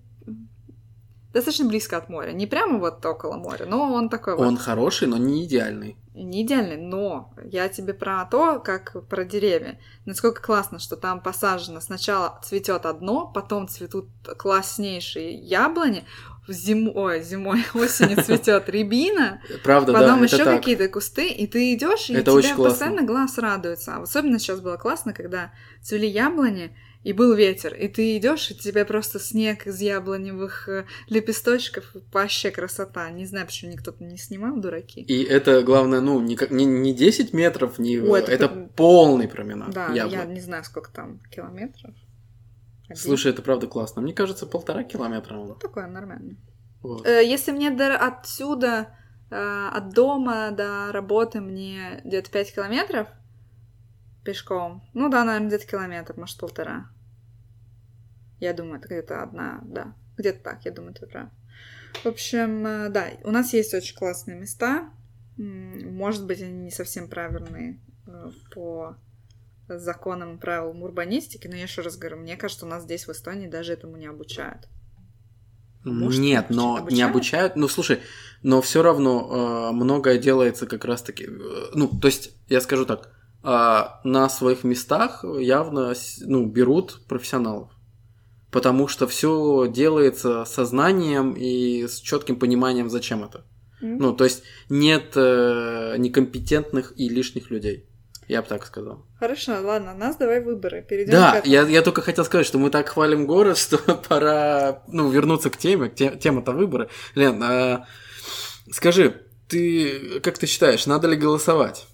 Достаточно 1.33 1.65
близко 1.65 1.95
от 1.95 2.09
моря. 2.09 2.33
Не 2.33 2.45
прямо 2.45 2.77
вот 2.77 3.05
около 3.05 3.37
моря, 3.37 3.65
но 3.65 3.93
он 3.93 4.09
такой 4.09 4.33
Он 4.33 4.55
вот. 4.55 4.59
хороший, 4.59 5.07
но 5.07 5.15
не 5.15 5.45
идеальный. 5.45 5.95
Не 6.13 6.41
идеальный, 6.41 6.75
но 6.75 7.33
я 7.45 7.69
тебе 7.69 7.93
про 7.93 8.25
то, 8.25 8.59
как 8.59 9.07
про 9.07 9.23
деревья. 9.23 9.79
Насколько 10.05 10.41
классно, 10.41 10.77
что 10.77 10.97
там 10.97 11.21
посажено. 11.21 11.79
Сначала 11.79 12.37
цветет 12.43 12.85
одно, 12.85 13.31
потом 13.33 13.69
цветут 13.69 14.09
класснейшие 14.37 15.33
яблони 15.33 16.03
зимой, 16.47 16.93
ой, 16.93 17.23
зимой, 17.23 17.63
осенью 17.73 18.23
цветет 18.23 18.69
рябина, 18.69 19.41
Правда, 19.63 19.93
потом 19.93 20.19
да, 20.19 20.25
еще 20.25 20.43
какие-то 20.45 20.87
кусты, 20.87 21.29
и 21.29 21.47
ты 21.47 21.73
идешь, 21.73 22.09
и 22.09 22.13
это 22.13 22.41
тебе 22.41 22.55
постоянно 22.55 23.03
глаз 23.03 23.37
радуется. 23.37 23.95
А 23.95 24.01
особенно 24.01 24.39
сейчас 24.39 24.59
было 24.59 24.77
классно, 24.77 25.13
когда 25.13 25.51
цвели 25.81 26.07
яблони, 26.07 26.75
и 27.03 27.13
был 27.13 27.33
ветер, 27.33 27.73
и 27.73 27.87
ты 27.87 28.17
идешь, 28.17 28.51
и 28.51 28.55
тебе 28.55 28.85
просто 28.85 29.19
снег 29.19 29.65
из 29.65 29.81
яблоневых 29.81 30.69
э, 30.69 30.85
лепесточков, 31.07 31.85
вообще 32.13 32.51
красота. 32.51 33.09
Не 33.09 33.25
знаю, 33.25 33.47
почему 33.47 33.71
никто 33.71 33.93
не 33.99 34.17
снимал, 34.17 34.57
дураки. 34.57 35.01
И 35.01 35.23
это, 35.23 35.63
главное, 35.63 35.99
ну, 35.99 36.21
не, 36.21 36.37
не, 36.51 36.65
не 36.65 36.93
10 36.93 37.33
метров, 37.33 37.79
не... 37.79 37.97
О, 37.97 38.15
это 38.15 38.31
это 38.31 38.49
полный 38.75 39.27
променад 39.27 39.71
Да, 39.71 39.91
яблок. 39.91 40.13
я 40.13 40.25
не 40.25 40.41
знаю, 40.41 40.63
сколько 40.63 40.91
там 40.91 41.19
километров. 41.31 41.91
Один? 42.91 43.01
Слушай, 43.01 43.31
это 43.31 43.41
правда 43.41 43.67
классно. 43.67 44.01
Мне 44.01 44.13
кажется, 44.13 44.45
полтора 44.45 44.83
километра. 44.83 45.35
Ну, 45.35 45.55
такое 45.55 45.87
нормально. 45.87 46.37
Вот. 46.81 47.05
Э, 47.05 47.23
Если 47.25 47.51
мне 47.51 47.69
до- 47.71 47.97
отсюда, 47.97 48.95
э, 49.29 49.35
от 49.35 49.93
дома 49.93 50.51
до 50.51 50.91
работы 50.91 51.41
мне 51.41 52.01
где-то 52.03 52.31
5 52.31 52.53
километров 52.55 53.07
пешком, 54.23 54.83
ну 54.93 55.09
да, 55.09 55.23
наверное, 55.23 55.47
где-то 55.47 55.67
километр, 55.67 56.13
может, 56.17 56.37
полтора. 56.39 56.87
Я 58.39 58.53
думаю, 58.53 58.79
это 58.79 58.87
где-то 58.87 59.21
одна, 59.23 59.59
да. 59.63 59.93
Где-то 60.17 60.43
так, 60.43 60.65
я 60.65 60.71
думаю, 60.71 60.93
ты 60.93 61.05
прав. 61.07 61.29
В 62.03 62.05
общем, 62.07 62.65
э, 62.65 62.89
да, 62.89 63.05
у 63.23 63.31
нас 63.31 63.53
есть 63.53 63.73
очень 63.73 63.95
классные 63.95 64.37
места. 64.39 64.89
Может 65.37 66.25
быть, 66.27 66.41
они 66.41 66.65
не 66.65 66.71
совсем 66.71 67.07
правильные 67.09 67.79
э, 68.07 68.29
законам 69.79 70.35
и 70.35 70.39
правилам 70.39 70.83
урбанистики, 70.83 71.47
но 71.47 71.55
я 71.55 71.63
еще 71.63 71.81
раз 71.81 71.97
говорю, 71.97 72.17
мне 72.17 72.35
кажется, 72.37 72.65
у 72.65 72.69
нас 72.69 72.83
здесь 72.83 73.07
в 73.07 73.11
Эстонии 73.11 73.47
даже 73.47 73.73
этому 73.73 73.97
не 73.97 74.07
обучают. 74.07 74.67
может, 75.83 76.19
Нет, 76.21 76.45
обуч- 76.51 76.55
но 76.55 76.75
не 76.89 77.01
обучают? 77.01 77.11
обучают. 77.11 77.55
Ну, 77.55 77.67
слушай, 77.67 77.99
но 78.43 78.61
все 78.61 78.81
равно 78.83 79.69
э, 79.71 79.75
многое 79.75 80.17
делается 80.17 80.67
как 80.67 80.85
раз-таки. 80.85 81.25
э, 81.25 81.65
ну, 81.73 81.87
то 81.87 82.07
есть, 82.07 82.31
я 82.49 82.61
скажу 82.61 82.85
так, 82.85 83.09
э, 83.43 83.83
на 84.03 84.29
своих 84.29 84.63
местах 84.63 85.23
явно 85.39 85.93
ну, 86.21 86.45
берут 86.45 87.01
профессионалов. 87.07 87.71
Потому 88.51 88.87
что 88.89 89.07
все 89.07 89.67
делается 89.73 90.43
сознанием 90.45 91.33
и 91.33 91.87
с 91.87 91.99
четким 91.99 92.37
пониманием, 92.37 92.89
зачем 92.89 93.23
это. 93.23 93.45
М? 93.81 93.97
Ну, 93.97 94.13
то 94.13 94.25
есть 94.25 94.43
нет 94.69 95.13
э, 95.15 95.95
некомпетентных 95.97 96.93
и 96.99 97.07
лишних 97.09 97.49
людей. 97.49 97.87
Я 98.31 98.41
бы 98.41 98.47
так 98.47 98.65
сказал. 98.65 99.05
Хорошо, 99.19 99.59
ладно, 99.61 99.93
нас 99.93 100.15
давай 100.15 100.39
выборы. 100.41 100.81
Перейдем 100.83 101.11
Да, 101.11 101.41
к 101.41 101.45
я, 101.45 101.63
я 101.63 101.81
только 101.81 102.01
хотел 102.01 102.23
сказать, 102.23 102.45
что 102.47 102.59
мы 102.59 102.69
так 102.69 102.87
хвалим 102.87 103.27
город, 103.27 103.57
что 103.57 103.77
пора 103.77 104.83
ну, 104.87 105.09
вернуться 105.09 105.49
к 105.49 105.57
теме. 105.57 105.89
к 105.89 105.95
те- 105.95 106.15
Тема-то 106.15 106.53
выборы. 106.53 106.87
Лен, 107.13 107.43
а, 107.43 107.87
скажи, 108.71 109.27
ты 109.49 110.21
как 110.21 110.37
ты 110.37 110.47
считаешь, 110.47 110.85
надо 110.85 111.09
ли 111.09 111.17
голосовать? 111.17 111.87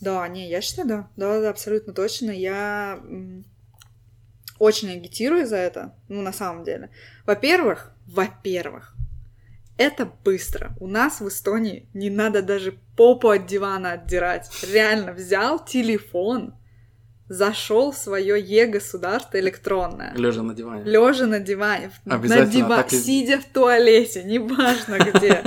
Да, 0.00 0.26
не, 0.26 0.48
я 0.48 0.62
считаю, 0.62 0.88
да. 0.88 1.10
Да, 1.16 1.38
да, 1.42 1.50
абсолютно 1.50 1.92
точно. 1.92 2.30
Я 2.30 2.98
очень 4.58 4.90
агитирую 4.90 5.46
за 5.46 5.56
это, 5.56 5.94
ну, 6.08 6.22
на 6.22 6.32
самом 6.32 6.64
деле. 6.64 6.88
Во-первых, 7.26 7.92
во-первых, 8.06 8.93
это 9.76 10.10
быстро. 10.24 10.74
У 10.80 10.86
нас 10.86 11.20
в 11.20 11.28
Эстонии 11.28 11.88
не 11.94 12.10
надо 12.10 12.42
даже 12.42 12.74
попу 12.96 13.28
от 13.30 13.46
дивана 13.46 13.92
отдирать. 13.92 14.48
Реально 14.72 15.12
взял 15.12 15.64
телефон, 15.64 16.54
зашел 17.28 17.90
в 17.92 17.96
свое 17.96 18.40
Е-государство 18.40 19.38
электронное. 19.40 20.12
Лежа 20.16 20.42
на 20.42 20.54
диване. 20.54 20.84
Лежа 20.84 21.26
на 21.26 21.40
диване, 21.40 21.90
на 22.04 22.16
Обязательно 22.16 22.52
дива- 22.52 22.76
так 22.76 22.92
и- 22.92 22.96
сидя 22.98 23.38
в 23.40 23.44
туалете, 23.46 24.22
неважно 24.24 24.98
где. 24.98 25.42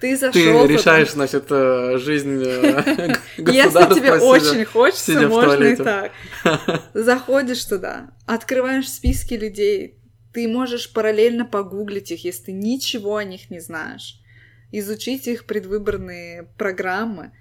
Ты 0.00 0.16
зашел. 0.16 0.66
Ты 0.66 0.72
решаешь, 0.72 1.10
значит, 1.10 1.44
э, 1.50 1.98
жизнь 1.98 2.42
э, 2.42 3.16
Если 3.36 3.42
государства. 3.62 3.94
тебе 3.96 4.12
очень 4.14 4.64
хочется, 4.64 5.28
можно 5.28 5.62
и 5.62 5.76
так. 5.76 6.12
Заходишь 6.94 7.62
туда, 7.66 8.10
открываешь 8.26 8.88
списки 8.90 9.34
людей, 9.34 9.99
ты 10.32 10.48
можешь 10.48 10.92
параллельно 10.92 11.44
погуглить 11.44 12.10
их, 12.10 12.24
если 12.24 12.46
ты 12.46 12.52
ничего 12.52 13.16
о 13.16 13.24
них 13.24 13.50
не 13.50 13.60
знаешь, 13.60 14.20
изучить 14.72 15.26
их 15.26 15.46
предвыборные 15.46 16.44
программы 16.56 17.32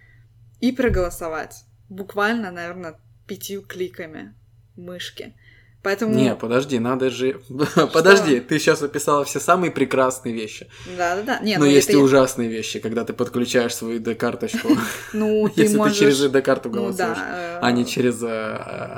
и 0.59 0.71
проголосовать. 0.71 1.65
Буквально, 1.89 2.51
наверное, 2.51 2.99
пятью 3.27 3.61
кликами 3.61 4.33
мышки. 4.75 5.33
Поэтому... 5.81 6.13
Не, 6.13 6.35
подожди, 6.35 6.77
надо 6.77 7.09
же... 7.09 7.39
Подожди, 7.93 8.41
ты 8.41 8.59
сейчас 8.59 8.83
описала 8.83 9.23
все 9.23 9.39
самые 9.39 9.71
прекрасные 9.71 10.33
вещи. 10.33 10.67
Да-да-да. 10.97 11.39
Но 11.41 11.59
ну, 11.59 11.65
есть 11.65 11.87
это 11.87 11.97
и 11.97 11.99
я- 11.99 12.03
ужасные 12.03 12.49
вещи, 12.49 12.79
когда 12.79 13.05
ты 13.05 13.13
подключаешь 13.13 13.73
свою 13.73 14.01
ID-карточку, 14.01 14.67
Ну, 15.13 15.47
если 15.55 15.77
ты 15.81 15.93
через 15.93 16.21
ID-карту 16.21 16.69
Ну 16.69 16.75
голосуешь, 16.75 17.17
да. 17.17 17.59
а 17.61 17.71
не 17.71 17.83
э, 17.83 17.85
через 17.85 18.21
э, 18.21 18.25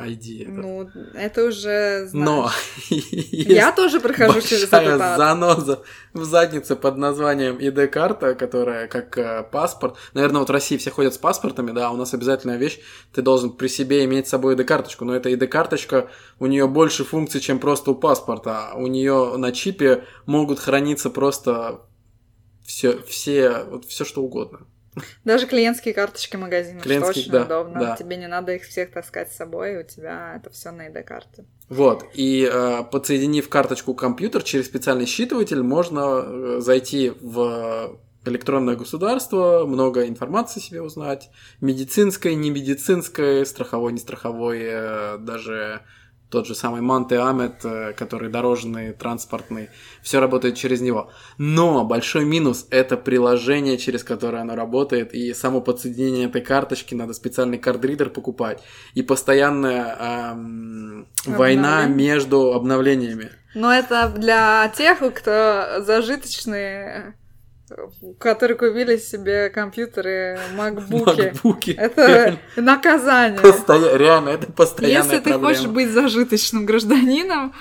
ID. 0.07 0.43
это. 0.43 0.51
Ну, 0.51 0.89
это 1.13 1.43
уже 1.45 2.09
Но. 2.13 2.51
Я 2.89 3.71
тоже 3.71 3.99
прохожу 3.99 4.41
через 4.41 4.73
ад. 4.73 5.17
заноза 5.17 5.83
в 6.13 6.23
заднице 6.25 6.75
под 6.75 6.97
названием 6.97 7.57
ID-карта, 7.57 8.35
которая 8.35 8.87
как 8.87 9.17
э, 9.17 9.43
паспорт. 9.49 9.95
Наверное, 10.13 10.39
вот 10.39 10.49
в 10.49 10.51
России 10.51 10.77
все 10.77 10.91
ходят 10.91 11.13
с 11.13 11.17
паспортами, 11.17 11.71
да, 11.71 11.87
а 11.87 11.91
у 11.91 11.97
нас 11.97 12.13
обязательная 12.13 12.57
вещь, 12.57 12.79
ты 13.13 13.21
должен 13.21 13.51
при 13.51 13.67
себе 13.67 14.03
иметь 14.05 14.27
с 14.27 14.31
собой 14.31 14.55
ID-карточку, 14.55 15.05
но 15.05 15.15
эта 15.15 15.29
ID-карточка, 15.29 16.09
у 16.39 16.47
нее 16.47 16.67
больше 16.67 17.05
функций, 17.05 17.39
чем 17.39 17.59
просто 17.59 17.91
у 17.91 17.95
паспорта. 17.95 18.71
У 18.75 18.87
нее 18.87 19.37
на 19.37 19.51
чипе 19.51 20.03
могут 20.25 20.59
храниться 20.59 21.09
просто 21.09 21.81
все, 22.65 23.01
все, 23.03 23.63
вот 23.69 23.85
все 23.85 24.05
что 24.05 24.21
угодно. 24.21 24.67
Даже 25.23 25.47
клиентские 25.47 25.93
карточки 25.93 26.35
магазина, 26.35 26.81
Клиентские, 26.81 27.23
что 27.23 27.31
очень 27.31 27.31
да, 27.31 27.45
удобно. 27.45 27.79
да. 27.79 27.95
Тебе 27.95 28.17
не 28.17 28.27
надо 28.27 28.53
их 28.53 28.63
всех 28.63 28.91
таскать 28.91 29.31
с 29.31 29.37
собой, 29.37 29.77
у 29.77 29.83
тебя 29.83 30.35
это 30.35 30.49
все 30.49 30.71
на 30.71 30.89
ID-карте. 30.89 31.45
Вот, 31.69 32.05
и 32.13 32.49
э, 32.51 32.83
подсоединив 32.91 33.47
карточку 33.47 33.93
компьютер 33.93 34.43
через 34.43 34.65
специальный 34.65 35.05
считыватель, 35.05 35.61
можно 35.61 36.23
э, 36.23 36.57
зайти 36.59 37.13
в 37.21 37.97
электронное 38.25 38.75
государство, 38.75 39.65
много 39.65 40.07
информации 40.07 40.59
себе 40.59 40.81
узнать, 40.81 41.29
медицинской, 41.61 42.35
не 42.35 42.49
медицинской, 42.51 43.45
страховой, 43.45 43.93
не 43.93 43.99
страховой, 43.99 44.59
э, 44.61 45.17
даже 45.19 45.81
тот 46.31 46.47
же 46.47 46.55
самый 46.55 46.81
Манте 46.81 47.19
Амет, 47.19 47.65
э, 47.65 47.93
который 47.93 48.29
дорожный, 48.29 48.93
транспортный, 48.93 49.69
все 50.01 50.19
работает 50.19 50.55
через 50.55 50.81
него. 50.81 51.11
Но 51.37 51.83
большой 51.83 52.23
минус– 52.23 52.65
это 52.71 52.95
приложение, 52.95 53.77
через 53.77 54.03
которое 54.03 54.41
оно 54.41 54.55
работает, 54.55 55.13
и 55.13 55.33
само 55.33 55.61
подсоединение 55.61 56.27
этой 56.27 56.41
карточки 56.41 56.95
надо 56.95 57.13
специальный 57.13 57.57
кардридер 57.57 58.09
покупать, 58.09 58.63
и 58.93 59.03
постоянная 59.03 60.31
эм, 60.33 61.07
война 61.25 61.85
между 61.85 62.53
обновлениями. 62.53 63.29
Но 63.53 63.73
это 63.73 64.07
для 64.07 64.71
тех, 64.75 64.99
кто 65.13 65.81
зажиточные, 65.81 67.15
которые 68.19 68.57
купили 68.57 68.97
себе 68.97 69.49
компьютеры, 69.49 70.39
макбуки. 70.55 71.31
Макбуки. 71.33 71.71
Это 71.71 72.37
наказание. 72.55 73.39
Постоя- 73.41 73.97
Реально, 73.97 74.29
это 74.29 74.51
постоянная 74.51 75.03
Если 75.03 75.17
ты 75.17 75.29
проблема. 75.31 75.47
хочешь 75.47 75.67
быть 75.67 75.89
зажиточным 75.91 76.65
гражданином, 76.65 77.53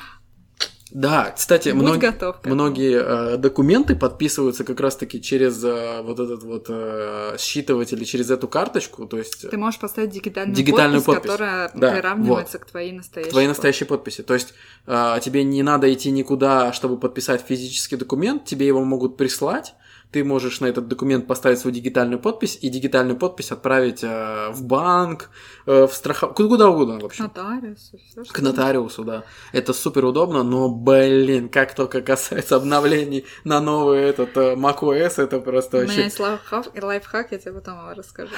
Да, 0.92 1.32
кстати, 1.36 1.68
мног- 1.68 1.98
готов. 1.98 2.40
к. 2.40 2.46
Многие 2.46 3.34
э, 3.34 3.36
документы 3.36 3.94
подписываются 3.94 4.64
как 4.64 4.80
раз-таки 4.80 5.22
через 5.22 5.62
э, 5.62 6.02
вот 6.02 6.18
этот 6.18 6.42
вот 6.42 6.66
э, 6.68 7.36
считыватель 7.38 8.04
через 8.04 8.28
эту 8.28 8.48
карточку, 8.48 9.06
то 9.06 9.16
есть 9.16 9.48
Ты 9.48 9.56
можешь 9.56 9.78
поставить 9.78 10.10
дигитальную, 10.10 10.56
Дигитальную 10.56 11.00
подпись, 11.00 11.14
подпись. 11.14 11.30
которая 11.30 11.70
Да, 11.76 11.92
приравнивается 11.92 12.58
к 12.58 12.66
твоей 12.66 12.90
настоящей. 12.90 13.30
твои 13.30 13.44
подписи. 13.44 13.48
настоящие 13.56 13.86
подписи. 13.86 14.22
То 14.24 14.34
есть 14.34 14.52
э, 14.88 15.18
тебе 15.22 15.44
не 15.44 15.62
надо 15.62 15.92
идти 15.92 16.10
никуда, 16.10 16.72
чтобы 16.72 16.98
подписать 16.98 17.44
физический 17.46 17.94
документ, 17.94 18.44
тебе 18.44 18.66
его 18.66 18.82
могут 18.84 19.16
прислать. 19.16 19.74
Ты 20.12 20.24
можешь 20.24 20.60
на 20.60 20.66
этот 20.66 20.88
документ 20.88 21.26
поставить 21.26 21.58
свою 21.58 21.74
дигитальную 21.74 22.18
подпись 22.18 22.58
и 22.60 22.68
дигитальную 22.68 23.16
подпись 23.16 23.52
отправить 23.52 24.02
э, 24.02 24.50
в 24.50 24.64
банк, 24.64 25.30
э, 25.66 25.86
в 25.86 25.92
страховку, 25.92 26.48
куда 26.48 26.68
угодно, 26.68 26.98
в 26.98 27.04
общем. 27.04 27.24
Нотариус, 27.24 27.92
всё, 28.10 28.24
что 28.24 28.34
К 28.34 28.40
нотариусу, 28.40 29.04
да. 29.04 29.24
Это 29.52 29.72
супер 29.72 30.04
удобно, 30.04 30.42
но, 30.42 30.68
блин, 30.68 31.48
как 31.48 31.74
только 31.74 32.02
касается 32.02 32.56
обновлений 32.56 33.24
на 33.44 33.60
новый 33.60 34.00
этот 34.00 34.36
э, 34.36 34.54
macOS, 34.56 35.22
это 35.22 35.40
просто 35.40 35.78
У 35.78 35.80
меня 35.80 35.88
вообще... 35.88 36.04
есть 36.04 36.18
лайфхак, 36.20 36.82
лайфхак, 36.82 37.32
я 37.32 37.38
тебе 37.38 37.52
потом 37.52 37.78
расскажу. 37.96 38.34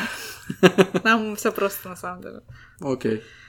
Там 1.02 1.36
все 1.36 1.52
просто 1.52 1.88
на 1.88 1.96
самом 1.96 2.22
деле. 2.22 2.42
Окей. 2.80 3.16
Ам, 3.16 3.41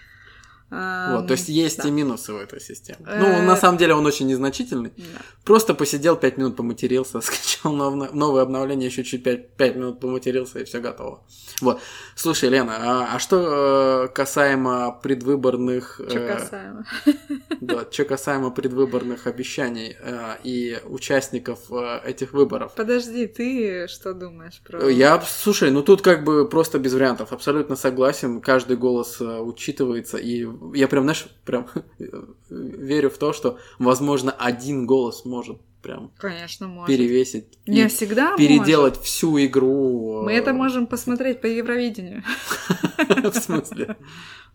Вот, 0.73 1.27
то 1.27 1.33
есть 1.33 1.49
есть 1.49 1.77
да. 1.77 1.87
и 1.87 1.91
минусы 1.91 2.33
у 2.33 2.37
этой 2.37 2.59
системы. 2.59 2.99
Э, 3.07 3.19
Ну, 3.19 3.47
на 3.47 3.55
самом 3.55 3.77
деле 3.77 3.93
он 3.93 4.05
очень 4.05 4.27
незначительный. 4.27 4.91
Да. 4.97 5.03
Просто 5.43 5.73
посидел 5.73 6.15
5 6.15 6.37
минут, 6.37 6.55
поматерился, 6.55 7.21
скачал 7.21 7.73
нов- 7.73 8.13
новое 8.13 8.41
обновление, 8.41 8.87
еще 8.87 9.03
чуть 9.03 9.23
5, 9.23 9.55
5 9.55 9.75
минут 9.75 9.99
поматерился, 9.99 10.59
и 10.59 10.63
все 10.63 10.79
готово. 10.79 11.23
Вот. 11.61 11.79
Слушай, 12.15 12.49
Лена, 12.49 12.77
а, 12.79 13.15
а 13.15 13.19
что 13.19 14.05
э, 14.05 14.13
касаемо 14.13 14.99
предвыборных... 15.03 15.99
Э, 15.99 16.37
касаемо. 16.37 16.85
Да, 17.61 17.85
что 17.89 18.03
касаемо 18.03 18.51
предвыборных 18.51 19.25
обещаний 19.27 19.95
э, 19.97 20.35
и 20.43 20.77
участников 20.85 21.59
э, 21.71 22.01
этих 22.05 22.33
выборов. 22.33 22.73
Подожди, 22.75 23.25
ты 23.27 23.87
что 23.87 24.13
думаешь 24.13 24.61
про... 24.65 24.89
Я, 24.89 25.21
слушай, 25.21 25.71
ну 25.71 25.81
тут 25.81 26.01
как 26.01 26.23
бы 26.23 26.47
просто 26.47 26.79
без 26.79 26.93
вариантов, 26.93 27.31
абсолютно 27.31 27.75
согласен, 27.75 28.41
каждый 28.41 28.75
голос 28.75 29.21
э, 29.21 29.39
учитывается, 29.39 30.17
и 30.17 30.45
я 30.73 30.87
прям, 30.87 31.03
знаешь, 31.03 31.27
прям 31.45 31.67
верю 32.49 33.09
в 33.09 33.17
то, 33.17 33.33
что, 33.33 33.59
возможно, 33.79 34.31
один 34.31 34.85
голос 34.85 35.25
может 35.25 35.61
прям 35.83 36.11
Конечно, 36.17 36.67
может. 36.67 36.87
перевесить. 36.87 37.59
Не 37.67 37.87
всегда 37.89 38.35
переделать 38.37 38.97
всю 38.99 39.37
игру. 39.45 40.21
может. 40.21 40.25
Мы 40.25 40.33
это 40.33 40.53
можем 40.53 40.87
посмотреть 40.87 41.41
по 41.41 41.45
Евровидению. 41.45 42.23
В 42.97 43.35
смысле? 43.35 43.97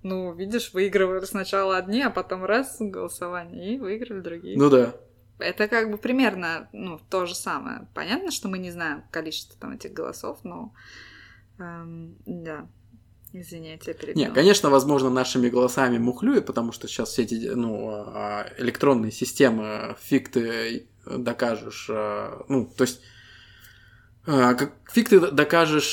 Ну, 0.04 0.32
видишь, 0.32 0.72
выигрывали 0.74 1.24
сначала 1.24 1.76
одни, 1.76 2.02
а 2.02 2.11
потом 2.11 2.44
раз 2.44 2.76
голосование, 2.78 3.74
и 3.74 3.78
выиграли 3.78 4.20
другие. 4.20 4.56
Ну 4.56 4.70
да. 4.70 4.94
Это 5.40 5.66
как 5.66 5.90
бы 5.90 5.98
примерно, 5.98 6.68
ну, 6.72 7.00
то 7.11 7.26
же 7.26 7.34
самое. 7.34 7.88
Понятно, 7.94 8.30
что 8.30 8.46
мы 8.46 8.59
не 8.59 8.70
знаем 8.70 9.02
количество 9.11 9.59
там 9.59 9.72
этих 9.72 9.92
голосов, 9.92 10.38
но... 10.44 10.72
эм, 11.59 12.16
да. 12.26 12.68
Извини, 13.33 13.79
я. 13.87 14.14
Не, 14.14 14.31
конечно, 14.31 14.70
возможно, 14.70 15.11
нашими 15.11 15.49
голосами 15.49 15.99
мухлюют, 15.99 16.47
потому 16.47 16.72
что 16.72 16.89
сейчас 16.89 17.11
все 17.11 17.22
эти 17.22 17.35
ну, 17.55 17.89
а, 17.91 18.47
электронные 18.59 19.12
системы 19.12 19.97
фиг 20.03 20.31
ты 20.31 20.87
докажешь. 21.07 21.89
а, 21.91 22.45
Ну, 22.49 22.70
то 22.74 22.85
есть, 22.85 23.01
как 24.24 24.72
фиг 24.93 25.09
ты 25.09 25.20
докажешь, 25.20 25.91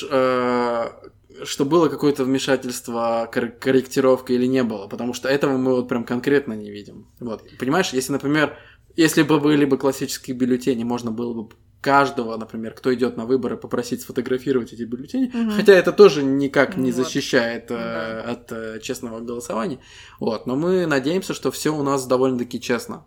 что 1.44 1.66
было 1.66 1.90
какое-то 1.90 2.24
вмешательство, 2.24 3.30
кор- 3.32 3.52
корректировка 3.52 4.34
или 4.34 4.46
не 4.46 4.64
было, 4.64 4.88
потому 4.88 5.14
что 5.14 5.28
этого 5.28 5.58
мы 5.58 5.76
вот 5.76 5.90
прям 5.90 6.06
конкретно 6.06 6.54
не 6.54 6.72
видим. 6.72 7.08
Вот. 7.20 7.44
Понимаешь, 7.60 7.90
если, 7.92 8.14
например, 8.14 8.58
если 8.96 9.24
бы 9.24 9.40
были 9.40 9.66
бы 9.66 9.78
классические 9.78 10.36
бюллетени, 10.38 10.84
можно 10.86 11.12
было 11.12 11.34
бы 11.34 11.50
каждого, 11.86 12.38
например, 12.38 12.74
кто 12.74 12.90
идет 12.94 13.18
на 13.18 13.26
выборы, 13.26 13.58
попросить 13.58 14.02
сфотографировать 14.02 14.74
эти 14.74 14.84
бюллетени. 14.84 15.30
Мгм. 15.34 15.52
Хотя 15.52 15.74
это 15.74 15.92
тоже 15.92 16.24
никак 16.24 16.78
не 16.78 16.92
Вот. 16.92 17.04
защищает 17.06 17.72
э, 17.72 17.76
Да. 17.76 18.32
от 18.32 18.52
э, 18.52 18.80
честного 18.82 19.20
голосования. 19.20 19.78
Вот. 20.20 20.48
Но 20.48 20.56
мы 20.56 20.88
надеемся, 20.88 21.34
что 21.34 21.50
все 21.52 21.70
у 21.70 21.84
нас 21.84 22.08
довольно-таки 22.08 22.60
честно. 22.60 23.06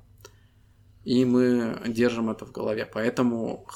И 1.04 1.24
мы 1.24 1.80
держим 1.88 2.30
это 2.30 2.44
в 2.46 2.52
голове. 2.52 2.88
Поэтому 2.94 3.66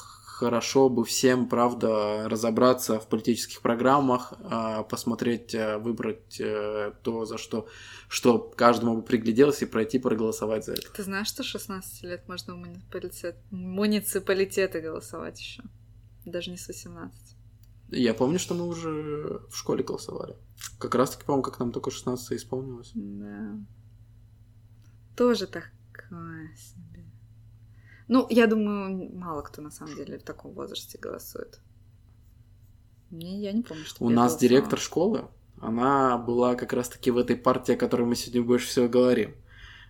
хорошо 0.43 0.89
бы 0.89 1.05
всем, 1.05 1.47
правда, 1.47 2.27
разобраться 2.27 2.99
в 2.99 3.07
политических 3.07 3.61
программах, 3.61 4.33
а, 4.43 4.83
посмотреть, 4.83 5.55
э, 5.55 5.77
выбрать 5.77 6.37
э, 6.41 6.91
то, 7.01 7.23
за 7.23 7.37
что, 7.37 7.69
что 8.09 8.39
каждому 8.39 8.97
бы 8.97 9.03
пригляделось, 9.03 9.61
и 9.61 9.65
пройти 9.65 9.99
проголосовать 9.99 10.65
за 10.65 10.73
это. 10.73 10.91
Ты 10.91 11.03
знаешь, 11.03 11.27
что 11.27 11.43
16 11.43 12.03
лет 12.03 12.27
можно 12.27 12.55
в 12.55 12.57
муниципалитет... 12.57 13.37
муниципалитеты 13.51 14.81
голосовать 14.81 15.39
еще? 15.39 15.63
Даже 16.25 16.51
не 16.51 16.57
с 16.57 16.67
18. 16.67 17.37
Я 17.91 18.13
помню, 18.13 18.37
что 18.37 18.53
мы 18.53 18.67
уже 18.67 19.39
в 19.49 19.55
школе 19.55 19.81
голосовали. 19.85 20.35
Как 20.77 20.93
раз 20.95 21.11
таки, 21.11 21.23
по-моему, 21.23 21.43
как 21.43 21.59
нам 21.59 21.71
только 21.71 21.89
16 21.89 22.33
исполнилось. 22.33 22.91
Да. 22.95 23.59
Тоже 25.15 25.47
такое 25.47 26.53
себе. 26.57 26.92
Ну, 28.07 28.27
я 28.29 28.47
думаю, 28.47 29.11
мало 29.13 29.41
кто 29.41 29.61
на 29.61 29.71
самом 29.71 29.95
деле 29.95 30.17
в 30.17 30.23
таком 30.23 30.53
возрасте 30.53 30.97
голосует. 30.97 31.59
Не, 33.11 33.41
я 33.41 33.51
не 33.51 33.61
помню, 33.61 33.85
что 33.85 34.03
У 34.03 34.09
нас 34.09 34.37
директор 34.37 34.79
школы, 34.79 35.25
она 35.61 36.17
была 36.17 36.55
как 36.55 36.73
раз 36.73 36.89
таки 36.89 37.11
в 37.11 37.17
этой 37.17 37.35
партии, 37.35 37.75
о 37.75 37.77
которой 37.77 38.03
мы 38.03 38.15
сегодня 38.15 38.41
больше 38.41 38.67
всего 38.67 38.87
говорим. 38.89 39.35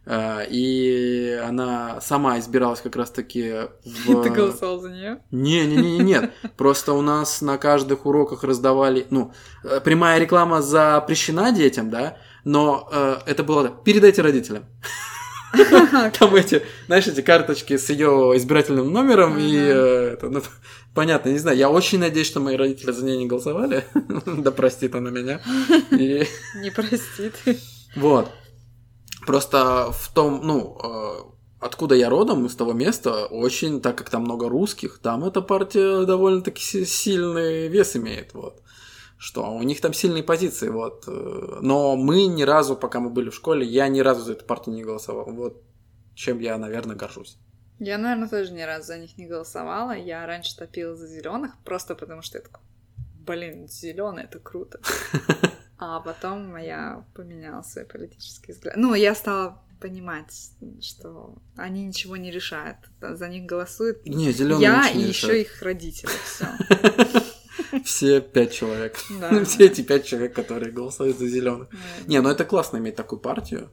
Э, 0.06 0.46
И 0.50 1.40
она 1.48 2.02
сама 2.02 2.38
избиралась 2.40 2.82
как 2.82 2.96
раз 2.96 3.12
таки 3.12 3.70
в... 3.86 4.24
Ты 4.24 4.30
голосовал 4.30 4.80
за 4.80 4.90
нее? 4.92 5.20
Не, 5.32 5.66
не, 5.66 5.78
не, 5.78 5.98
нет. 6.00 6.32
Просто 6.58 6.94
у 6.94 7.02
нас 7.02 7.42
на 7.42 7.58
каждых 7.58 8.06
уроках 8.06 8.44
раздавали, 8.44 9.08
ну, 9.10 9.32
э, 9.64 9.80
прямая 9.80 10.20
реклама 10.20 10.62
запрещена 10.62 11.52
детям, 11.54 11.90
да, 11.90 12.18
но 12.44 12.90
э, 12.92 13.18
это 13.26 13.44
было 13.44 13.70
передайте 13.70 14.22
родителям. 14.22 14.66
Там 16.20 16.36
эти, 16.36 16.64
знаешь, 16.88 17.08
эти 17.08 17.22
карточки 17.22 17.78
с 17.78 17.90
ее 17.90 18.34
избирательным 18.36 18.92
номером 18.92 19.38
и 19.38 19.56
э, 19.56 20.14
это, 20.14 20.30
ну, 20.30 20.42
понятно, 20.96 21.30
не 21.30 21.38
знаю. 21.38 21.58
Я 21.58 21.70
очень 21.70 22.00
надеюсь, 22.00 22.28
что 22.28 22.40
мои 22.40 22.56
родители 22.58 22.92
за 22.92 23.06
ней 23.06 23.18
не 23.18 23.28
голосовали. 23.28 23.84
Да 24.26 24.52
простит 24.52 24.96
она 24.96 25.12
меня. 25.12 25.42
Не 25.92 26.72
простит. 26.72 27.36
вот. 27.96 28.32
Просто 29.26 29.92
в 29.92 30.12
том, 30.14 30.42
ну, 30.44 30.78
э, 30.84 31.34
откуда 31.60 31.96
я 31.96 32.10
родом, 32.10 32.46
из 32.46 32.56
того 32.56 32.74
места, 32.74 33.26
очень, 33.28 33.80
так 33.80 33.98
как 33.98 34.10
там 34.10 34.24
много 34.24 34.50
русских, 34.50 35.00
там 35.00 35.24
эта 35.24 35.42
партия 35.42 36.06
довольно-таки 36.06 36.62
си- 36.62 36.86
сильный 36.86 37.68
вес 37.68 37.96
имеет, 37.96 38.34
вот. 38.34 38.63
Что 39.24 39.50
у 39.50 39.64
них 39.64 39.80
там 39.80 39.94
сильные 39.94 40.22
позиции, 40.22 40.68
вот. 40.68 41.06
э, 41.08 41.60
Но 41.62 41.96
мы 41.96 42.26
ни 42.26 42.44
разу, 42.44 42.76
пока 42.76 43.00
мы 43.00 43.10
были 43.10 43.30
в 43.30 43.36
школе, 43.36 43.66
я 43.66 43.88
ни 43.88 44.02
разу 44.02 44.22
за 44.22 44.34
эту 44.34 44.44
партию 44.44 44.76
не 44.76 44.84
голосовал. 44.84 45.32
Вот 45.32 45.64
чем 46.14 46.40
я, 46.40 46.58
наверное, 46.58 46.98
горжусь. 46.98 47.38
Я, 47.80 47.98
наверное, 47.98 48.28
тоже 48.28 48.52
ни 48.52 48.64
разу 48.64 48.88
за 48.88 48.98
них 48.98 49.18
не 49.18 49.26
голосовала. 49.26 49.92
Я 49.92 50.26
раньше 50.26 50.58
топила 50.58 50.98
за 50.98 51.08
зеленых, 51.08 51.54
просто 51.64 51.96
потому 51.96 52.22
что 52.22 52.40
я 52.40 52.44
такая, 52.44 52.62
блин, 53.26 53.70
зеленый 53.70 54.26
это 54.26 54.40
круто. 54.40 54.82
А 55.78 56.00
потом 56.00 56.56
я 56.58 57.06
поменяла 57.14 57.62
свои 57.62 57.84
политические 57.84 58.56
взгляды. 58.56 58.80
Ну, 58.80 58.94
я 58.94 59.16
стала 59.16 59.62
понимать, 59.82 60.52
что 60.82 61.36
они 61.58 61.86
ничего 61.86 62.16
не 62.16 62.32
решают. 62.32 62.78
За 63.02 63.28
них 63.28 63.46
голосуют 63.46 64.06
Не, 64.06 64.32
зеленые 64.32 64.62
я 64.62 64.90
и 64.90 65.00
еще 65.00 65.42
их 65.42 65.62
родители. 65.62 66.12
Все. 66.26 66.48
Все 67.84 68.22
пять 68.22 68.54
человек. 68.54 68.98
Все 69.46 69.66
эти 69.66 69.82
пять 69.82 70.06
человек, 70.06 70.34
которые 70.34 70.72
голосуют 70.72 71.18
за 71.18 71.28
зеленых. 71.28 71.70
Не, 72.08 72.22
ну 72.22 72.30
это 72.30 72.46
классно 72.46 72.78
иметь 72.78 72.96
такую 72.96 73.20
партию. 73.20 73.72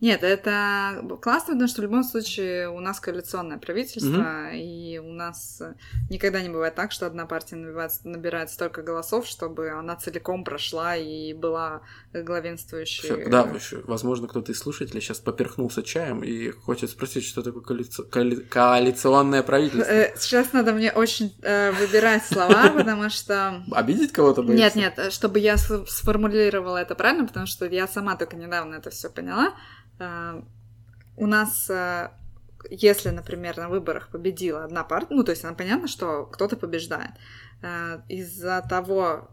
Нет, 0.00 0.22
это 0.22 1.04
классно, 1.20 1.52
потому 1.54 1.68
что 1.68 1.80
в 1.82 1.84
любом 1.84 2.04
случае 2.04 2.70
у 2.70 2.80
нас 2.80 3.00
коалиционное 3.00 3.58
правительство, 3.58 4.50
и 4.54 4.98
у 4.98 5.12
нас 5.12 5.60
никогда 6.08 6.40
не 6.40 6.48
бывает 6.48 6.74
так, 6.74 6.90
что 6.92 7.06
одна 7.06 7.26
партия 7.26 7.56
набивает, 7.56 7.92
набирает 8.04 8.50
столько 8.50 8.82
голосов, 8.82 9.26
чтобы 9.26 9.70
она 9.70 9.96
целиком 9.96 10.42
прошла 10.44 10.96
и 10.96 11.34
была 11.34 11.82
главенствующей. 12.14 13.02
Всё, 13.04 13.28
да, 13.30 13.42
еще, 13.54 13.82
возможно, 13.84 14.26
кто-то 14.28 14.52
из 14.52 14.58
слушателей 14.58 15.00
сейчас 15.02 15.18
поперхнулся 15.18 15.82
чаем 15.82 16.22
и 16.24 16.50
хочет 16.50 16.90
спросить, 16.90 17.24
что 17.24 17.42
такое 17.42 17.62
коалици- 17.62 18.08
коали- 18.08 18.40
коалиционное 18.48 19.42
правительство. 19.42 19.90
Э, 19.92 20.14
Сейчас 20.16 20.52
надо 20.52 20.72
мне 20.72 20.92
очень 20.92 21.34
э, 21.42 21.72
выбирать 21.72 22.24
слова, 22.24 22.68
потому 22.74 23.10
что... 23.10 23.62
Обидеть 23.72 24.12
кого-то 24.12 24.42
боишься? 24.42 24.64
Нет, 24.64 24.74
нет, 24.76 24.98
э, 24.98 25.10
чтобы 25.10 25.38
я 25.40 25.56
сформулировала 25.56 26.78
это 26.78 26.94
правильно, 26.94 27.26
потому 27.26 27.46
что 27.46 27.66
я 27.66 27.86
сама 27.86 28.16
только 28.16 28.36
недавно 28.36 28.76
это 28.76 28.90
все 28.90 29.10
поняла. 29.10 29.52
У 31.16 31.26
нас, 31.26 31.68
э, 31.68 32.10
если, 32.70 33.10
например, 33.10 33.56
на 33.58 33.68
выборах 33.68 34.08
победила 34.08 34.64
одна 34.64 34.84
партия, 34.84 35.14
ну, 35.14 35.24
то 35.24 35.32
есть, 35.32 35.44
нам 35.44 35.54
понятно, 35.54 35.88
что 35.88 36.24
кто-то 36.26 36.56
побеждает. 36.56 37.10
Э, 37.62 38.00
Из-за 38.08 38.64
того, 38.68 39.28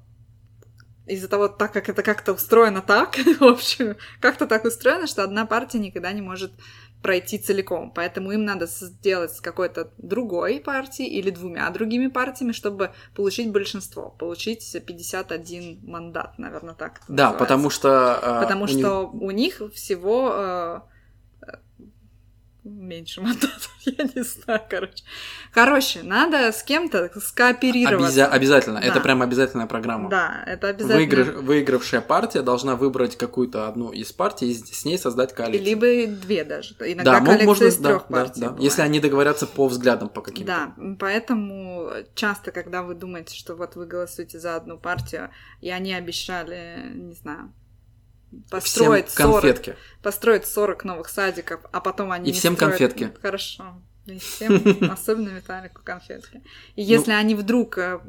из-за 1.05 1.29
того, 1.29 1.47
так 1.47 1.71
как 1.71 1.89
это 1.89 2.03
как-то 2.03 2.33
устроено 2.33 2.81
так, 2.81 3.15
в 3.39 3.43
общем, 3.43 3.95
как-то 4.19 4.45
так 4.47 4.65
устроено, 4.65 5.07
что 5.07 5.23
одна 5.23 5.45
партия 5.45 5.79
никогда 5.79 6.11
не 6.11 6.21
может 6.21 6.51
пройти 7.01 7.37
целиком. 7.37 7.91
Поэтому 7.91 8.31
им 8.31 8.43
надо 8.43 8.65
сделать 8.65 9.31
с 9.33 9.39
какой-то 9.41 9.91
другой 9.97 10.59
партией 10.59 11.09
или 11.09 11.29
двумя 11.29 11.69
другими 11.69 12.07
партиями, 12.07 12.51
чтобы 12.51 12.91
получить 13.15 13.51
большинство, 13.51 14.09
получить 14.09 14.75
51 14.85 15.79
мандат, 15.83 16.37
наверное, 16.39 16.73
так. 16.73 17.01
Да, 17.07 17.31
называется. 17.31 17.39
потому 17.39 17.69
что... 17.69 18.19
э, 18.21 18.41
Потому 18.41 18.63
у 18.63 18.67
них- 18.67 18.79
что 18.79 19.09
у 19.09 19.31
них 19.31 19.61
всего 19.73 20.31
э, 20.33 20.79
меньше 22.69 23.21
мандатов, 23.21 23.69
я 23.81 24.03
не 24.15 24.23
знаю, 24.23 24.61
короче. 24.69 25.03
Короче, 25.53 26.03
надо 26.03 26.51
с 26.51 26.63
кем-то 26.63 27.09
скооперироваться. 27.19 28.05
Обяза- 28.25 28.27
Обязательно, 28.27 28.77
это 28.79 28.95
Да. 28.95 28.99
прям 29.01 29.21
обязательная 29.21 29.65
программа. 29.67 30.09
Да, 30.09 30.43
это 30.45 30.67
обязательно. 30.69 30.99
Выигра- 31.23 31.41
Выигравшая 31.41 32.01
партия 32.01 32.41
должна 32.41 32.75
выбрать 32.75 33.17
какую-то 33.17 33.67
одну 33.67 33.91
из 33.91 34.11
партий 34.13 34.51
и 34.51 34.53
с 34.55 34.85
ней 34.85 34.97
создать 34.97 35.33
коалицию. 35.33 35.65
Либо 35.65 36.11
две 36.15 36.43
даже. 36.43 36.75
Иногда 36.79 37.19
да, 37.19 37.25
коалиция 37.25 37.45
можно, 37.45 37.63
из 37.65 37.77
да, 37.77 37.89
трех 37.89 38.01
да, 38.09 38.15
партий. 38.17 38.41
да. 38.41 38.47
бывает. 38.47 38.63
Если 38.63 38.81
они 38.81 38.99
договорятся 38.99 39.47
по 39.47 39.67
взглядам 39.67 40.09
по 40.09 40.21
каким-то. 40.21 40.45
Да, 40.47 40.73
поэтому 40.99 41.89
часто, 42.15 42.51
когда 42.51 42.83
вы 42.83 42.95
думаете, 42.95 43.35
что 43.35 43.55
вот 43.55 43.75
вы 43.75 43.85
голосуете 43.85 44.39
за 44.39 44.55
одну 44.55 44.77
партию, 44.77 45.29
и 45.61 45.69
они 45.69 45.93
обещали, 45.93 46.91
не 46.93 47.13
знаю, 47.13 47.53
построить 48.49 49.07
Всем 49.07 49.31
40, 49.31 49.41
конфетки. 49.41 49.75
построить 50.01 50.45
40 50.45 50.83
новых 50.85 51.09
садиков, 51.09 51.61
а 51.71 51.79
потом 51.81 52.11
они 52.11 52.29
И 52.29 52.33
не 52.33 52.39
всем 52.39 52.55
строят- 52.55 52.71
конфетки. 52.77 53.13
Хорошо. 53.21 53.81
И 54.05 54.19
всем, 54.19 54.53
особенно 54.91 55.29
Виталику, 55.29 55.81
конфетки. 55.83 56.41
И 56.75 56.81
если 56.81 57.11
Ну. 57.11 57.17
они 57.17 57.35
вдруг 57.35 57.77
э, 57.77 57.99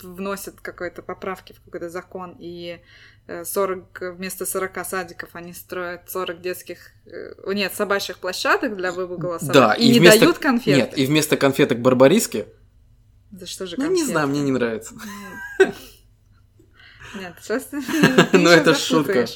вносят 0.00 0.60
какой-то 0.60 1.02
поправки 1.02 1.52
в 1.54 1.60
какой-то 1.64 1.88
закон, 1.90 2.36
и 2.38 2.80
э, 3.26 3.44
40, 3.44 4.00
вместо 4.16 4.46
40 4.46 4.84
садиков 4.86 5.30
они 5.32 5.52
строят 5.52 6.08
40 6.08 6.40
детских, 6.40 6.92
э, 7.06 7.34
нет, 7.52 7.74
собачьих 7.74 8.18
площадок 8.18 8.76
для 8.76 8.92
выбора 8.92 9.18
голосования, 9.18 9.52
Да, 9.60 9.74
и, 9.74 9.86
и 9.88 9.92
не 9.94 9.98
вместо- 9.98 10.20
дают 10.20 10.38
конфеты. 10.38 10.76
Нет, 10.78 10.96
и 10.98 11.06
вместо 11.06 11.36
конфеток 11.36 11.80
барбариски, 11.80 12.46
За 13.32 13.46
что 13.46 13.66
же 13.66 13.74
ну 13.78 13.90
не 13.90 14.04
знаю, 14.04 14.28
мне 14.28 14.42
не 14.42 14.52
нравится. 14.52 14.94
Нет, 17.14 17.34
сейчас 17.40 17.68
Ну, 18.32 18.48
это 18.48 18.74
шутка. 18.74 19.26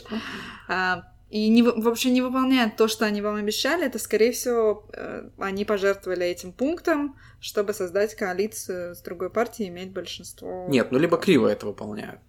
А, 0.68 1.04
и 1.30 1.48
не, 1.48 1.62
вообще 1.62 2.10
не 2.10 2.22
выполняют 2.22 2.76
то, 2.76 2.86
что 2.86 3.06
они 3.06 3.20
вам 3.20 3.36
обещали, 3.36 3.86
это, 3.86 3.98
скорее 3.98 4.32
всего, 4.32 4.88
э, 4.92 5.28
они 5.38 5.64
пожертвовали 5.64 6.26
этим 6.26 6.52
пунктом, 6.52 7.16
чтобы 7.40 7.74
создать 7.74 8.14
коалицию 8.14 8.94
с 8.94 9.00
другой 9.00 9.30
партией 9.30 9.68
и 9.68 9.72
иметь 9.72 9.92
большинство. 9.92 10.66
Нет, 10.68 10.92
ну 10.92 10.98
либо 10.98 11.16
криво 11.16 11.48
это 11.48 11.66
выполняют. 11.66 12.20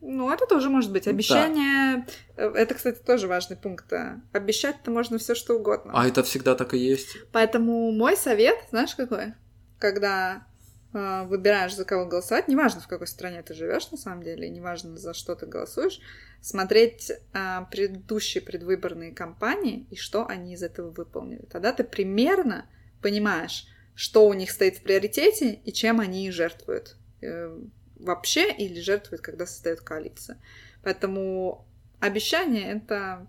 Ну, 0.00 0.32
это 0.32 0.46
тоже 0.46 0.70
может 0.70 0.92
быть. 0.92 1.08
Обещание. 1.08 2.06
Да. 2.36 2.44
Это, 2.54 2.74
кстати, 2.74 2.98
тоже 3.04 3.26
важный 3.26 3.56
пункт. 3.56 3.92
Обещать-то 4.32 4.90
можно 4.90 5.18
все 5.18 5.34
что 5.34 5.54
угодно. 5.54 5.92
А 5.94 6.06
это 6.06 6.22
всегда 6.22 6.54
так 6.54 6.72
и 6.74 6.78
есть. 6.78 7.18
Поэтому 7.32 7.90
мой 7.90 8.16
совет, 8.16 8.56
знаешь, 8.70 8.94
какой? 8.94 9.34
Когда 9.78 10.36
э, 10.36 10.47
выбираешь, 10.92 11.76
за 11.76 11.84
кого 11.84 12.06
голосовать, 12.06 12.48
неважно, 12.48 12.80
в 12.80 12.88
какой 12.88 13.06
стране 13.06 13.42
ты 13.42 13.52
живешь, 13.52 13.90
на 13.90 13.98
самом 13.98 14.22
деле, 14.22 14.48
неважно, 14.48 14.96
за 14.96 15.12
что 15.12 15.34
ты 15.34 15.44
голосуешь, 15.44 16.00
смотреть 16.40 17.10
э, 17.10 17.60
предыдущие 17.70 18.42
предвыборные 18.42 19.12
кампании 19.12 19.86
и 19.90 19.96
что 19.96 20.26
они 20.26 20.54
из 20.54 20.62
этого 20.62 20.90
выполнили. 20.90 21.44
Тогда 21.50 21.72
ты 21.72 21.84
примерно 21.84 22.66
понимаешь, 23.02 23.66
что 23.94 24.26
у 24.26 24.32
них 24.32 24.50
стоит 24.50 24.78
в 24.78 24.82
приоритете 24.82 25.52
и 25.52 25.72
чем 25.72 26.00
они 26.00 26.30
жертвуют 26.30 26.96
э, 27.20 27.58
вообще 27.96 28.52
или 28.52 28.80
жертвует, 28.80 29.20
когда 29.20 29.46
создает 29.46 29.80
коалицию. 29.80 30.38
Поэтому 30.82 31.66
обещание 32.00 32.76
это 32.76 33.26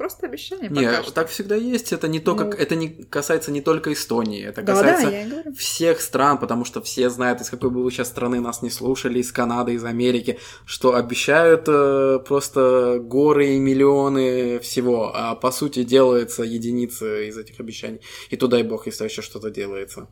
просто 0.00 0.26
обещание. 0.26 0.70
Нет, 0.70 1.12
так 1.12 1.28
всегда 1.28 1.56
есть. 1.56 1.92
Это 1.92 2.08
не 2.08 2.20
то, 2.20 2.34
как 2.34 2.54
ну... 2.54 2.54
это 2.54 2.74
не 2.74 2.88
касается 2.88 3.52
не 3.52 3.60
только 3.60 3.92
Эстонии, 3.92 4.42
это 4.42 4.62
да, 4.62 4.72
касается 4.72 5.44
да, 5.44 5.52
всех 5.52 6.00
стран, 6.00 6.38
потому 6.38 6.64
что 6.64 6.80
все 6.80 7.10
знают, 7.10 7.42
из 7.42 7.50
какой 7.50 7.68
бы 7.68 7.82
вы 7.84 7.90
сейчас 7.90 8.08
страны 8.08 8.40
нас 8.40 8.62
не 8.62 8.70
слушали, 8.70 9.18
из 9.18 9.30
Канады, 9.30 9.74
из 9.74 9.84
Америки, 9.84 10.38
что 10.64 10.94
обещают 10.94 11.64
э, 11.68 12.18
просто 12.26 12.98
горы 12.98 13.48
и 13.48 13.58
миллионы 13.58 14.58
всего, 14.60 15.12
а 15.14 15.34
по 15.34 15.50
сути 15.50 15.84
делается 15.84 16.44
единицы 16.44 17.28
из 17.28 17.36
этих 17.36 17.60
обещаний. 17.60 18.00
И 18.30 18.36
туда 18.38 18.58
и 18.58 18.62
бог, 18.62 18.86
если 18.86 19.04
еще 19.04 19.20
что-то 19.20 19.50
делается. 19.50 20.08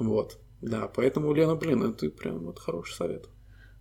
Вот. 0.00 0.40
Да, 0.60 0.88
поэтому, 0.88 1.32
Лена, 1.32 1.54
блин, 1.54 1.84
это 1.84 2.10
прям 2.10 2.40
вот 2.40 2.58
хороший 2.58 2.94
совет. 2.94 3.28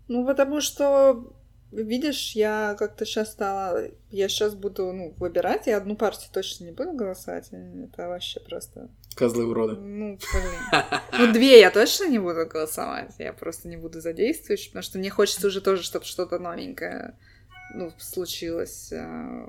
Ну, 0.07 0.23
потому 0.23 0.61
что, 0.61 1.33
видишь, 1.72 2.34
я 2.34 2.76
как-то 2.78 3.05
сейчас 3.05 3.32
стала... 3.32 3.89
Я 4.09 4.30
сейчас 4.30 4.55
буду, 4.55 4.91
ну, 4.91 5.13
выбирать, 5.17 5.67
я 5.67 5.78
одну 5.78 5.95
партию 5.95 6.32
точно 6.34 6.65
не 6.65 6.72
буду 6.72 6.93
голосовать. 6.93 7.49
Это 7.51 8.07
вообще 8.07 8.39
просто... 8.39 8.89
Козлы 9.15 9.45
уроды. 9.45 9.76
Ну, 9.76 10.17
блин. 10.17 10.84
Ну, 11.17 11.32
две 11.34 11.59
я 11.59 11.69
точно 11.72 12.07
не 12.07 12.19
буду 12.19 12.45
голосовать. 12.45 13.15
Я 13.19 13.34
просто 13.34 13.67
не 13.67 13.78
буду 13.78 14.01
задействовать, 14.01 14.67
потому 14.67 14.84
что 14.84 14.99
мне 14.99 15.09
хочется 15.09 15.47
уже 15.47 15.61
тоже, 15.61 15.84
чтобы 15.84 16.05
что-то 16.05 16.39
новенькое 16.39 17.17
ну, 17.74 17.91
случилось 17.97 18.91
э, 18.91 19.47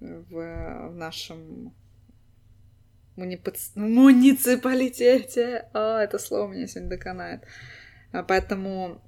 в, 0.00 0.30
в 0.30 0.94
нашем 0.94 1.74
муниципалитете. 3.16 5.68
А, 5.72 6.02
это 6.02 6.18
слово 6.18 6.52
меня 6.52 6.66
сегодня 6.66 6.90
доконает. 6.90 7.44
А, 8.12 8.22
поэтому 8.22 9.00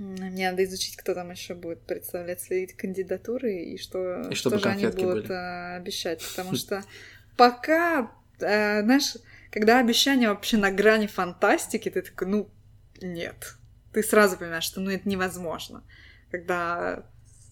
мне 0.00 0.50
надо 0.50 0.64
изучить, 0.64 0.96
кто 0.96 1.14
там 1.14 1.30
еще 1.30 1.54
будет 1.54 1.82
представлять 1.82 2.40
свои 2.40 2.66
кандидатуры 2.66 3.54
и 3.54 3.76
что, 3.76 4.22
и 4.30 4.34
что 4.34 4.58
же 4.58 4.68
они 4.68 4.86
будут 4.86 5.26
были. 5.26 5.32
А, 5.32 5.76
обещать. 5.76 6.24
Потому 6.26 6.54
что 6.56 6.82
пока, 7.36 8.10
а, 8.40 8.82
знаешь, 8.82 9.16
когда 9.50 9.78
обещания 9.78 10.28
вообще 10.28 10.56
на 10.56 10.70
грани 10.70 11.06
фантастики, 11.06 11.90
ты 11.90 12.00
такой, 12.00 12.28
ну, 12.28 12.50
нет. 13.02 13.56
Ты 13.92 14.02
сразу 14.02 14.38
понимаешь, 14.38 14.64
что 14.64 14.80
ну 14.80 14.90
это 14.90 15.06
невозможно. 15.08 15.84
Когда, 16.30 17.04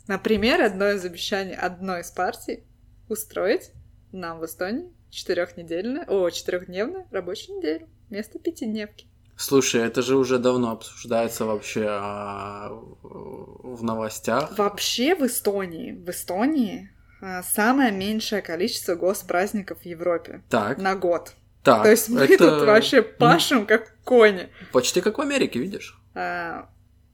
например, 0.07 0.63
одно 0.63 0.91
из 0.91 1.05
обещаний 1.05 1.55
одной 1.55 2.01
из 2.01 2.11
партий 2.11 2.65
устроить 3.09 3.73
нам 4.11 4.39
в 4.39 4.47
Эстонии 4.47 4.91
четырехнедельная, 5.11 6.05
о, 6.07 6.31
четырехдневная 6.31 7.07
рабочая 7.11 7.53
неделя 7.53 7.87
вместо 8.09 8.39
пятидневки. 8.39 9.07
Слушай, 9.39 9.83
это 9.83 10.03
же 10.03 10.17
уже 10.17 10.39
давно 10.39 10.73
обсуждается 10.73 11.45
вообще 11.45 11.87
а, 11.89 12.71
в 12.73 13.85
новостях. 13.85 14.59
Вообще 14.59 15.15
в 15.15 15.25
Эстонии, 15.25 15.93
в 15.93 16.11
Эстонии 16.11 16.91
а, 17.23 17.45
самое 17.45 17.93
меньшее 17.93 18.43
количество 18.43 18.97
госпраздников 18.97 19.79
в 19.83 19.87
Европе. 19.87 20.43
Так. 20.51 20.79
На 20.79 20.97
год. 20.97 21.35
Так. 21.63 21.85
То 21.85 21.91
есть 21.91 22.09
мы 22.09 22.23
это... 22.23 22.37
тут 22.59 22.67
вообще 22.67 23.01
пашем 23.01 23.65
как 23.67 23.97
кони. 24.03 24.49
Почти 24.73 25.01
как 25.01 25.19
в 25.19 25.21
Америке, 25.21 25.61
видишь? 25.61 25.97
А, 26.17 26.69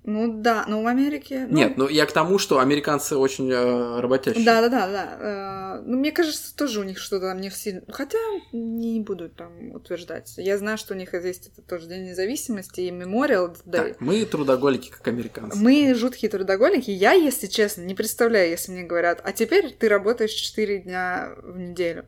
ну 0.06 0.42
да, 0.42 0.66
но 0.68 0.82
в 0.82 0.86
Америке... 0.86 1.46
Ну... 1.48 1.56
Нет, 1.56 1.78
ну 1.78 1.88
я 1.88 2.04
к 2.04 2.12
тому, 2.12 2.38
что 2.38 2.58
американцы 2.58 3.16
очень 3.16 3.50
э, 3.50 4.00
работящие. 4.00 4.44
Да, 4.44 4.60
да, 4.60 4.68
да, 4.68 4.86
да. 4.86 5.78
Э, 5.78 5.82
ну, 5.82 5.98
мне 5.98 6.12
кажется, 6.12 6.54
тоже 6.54 6.80
у 6.80 6.82
них 6.82 6.98
что-то 6.98 7.28
там 7.28 7.40
не 7.40 7.48
все... 7.48 7.82
Хотя 7.88 8.18
не 8.52 9.00
буду 9.00 9.30
там 9.30 9.72
утверждать. 9.72 10.34
Я 10.36 10.58
знаю, 10.58 10.76
что 10.76 10.92
у 10.92 10.96
них 10.96 11.14
есть 11.14 11.48
это 11.48 11.62
тоже 11.62 11.86
День 11.86 12.04
независимости 12.04 12.82
и 12.82 12.90
мемориал. 12.90 13.56
Так, 13.70 13.98
мы 13.98 14.26
трудоголики, 14.26 14.90
как 14.90 15.08
американцы. 15.08 15.56
Мы 15.58 15.94
жуткие 15.94 16.30
трудоголики. 16.30 16.90
Я, 16.90 17.12
если 17.12 17.46
честно, 17.46 17.80
не 17.80 17.94
представляю, 17.94 18.50
если 18.50 18.72
мне 18.72 18.82
говорят, 18.82 19.22
а 19.24 19.32
теперь 19.32 19.72
ты 19.72 19.88
работаешь 19.88 20.32
4 20.32 20.80
дня 20.80 21.32
в 21.42 21.58
неделю. 21.58 22.04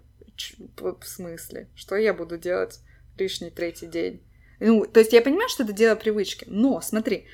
В 0.77 1.03
смысле? 1.03 1.71
Что 1.75 1.97
я 1.97 2.13
буду 2.13 2.37
делать 2.37 2.81
лишний 3.17 3.49
третий 3.49 3.87
день? 3.87 4.23
Ну, 4.61 4.85
то 4.85 5.01
есть 5.01 5.15
я 5.15 5.23
понимаю, 5.23 5.49
что 5.49 5.65
это 5.65 5.73
дело 5.73 5.97
привычки, 5.97 6.45
но 6.47 6.83
смотри, 6.83 7.27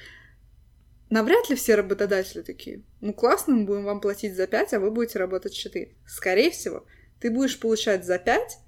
навряд 1.13 1.51
ли 1.51 1.57
все 1.57 1.75
работодатели 1.75 2.41
такие, 2.41 2.83
ну 3.03 3.13
классно, 3.13 3.55
мы 3.55 3.65
будем 3.67 3.85
вам 3.85 4.01
платить 4.01 4.35
за 4.35 4.47
5, 4.47 4.75
а 4.75 4.81
вы 4.81 4.91
будете 4.91 5.19
работать 5.19 5.53
4. 5.53 5.95
Скорее 6.07 6.51
всего, 6.51 6.87
ты 7.21 7.31
будешь 7.31 7.61
получать 7.61 8.07
за 8.07 8.19
5, 8.19 8.59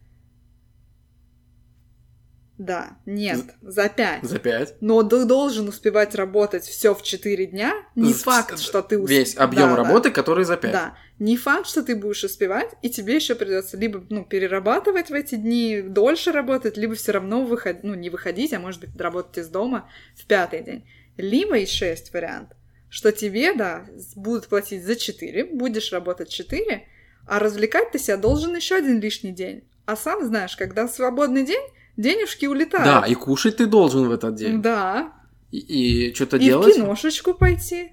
да, 2.57 2.99
нет, 3.05 3.47
за 3.63 3.89
5. 3.89 4.23
За 4.23 4.39
5. 4.39 4.77
Но 4.81 5.03
ты 5.03 5.25
должен 5.25 5.67
успевать 5.67 6.15
работать 6.15 6.65
все 6.65 6.95
в 6.95 7.03
4 7.03 7.47
дня. 7.47 7.75
Не 7.97 8.13
С- 8.13 8.23
факт, 8.23 8.61
что 8.61 8.81
ты 8.81 8.97
усп... 8.99 9.11
Весь 9.11 9.37
объем 9.37 9.71
да, 9.71 9.77
работы, 9.77 10.11
да. 10.11 10.15
который 10.15 10.45
за 10.45 10.57
5. 10.57 10.71
Да. 10.71 10.97
Не 11.19 11.37
факт, 11.37 11.67
что 11.67 11.83
ты 11.83 11.97
будешь 11.97 12.23
успевать, 12.23 12.71
и 12.83 12.91
тебе 12.91 13.17
еще 13.17 13.35
придется 13.35 13.77
либо 13.77 14.05
ну, 14.09 14.25
перерабатывать 14.25 15.11
в 15.11 15.15
эти 15.15 15.35
дни, 15.35 15.83
дольше 15.83 16.31
работать, 16.31 16.77
либо 16.77 16.95
все 16.95 17.13
равно 17.13 17.45
выходить, 17.45 17.83
ну, 17.83 17.95
не 17.95 18.11
выходить, 18.11 18.53
а 18.53 18.61
может 18.61 18.81
быть, 18.81 18.91
работать 19.01 19.39
из 19.39 19.49
дома 19.49 19.91
в 20.15 20.27
пятый 20.27 20.63
день. 20.63 20.85
Либо 21.17 21.57
еще 21.57 21.89
есть 21.89 22.13
вариант, 22.13 22.51
что 22.89 23.13
тебе, 23.13 23.55
да, 23.55 23.87
будут 24.17 24.49
платить 24.49 24.85
за 24.85 24.97
4, 24.97 25.45
будешь 25.45 25.93
работать 25.93 26.29
4, 26.29 26.87
а 27.27 27.39
развлекать 27.39 27.93
ты 27.93 27.99
себя 27.99 28.17
должен 28.17 28.55
еще 28.55 28.77
один 28.77 29.01
лишний 29.01 29.33
день. 29.33 29.65
А 29.87 29.97
сам 29.97 30.25
знаешь, 30.27 30.57
когда 30.57 30.89
свободный 30.89 31.45
день, 31.45 31.63
денежки 31.97 32.47
улетают. 32.47 32.87
Да, 32.87 33.07
и 33.07 33.15
кушать 33.15 33.57
ты 33.57 33.67
должен 33.67 34.09
в 34.09 34.13
этот 34.13 34.35
день. 34.35 34.63
Да. 34.63 35.13
И, 35.51 36.09
и 36.09 36.15
что-то 36.15 36.39
делать. 36.39 36.69
И 36.69 36.73
в 36.73 36.75
киношечку 36.83 37.35
пойти. 37.35 37.93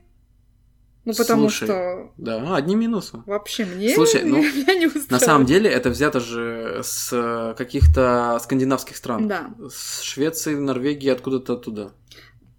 Ну, 1.03 1.13
потому 1.15 1.49
Слушай, 1.49 1.65
что... 1.65 2.11
Да, 2.17 2.55
одни 2.55 2.75
минусы. 2.75 3.23
Вообще 3.25 3.65
мне 3.65 3.95
Слушай, 3.95 4.23
ну, 4.23 4.37
я 4.67 4.75
не 4.75 4.85
устраивает. 4.85 5.09
на 5.09 5.19
самом 5.19 5.45
деле 5.45 5.69
это 5.69 5.89
взято 5.89 6.19
же 6.19 6.81
с 6.83 7.55
каких-то 7.57 8.39
скандинавских 8.43 8.95
стран. 8.95 9.27
Да. 9.27 9.51
С 9.67 10.01
Швеции, 10.01 10.53
Норвегии, 10.53 11.09
откуда-то 11.09 11.53
оттуда. 11.53 11.93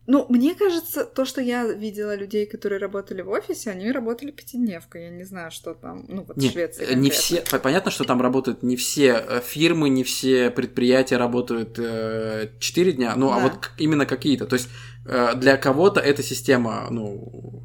Ну, 0.06 0.26
мне 0.28 0.54
кажется, 0.54 1.04
то, 1.04 1.24
что 1.24 1.40
я 1.40 1.64
видела 1.64 2.16
людей, 2.16 2.44
которые 2.44 2.80
работали 2.80 3.22
в 3.22 3.30
офисе, 3.30 3.70
они 3.70 3.92
работали 3.92 4.32
пятидневкой. 4.32 5.04
Я 5.04 5.10
не 5.10 5.22
знаю, 5.22 5.52
что 5.52 5.74
там, 5.74 6.04
ну, 6.08 6.24
вот 6.26 6.36
Нет, 6.36 6.50
в 6.50 6.52
Швеции. 6.54 6.78
Конкретно. 6.80 7.00
Не 7.00 7.10
все, 7.10 7.42
понятно, 7.62 7.90
что 7.92 8.04
там 8.04 8.20
работают 8.20 8.64
не 8.64 8.76
все 8.76 9.24
э, 9.26 9.40
фирмы, 9.40 9.90
не 9.90 10.02
все 10.02 10.50
предприятия 10.50 11.18
работают 11.18 11.78
э, 11.78 12.48
4 12.58 12.92
дня, 12.92 13.14
ну, 13.16 13.30
а 13.30 13.36
да. 13.36 13.36
а 13.36 13.48
вот 13.48 13.70
именно 13.78 14.04
какие-то. 14.04 14.46
То 14.46 14.54
есть 14.54 14.68
э, 15.06 15.34
для 15.36 15.56
кого-то 15.56 16.00
эта 16.00 16.22
система, 16.22 16.88
ну, 16.90 17.62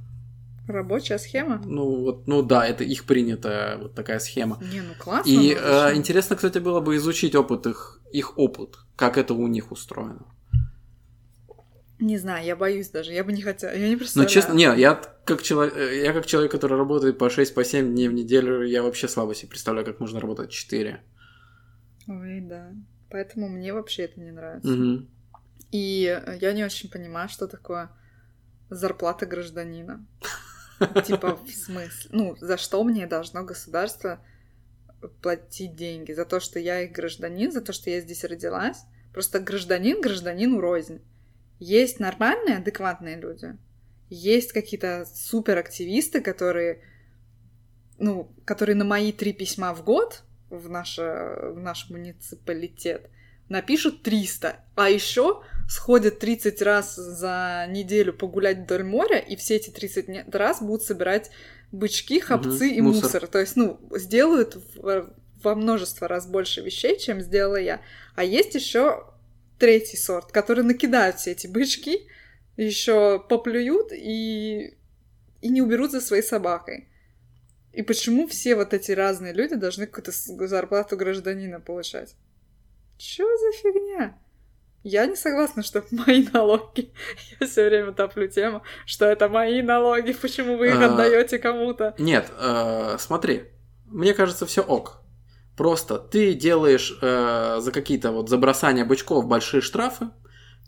Рабочая 0.67 1.17
схема? 1.17 1.61
Ну, 1.65 2.03
вот, 2.03 2.27
ну 2.27 2.41
да, 2.41 2.67
это 2.67 2.83
их 2.83 3.05
принятая 3.05 3.77
вот 3.77 3.95
такая 3.95 4.19
схема. 4.19 4.59
Не, 4.61 4.81
ну 4.81 4.93
классно. 4.99 5.29
И 5.29 5.57
э, 5.57 5.95
интересно, 5.95 6.35
кстати, 6.35 6.59
было 6.59 6.81
бы 6.81 6.97
изучить 6.97 7.35
опыт 7.35 7.65
их, 7.65 8.01
их 8.11 8.37
опыт, 8.37 8.77
как 8.97 9.17
это 9.17 9.33
у 9.33 9.47
них 9.47 9.71
устроено. 9.71 10.25
Не 11.99 12.17
знаю, 12.17 12.45
я 12.45 12.55
боюсь 12.55 12.89
даже, 12.89 13.11
я 13.11 13.23
бы 13.23 13.33
не 13.33 13.41
хотела, 13.41 13.71
я 13.71 13.87
не 13.87 13.93
ну, 13.93 13.97
представляю. 13.97 14.29
Ну, 14.29 14.33
честно, 14.33 14.53
не, 14.53 14.79
я 14.79 15.01
как, 15.25 15.41
человек, 15.41 15.75
я 15.75 16.13
как 16.13 16.27
человек, 16.27 16.51
который 16.51 16.77
работает 16.77 17.17
по 17.17 17.29
6 17.29 17.55
по 17.55 17.63
7 17.63 17.91
дней 17.91 18.07
в 18.07 18.13
неделю, 18.13 18.63
я 18.63 18.83
вообще 18.83 19.07
слабо 19.07 19.33
себе 19.33 19.49
представляю, 19.49 19.85
как 19.85 19.99
можно 19.99 20.19
работать 20.19 20.51
4. 20.51 21.01
Ой, 22.07 22.41
да. 22.41 22.71
Поэтому 23.09 23.47
мне 23.49 23.73
вообще 23.73 24.03
это 24.03 24.19
не 24.19 24.31
нравится. 24.31 24.71
Угу. 24.71 25.07
И 25.71 26.21
я 26.39 26.53
не 26.53 26.63
очень 26.63 26.89
понимаю, 26.89 27.29
что 27.29 27.47
такое 27.47 27.89
зарплата 28.69 29.25
гражданина. 29.25 30.05
Типа, 31.05 31.35
в 31.35 31.49
смысле? 31.49 32.09
Ну, 32.11 32.35
за 32.39 32.57
что 32.57 32.83
мне 32.83 33.07
должно 33.07 33.43
государство 33.43 34.19
платить 35.21 35.75
деньги? 35.75 36.11
За 36.11 36.25
то, 36.25 36.39
что 36.39 36.59
я 36.59 36.81
их 36.81 36.91
гражданин, 36.91 37.51
за 37.51 37.61
то, 37.61 37.73
что 37.73 37.89
я 37.89 38.01
здесь 38.01 38.23
родилась? 38.23 38.83
Просто 39.13 39.39
гражданин 39.39 39.99
гражданину 39.99 40.59
рознь. 40.59 41.01
Есть 41.59 41.99
нормальные, 41.99 42.57
адекватные 42.57 43.17
люди, 43.17 43.57
есть 44.09 44.51
какие-то 44.51 45.05
суперактивисты, 45.13 46.21
которые 46.21 46.81
ну, 47.99 48.31
которые 48.45 48.75
на 48.75 48.85
мои 48.85 49.11
три 49.11 49.33
письма 49.33 49.73
в 49.73 49.83
год 49.83 50.23
в, 50.49 50.69
наше, 50.69 51.01
в 51.01 51.59
наш 51.59 51.89
муниципалитет 51.89 53.09
напишут 53.49 54.03
300, 54.03 54.57
а 54.75 54.89
еще 54.89 55.41
сходят 55.69 56.19
30 56.19 56.61
раз 56.61 56.95
за 56.95 57.65
неделю 57.69 58.13
погулять 58.13 58.59
вдоль 58.59 58.83
моря, 58.83 59.17
и 59.17 59.35
все 59.35 59.55
эти 59.55 59.69
30 59.69 60.33
раз 60.33 60.61
будут 60.61 60.83
собирать 60.83 61.31
бычки, 61.71 62.19
хопцы 62.19 62.67
угу, 62.67 62.75
и 62.75 62.81
мусор. 62.81 63.03
мусор. 63.03 63.27
То 63.27 63.39
есть, 63.39 63.55
ну, 63.55 63.79
сделают 63.91 64.55
в, 64.55 65.13
во 65.43 65.55
множество 65.55 66.07
раз 66.07 66.27
больше 66.27 66.61
вещей, 66.61 66.97
чем 66.97 67.21
сделала 67.21 67.57
я. 67.57 67.81
А 68.15 68.23
есть 68.23 68.55
еще 68.55 69.05
третий 69.57 69.97
сорт, 69.97 70.31
которые 70.31 70.65
накидают 70.65 71.17
все 71.17 71.31
эти 71.31 71.47
бычки, 71.47 72.07
еще 72.57 73.19
поплюют 73.19 73.91
и, 73.91 74.77
и 75.41 75.49
не 75.49 75.61
уберут 75.61 75.91
за 75.91 76.01
своей 76.01 76.23
собакой. 76.23 76.87
И 77.73 77.83
почему 77.83 78.27
все 78.27 78.55
вот 78.55 78.73
эти 78.73 78.91
разные 78.91 79.33
люди 79.33 79.55
должны 79.55 79.85
какую-то 79.85 80.11
зарплату 80.47 80.97
гражданина 80.97 81.59
получать? 81.59 82.15
Чё 82.97 83.25
за 83.37 83.51
фигня? 83.51 84.17
Я 84.83 85.05
не 85.05 85.15
согласна, 85.15 85.63
что 85.63 85.83
мои 85.91 86.25
налоги. 86.33 86.91
Я 87.39 87.47
все 87.47 87.65
время 87.65 87.91
топлю 87.91 88.27
тему, 88.27 88.63
что 88.85 89.05
это 89.05 89.29
мои 89.29 89.61
налоги, 89.61 90.13
почему 90.13 90.57
вы 90.57 90.69
их 90.69 90.75
а, 90.75 90.85
отдаете 90.85 91.39
кому-то. 91.39 91.93
Нет, 91.97 92.31
э, 92.39 92.95
смотри, 92.99 93.43
мне 93.85 94.13
кажется, 94.13 94.45
все 94.45 94.61
ок. 94.61 95.01
Просто 95.57 95.97
ты 95.97 96.35
делаешь 96.35 96.95
э, 97.01 97.57
за 97.59 97.71
какие-то 97.71 98.11
вот 98.11 98.29
забросания 98.29 98.85
бычков 98.85 99.25
большие 99.25 99.61
штрафы. 99.61 100.09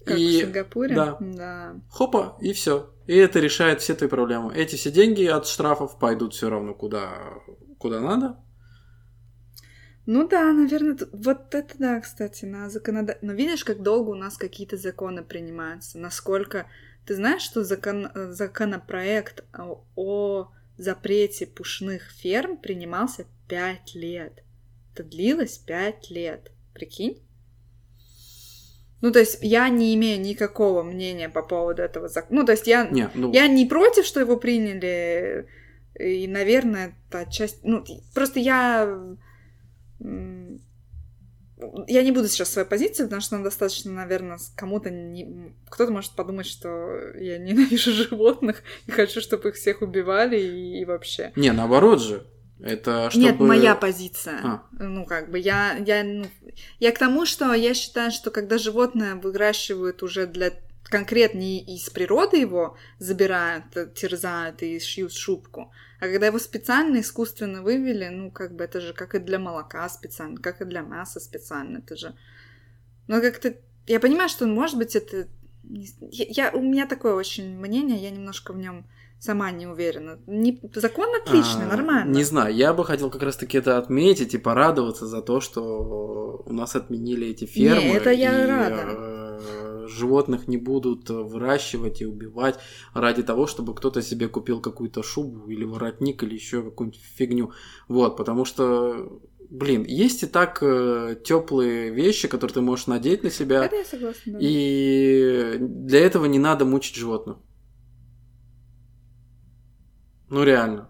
Как 0.04 0.18
и... 0.18 0.26
в 0.26 0.42
Сингапуре? 0.46 0.96
Да. 0.96 1.18
да. 1.20 1.76
Хопа, 1.92 2.38
и 2.42 2.54
все. 2.54 2.92
И 3.06 3.16
это 3.16 3.40
решает 3.40 3.82
все 3.82 3.94
твои 3.94 4.10
проблемы. 4.10 4.52
Эти 4.56 4.76
все 4.76 4.90
деньги 4.90 5.26
от 5.26 5.46
штрафов 5.46 6.00
пойдут 6.00 6.34
все 6.34 6.50
равно 6.50 6.74
куда, 6.74 7.12
куда 7.78 8.02
надо. 8.02 8.38
Ну 10.08 10.28
да, 10.28 10.52
наверное, 10.52 10.98
вот 11.14 11.54
это 11.54 11.78
да, 11.78 12.02
кстати, 12.02 12.46
на 12.46 12.68
законодательство. 12.72 13.28
Но 13.28 13.34
видишь, 13.34 13.64
как 13.64 13.84
долго 13.84 14.10
у 14.10 14.16
нас 14.16 14.38
какие-то 14.38 14.76
законы 14.76 15.24
принимаются, 15.24 16.00
насколько... 16.00 16.66
Ты 17.06 17.16
знаешь, 17.16 17.44
что 17.44 17.64
закон... 17.64 18.10
законопроект 18.16 19.44
о 19.56 20.52
запрете 20.78 21.46
пушных 21.46 22.10
ферм 22.10 22.58
принимался 22.58 23.26
пять 23.48 23.94
лет? 23.94 24.44
Это 24.94 25.04
длилось 25.04 25.58
пять 25.58 26.10
лет. 26.10 26.52
Прикинь? 26.74 27.22
Ну, 29.02 29.12
то 29.12 29.20
есть 29.20 29.40
я 29.42 29.70
не 29.70 29.96
имею 29.96 30.20
никакого 30.20 30.84
мнения 30.84 31.30
по 31.30 31.42
поводу 31.42 31.82
этого 31.82 32.10
закона. 32.10 32.42
Ну, 32.42 32.46
то 32.46 32.52
есть 32.52 32.68
я, 32.68 32.88
не, 32.88 33.10
ну... 33.14 33.32
я 33.32 33.48
не 33.48 33.66
против, 33.66 34.06
что 34.06 34.20
его 34.20 34.36
приняли. 34.38 35.48
И, 35.98 36.28
наверное, 36.28 36.96
это 37.10 37.30
часть... 37.32 37.64
Ну, 37.64 37.84
просто 38.14 38.40
я... 38.40 39.16
Я 41.88 42.04
не 42.04 42.12
буду 42.12 42.30
сейчас 42.30 42.50
своей 42.52 42.68
позиции, 42.68 43.04
потому 43.04 43.22
что 43.22 43.36
она 43.36 43.44
достаточно, 43.46 43.92
наверное, 43.92 44.40
кому-то 44.56 44.90
не... 44.90 45.54
Кто-то 45.70 45.92
может 45.92 46.12
подумать, 46.12 46.46
что 46.46 47.14
я 47.18 47.38
ненавижу 47.40 47.92
животных 47.92 48.64
и 48.86 48.92
хочу, 48.92 49.22
чтобы 49.22 49.50
их 49.50 49.56
всех 49.56 49.82
убивали 49.82 50.40
и, 50.40 50.82
и 50.82 50.86
вообще. 50.86 51.32
Не, 51.36 51.52
наоборот 51.52 52.02
же. 52.02 52.26
Это 52.62 53.10
чтобы... 53.10 53.26
Нет, 53.26 53.40
моя 53.40 53.76
позиция. 53.76 54.40
А. 54.44 54.64
Ну, 54.72 55.06
как 55.06 55.32
бы 55.32 55.40
я, 55.40 55.78
я, 55.78 56.04
ну, 56.04 56.26
я 56.80 56.92
к 56.92 56.98
тому, 56.98 57.26
что 57.26 57.54
я 57.54 57.74
считаю, 57.74 58.12
что 58.12 58.32
когда 58.32 58.58
животное 58.58 59.16
выращивают 59.16 60.04
уже 60.04 60.28
для 60.28 60.52
конкретно 60.84 61.60
из 61.60 61.90
природы 61.90 62.38
его 62.38 62.76
забирают, 62.98 63.66
терзают 63.94 64.62
и 64.64 64.80
шьют 64.80 65.14
шубку, 65.14 65.72
а 66.00 66.08
когда 66.08 66.28
его 66.28 66.40
специально, 66.40 67.00
искусственно 67.00 67.62
вывели, 67.62 68.08
ну, 68.08 68.32
как 68.32 68.56
бы 68.56 68.64
это 68.64 68.82
же 68.82 68.94
как 68.94 69.16
и 69.16 69.20
для 69.20 69.38
молока 69.38 69.88
специально, 69.90 70.38
как 70.38 70.62
и 70.62 70.66
для 70.66 70.82
мяса 70.82 71.20
специально, 71.20 71.78
это 71.78 71.96
же... 71.96 72.16
Ну, 73.08 73.22
как-то... 73.22 73.56
Я 73.86 74.00
понимаю, 74.00 74.30
что, 74.30 74.48
может 74.48 74.78
быть, 74.78 74.96
это... 74.96 75.28
Я, 75.64 76.26
я, 76.30 76.52
у 76.52 76.62
меня 76.62 76.88
такое 76.88 77.14
очень 77.14 77.58
мнение, 77.58 77.98
я 77.98 78.10
немножко 78.10 78.54
в 78.54 78.58
нем 78.58 78.88
сама 79.20 79.52
не 79.52 79.68
уверена. 79.68 80.20
Не, 80.28 80.60
закон 80.74 81.10
отличный, 81.22 81.66
а, 81.66 81.76
нормально. 81.76 82.16
Не 82.16 82.24
знаю, 82.24 82.56
я 82.56 82.74
бы 82.74 82.86
хотел 82.86 83.10
как 83.10 83.24
раз-таки 83.24 83.58
это 83.58 83.78
отметить 83.78 84.34
и 84.34 84.38
порадоваться 84.38 85.06
за 85.06 85.22
то, 85.22 85.42
что 85.42 86.44
у 86.46 86.54
нас 86.54 86.76
отменили 86.76 87.28
эти 87.28 87.46
фермы. 87.46 87.82
Не, 87.82 87.94
это 87.96 88.12
я 88.12 88.44
и, 88.44 88.48
рада. 88.48 88.86
Э, 88.88 89.88
животных 89.88 90.48
не 90.48 90.58
будут 90.58 91.10
выращивать 91.10 92.02
и 92.02 92.06
убивать 92.06 92.60
ради 92.94 93.24
того, 93.24 93.46
чтобы 93.48 93.76
кто-то 93.76 94.02
себе 94.02 94.28
купил 94.28 94.62
какую-то 94.62 95.04
шубу 95.04 95.50
или 95.50 95.66
воротник 95.66 96.24
или 96.24 96.34
еще 96.34 96.64
какую-нибудь 96.64 97.02
фигню. 97.02 97.52
Вот, 97.88 98.16
потому 98.16 98.46
что 98.46 99.22
блин, 99.50 99.84
есть 99.84 100.24
и 100.24 100.28
так 100.28 100.60
э, 100.62 101.18
теплые 101.24 101.90
вещи, 101.90 102.28
которые 102.28 102.54
ты 102.54 102.62
можешь 102.62 102.88
надеть 102.88 103.24
на 103.24 103.32
себя. 103.32 103.66
Это 103.66 103.78
я 103.78 103.86
согласна. 103.86 104.34
Да. 104.34 104.38
И 104.40 105.58
для 105.60 106.00
этого 106.00 106.26
не 106.26 106.40
надо 106.40 106.66
мучить 106.66 106.96
животных. 106.96 107.38
Ну, 110.30 110.44
реально. 110.44 110.90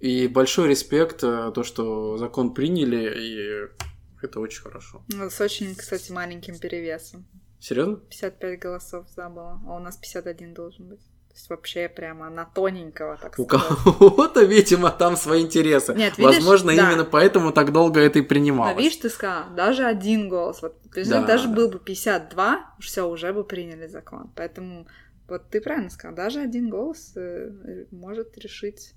И 0.00 0.28
большой 0.28 0.68
респект, 0.68 1.22
э, 1.22 1.52
то, 1.54 1.62
что 1.62 2.16
закон 2.16 2.54
приняли, 2.54 3.12
и 3.16 4.24
это 4.24 4.40
очень 4.40 4.62
хорошо. 4.62 5.02
Ну, 5.08 5.28
с 5.28 5.40
очень, 5.40 5.74
кстати, 5.74 6.10
маленьким 6.10 6.58
перевесом. 6.58 7.26
Серьезно? 7.60 7.96
55 7.96 8.58
голосов 8.58 9.06
за 9.10 9.28
было, 9.28 9.60
а 9.66 9.76
у 9.76 9.78
нас 9.78 9.96
51 9.96 10.54
должен 10.54 10.88
быть. 10.88 11.00
То 11.00 11.34
есть 11.34 11.50
вообще 11.50 11.88
прямо 11.88 12.28
на 12.28 12.44
тоненького, 12.44 13.16
так 13.16 13.38
У 13.38 13.46
кого-то, 13.46 14.42
видимо, 14.42 14.90
там 14.90 15.16
свои 15.16 15.42
интересы. 15.42 15.94
Нет, 15.94 16.18
видишь, 16.18 16.36
Возможно, 16.36 16.74
да. 16.74 16.90
именно 16.90 17.04
поэтому 17.04 17.52
так 17.52 17.72
долго 17.72 18.00
это 18.00 18.18
и 18.18 18.22
принималось. 18.22 18.74
Но 18.74 18.80
видишь, 18.80 18.96
ты 18.96 19.10
сказал, 19.10 19.50
даже 19.54 19.84
один 19.84 20.28
голос. 20.28 20.60
Вот, 20.60 20.76
да, 20.92 21.22
даже 21.24 21.46
да. 21.46 21.54
был 21.54 21.68
бы 21.68 21.78
52, 21.78 22.74
все, 22.80 23.08
уже 23.08 23.32
бы 23.32 23.44
приняли 23.44 23.86
закон. 23.86 24.32
Поэтому 24.34 24.88
вот 25.30 25.48
ты 25.48 25.60
правильно 25.60 25.90
сказал, 25.90 26.14
даже 26.14 26.40
один 26.40 26.68
голос 26.68 27.12
э, 27.16 27.86
может 27.90 28.36
решить 28.36 28.94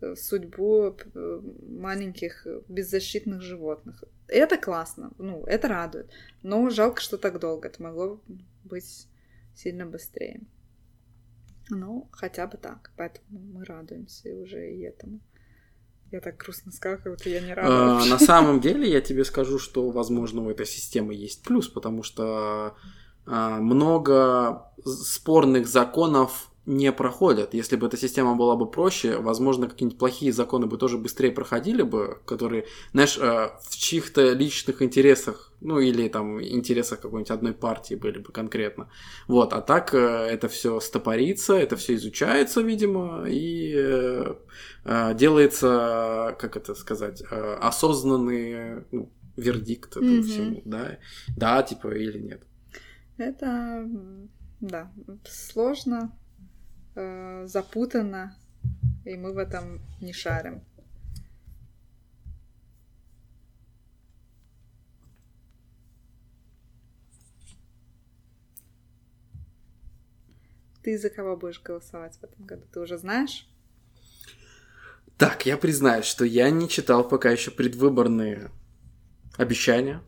э, 0.00 0.14
судьбу 0.14 0.94
э, 1.14 1.40
маленьких 1.68 2.46
беззащитных 2.68 3.42
животных. 3.42 4.04
Это 4.28 4.56
классно, 4.56 5.12
ну, 5.18 5.44
это 5.44 5.68
радует. 5.68 6.10
Но 6.42 6.70
жалко, 6.70 7.00
что 7.00 7.18
так 7.18 7.40
долго. 7.40 7.68
Это 7.68 7.82
могло 7.82 8.20
быть 8.64 9.08
сильно 9.54 9.86
быстрее. 9.86 10.40
Ну, 11.70 12.08
хотя 12.12 12.46
бы 12.46 12.58
так. 12.58 12.92
Поэтому 12.96 13.40
мы 13.40 13.64
радуемся 13.64 14.34
уже 14.36 14.72
и 14.72 14.82
этому. 14.82 15.20
Я 16.10 16.20
так 16.20 16.36
грустно 16.36 16.72
сказала, 16.72 16.98
как 16.98 17.12
будто 17.14 17.30
я 17.30 17.40
не 17.40 17.54
рада. 17.54 18.02
А, 18.02 18.04
на 18.04 18.18
самом 18.18 18.60
деле, 18.66 18.90
я 18.90 19.00
тебе 19.00 19.24
скажу, 19.24 19.58
что, 19.58 19.90
возможно, 19.90 20.42
у 20.42 20.50
этой 20.50 20.66
системы 20.66 21.14
есть 21.14 21.42
плюс, 21.42 21.68
потому 21.68 22.02
что 22.02 22.76
много 23.26 24.72
спорных 24.84 25.68
законов 25.68 26.52
не 26.64 26.92
проходят. 26.92 27.54
Если 27.54 27.74
бы 27.74 27.88
эта 27.88 27.96
система 27.96 28.36
была 28.36 28.54
бы 28.54 28.70
проще, 28.70 29.18
возможно, 29.18 29.68
какие-нибудь 29.68 29.98
плохие 29.98 30.32
законы 30.32 30.66
бы 30.66 30.78
тоже 30.78 30.96
быстрее 30.96 31.32
проходили 31.32 31.82
бы, 31.82 32.18
которые, 32.24 32.66
знаешь, 32.92 33.18
э, 33.18 33.50
в 33.68 33.76
чьих-то 33.76 34.32
личных 34.32 34.80
интересах, 34.80 35.52
ну 35.60 35.80
или 35.80 36.08
там 36.08 36.40
интересах 36.40 37.00
какой-нибудь 37.00 37.32
одной 37.32 37.52
партии 37.52 37.96
были 37.96 38.18
бы 38.18 38.30
конкретно. 38.30 38.88
Вот, 39.26 39.52
а 39.52 39.60
так 39.60 39.92
э, 39.92 39.98
это 39.98 40.48
все 40.48 40.78
стопорится, 40.78 41.54
это 41.54 41.74
все 41.74 41.96
изучается, 41.96 42.60
видимо, 42.60 43.24
и 43.26 43.74
э, 43.74 44.34
делается, 45.14 46.36
как 46.38 46.56
это 46.56 46.76
сказать, 46.76 47.24
осознанный 47.60 48.84
ну, 48.92 49.10
вердикт 49.36 49.96
этому 49.96 50.18
mm-hmm. 50.18 50.22
всему, 50.22 50.62
да, 50.64 50.98
да, 51.36 51.62
типа 51.64 51.88
или 51.88 52.18
нет. 52.18 52.42
Это, 53.18 53.88
да, 54.60 54.92
сложно, 55.24 56.18
э, 56.94 57.46
запутанно, 57.46 58.36
и 59.04 59.16
мы 59.16 59.32
в 59.32 59.38
этом 59.38 59.80
не 60.00 60.12
шарим. 60.12 60.62
Ты 70.82 70.98
за 70.98 71.10
кого 71.10 71.36
будешь 71.36 71.62
голосовать 71.62 72.16
в 72.16 72.24
этом 72.24 72.44
году? 72.44 72.66
Ты 72.72 72.80
уже 72.80 72.98
знаешь? 72.98 73.46
Так, 75.16 75.46
я 75.46 75.56
признаюсь, 75.56 76.06
что 76.06 76.24
я 76.24 76.50
не 76.50 76.68
читал 76.68 77.06
пока 77.06 77.30
еще 77.30 77.52
предвыборные 77.52 78.50
обещания. 79.36 80.02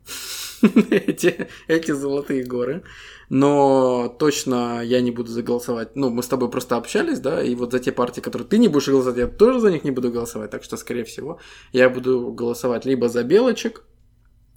Эти, 0.91 1.49
эти 1.69 1.93
золотые 1.93 2.45
горы. 2.45 2.83
Но 3.29 4.15
точно 4.19 4.83
я 4.83 5.01
не 5.01 5.11
буду 5.11 5.31
заголосовать. 5.31 5.97
Ну, 5.97 6.11
мы 6.11 6.23
с 6.23 6.29
тобой 6.29 6.51
просто 6.51 6.77
общались, 6.77 7.21
да, 7.21 7.43
и 7.43 7.55
вот 7.55 7.73
за 7.73 7.79
те 7.79 7.93
партии, 7.93 8.21
которые 8.21 8.47
ты 8.47 8.59
не 8.59 8.69
будешь 8.69 8.89
голосовать, 8.89 9.19
я 9.19 9.27
тоже 9.27 9.61
за 9.61 9.71
них 9.71 9.85
не 9.85 9.91
буду 9.91 10.11
голосовать. 10.11 10.51
Так 10.51 10.63
что, 10.63 10.77
скорее 10.77 11.05
всего, 11.05 11.41
я 11.73 11.89
буду 11.89 12.33
голосовать 12.33 12.85
либо 12.85 13.09
за 13.09 13.25
белочек. 13.25 13.85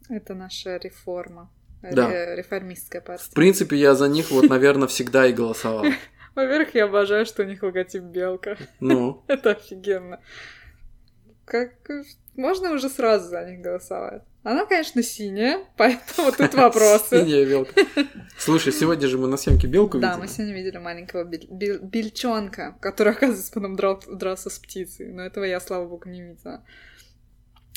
Это 0.10 0.34
наша 0.34 0.78
реформа. 0.78 1.52
Да. 1.82 2.36
Реформистская 2.36 3.02
партия. 3.02 3.26
В 3.30 3.34
принципе, 3.34 3.78
я 3.78 3.96
за 3.96 4.08
них 4.08 4.32
вот, 4.32 4.50
наверное, 4.50 4.88
всегда 4.88 5.28
и 5.28 5.34
голосовал. 5.34 5.86
Во-первых, 6.36 6.76
я 6.76 6.86
обожаю, 6.86 7.26
что 7.26 7.44
у 7.44 7.46
них 7.46 7.64
логотип 7.64 8.04
белка. 8.04 8.58
Ну. 8.80 9.24
Это 9.28 9.52
офигенно. 9.52 10.20
Как 11.48 11.72
можно 12.36 12.72
уже 12.74 12.90
сразу 12.90 13.30
за 13.30 13.50
них 13.50 13.62
голосовать. 13.62 14.22
Она, 14.44 14.66
конечно, 14.66 15.02
синяя, 15.02 15.66
поэтому 15.78 16.32
тут 16.32 16.54
вопросы. 16.54 17.22
Синяя 17.22 17.46
белка. 17.46 17.74
Слушай, 18.38 18.74
сегодня 18.74 19.08
же 19.08 19.18
мы 19.18 19.28
на 19.28 19.38
съемке 19.38 19.68
белку 19.68 19.98
видели. 19.98 20.12
Да, 20.12 20.18
мы 20.18 20.28
сегодня 20.28 20.54
видели 20.54 20.78
маленького 20.78 21.24
бельчонка, 21.24 22.78
который, 22.82 23.14
оказывается, 23.14 23.52
потом 23.52 23.76
дрался 23.76 24.50
с 24.50 24.60
птицей. 24.60 25.12
Но 25.12 25.24
этого 25.24 25.46
я, 25.46 25.60
слава 25.60 25.88
богу, 25.88 26.10
не 26.10 26.22
видела. 26.22 26.64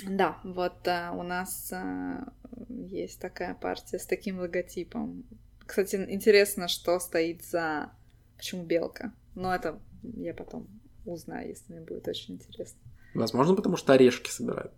Да, 0.07 0.39
вот 0.45 0.87
а, 0.89 1.13
у 1.13 1.23
нас 1.23 1.73
а, 1.73 2.33
есть 2.69 3.21
такая 3.21 3.55
партия 3.55 3.99
с 3.99 4.07
таким 4.07 4.41
логотипом. 4.41 5.25
Кстати, 5.67 5.97
интересно, 6.09 6.69
что 6.69 6.99
стоит 6.99 7.45
за... 7.45 7.93
Почему 8.37 8.65
белка? 8.65 9.13
Но 9.35 9.55
это 9.55 9.79
я 10.03 10.35
потом 10.35 10.69
узнаю, 11.05 11.49
если 11.49 11.73
мне 11.73 11.83
будет 11.83 12.09
очень 12.09 12.35
интересно. 12.35 12.81
Возможно, 13.15 13.55
потому 13.55 13.77
что 13.77 13.93
орешки 13.93 14.31
собирают. 14.31 14.73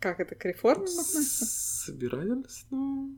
Как 0.00 0.18
это 0.20 0.34
к 0.34 0.44
реформам 0.44 0.84
относится? 0.84 1.44
Собирались, 1.44 2.66
но 2.70 3.08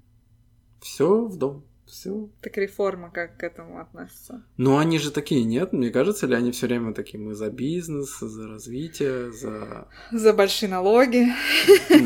все 0.81 1.25
в 1.25 1.37
дом. 1.37 1.65
Все. 1.87 2.31
Так 2.41 2.57
реформа 2.57 3.11
как 3.11 3.37
к 3.37 3.43
этому 3.43 3.79
относится? 3.79 4.45
Ну, 4.57 4.79
они 4.79 4.99
же 4.99 5.11
такие, 5.11 5.45
нет? 5.45 5.73
Мне 5.73 5.91
кажется, 5.91 6.27
ли 6.27 6.35
они 6.35 6.51
все 6.51 6.67
время 6.67 6.95
такие, 6.95 7.19
мы 7.19 7.35
за 7.35 7.51
бизнес, 7.51 8.19
за 8.19 8.49
развитие, 8.49 9.31
за... 9.31 9.89
За 10.11 10.33
большие 10.33 10.69
налоги. 10.69 11.29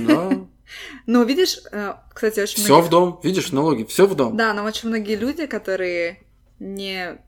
Да. 0.07 0.47
Ну, 1.07 1.25
видишь, 1.25 1.61
э, 1.71 1.95
кстати, 2.13 2.41
очень 2.41 2.65
Все 2.65 2.81
в 2.81 2.91
дом, 2.91 3.21
видишь, 3.23 3.53
налоги, 3.53 3.85
все 3.85 4.05
в 4.05 4.17
дом. 4.17 4.37
Да, 4.37 4.53
но 4.53 4.65
очень 4.65 4.89
многие 4.89 5.15
люди, 5.15 5.47
которые 5.47 6.27
не 6.59 7.25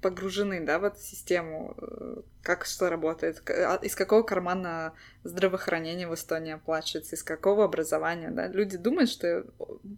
погружены, 0.00 0.64
да, 0.64 0.78
в 0.78 0.84
эту 0.84 1.00
систему, 1.00 1.74
э, 1.78 2.22
как 2.42 2.64
что 2.64 2.88
работает, 2.88 3.42
а, 3.50 3.78
из 3.82 3.94
какого 3.94 4.22
кармана 4.22 4.94
здравоохранение 5.24 6.06
в 6.06 6.14
Эстонии 6.14 6.52
оплачивается, 6.52 7.16
из 7.16 7.22
какого 7.22 7.64
образования, 7.64 8.30
да. 8.30 8.48
Люди 8.48 8.76
думают, 8.76 9.10
что... 9.10 9.44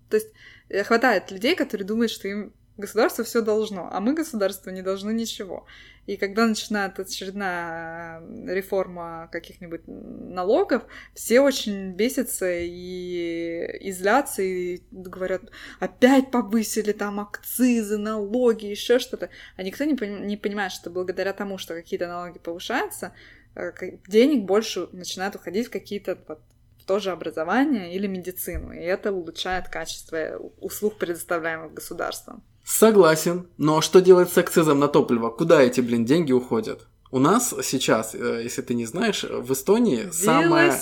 То 0.08 0.16
есть 0.16 0.32
э, 0.68 0.82
хватает 0.84 1.30
людей, 1.30 1.54
которые 1.54 1.86
думают, 1.86 2.10
что 2.10 2.28
им 2.28 2.52
государство 2.78 3.24
все 3.24 3.42
должно, 3.42 3.88
а 3.92 4.00
мы 4.00 4.14
государство 4.14 4.70
не 4.70 4.82
должны 4.82 5.12
ничего. 5.12 5.66
И 6.10 6.16
когда 6.16 6.44
начинает 6.44 6.98
очередная 6.98 8.20
э, 8.20 8.54
реформа 8.56 9.28
каких-нибудь 9.30 9.82
налогов, 9.86 10.82
все 11.14 11.40
очень 11.40 11.92
бесятся 11.92 12.50
и, 12.52 13.78
и 13.78 13.92
злятся, 13.92 14.42
и 14.42 14.82
говорят, 14.90 15.42
опять 15.78 16.32
повысили 16.32 16.90
там 16.90 17.20
акцизы, 17.20 17.96
налоги, 17.96 18.66
еще 18.66 18.98
что-то. 18.98 19.30
А 19.56 19.62
никто 19.62 19.84
не, 19.84 19.94
пон- 19.94 20.26
не 20.26 20.36
понимает, 20.36 20.72
что 20.72 20.90
благодаря 20.90 21.32
тому, 21.32 21.58
что 21.58 21.74
какие-то 21.74 22.08
налоги 22.08 22.40
повышаются, 22.40 23.12
э, 23.54 23.70
денег 24.08 24.46
больше 24.46 24.88
начинает 24.90 25.36
уходить 25.36 25.68
в 25.68 25.70
какие-то 25.70 26.18
вот, 26.26 26.40
тоже 26.86 27.12
образование 27.12 27.94
или 27.94 28.08
медицину, 28.08 28.72
и 28.72 28.80
это 28.80 29.12
улучшает 29.12 29.68
качество 29.68 30.40
услуг, 30.58 30.98
предоставляемых 30.98 31.72
государством. 31.72 32.42
Согласен, 32.64 33.48
но 33.58 33.80
что 33.80 34.00
делать 34.00 34.32
с 34.32 34.38
акцизом 34.38 34.78
на 34.78 34.88
топливо? 34.88 35.30
Куда 35.30 35.60
эти, 35.62 35.80
блин, 35.80 36.04
деньги 36.04 36.32
уходят? 36.32 36.86
У 37.12 37.18
нас 37.18 37.52
сейчас, 37.64 38.14
э, 38.14 38.42
если 38.44 38.62
ты 38.62 38.74
не 38.74 38.86
знаешь, 38.86 39.24
в 39.24 39.52
Эстонии 39.52 40.10
самое, 40.12 40.72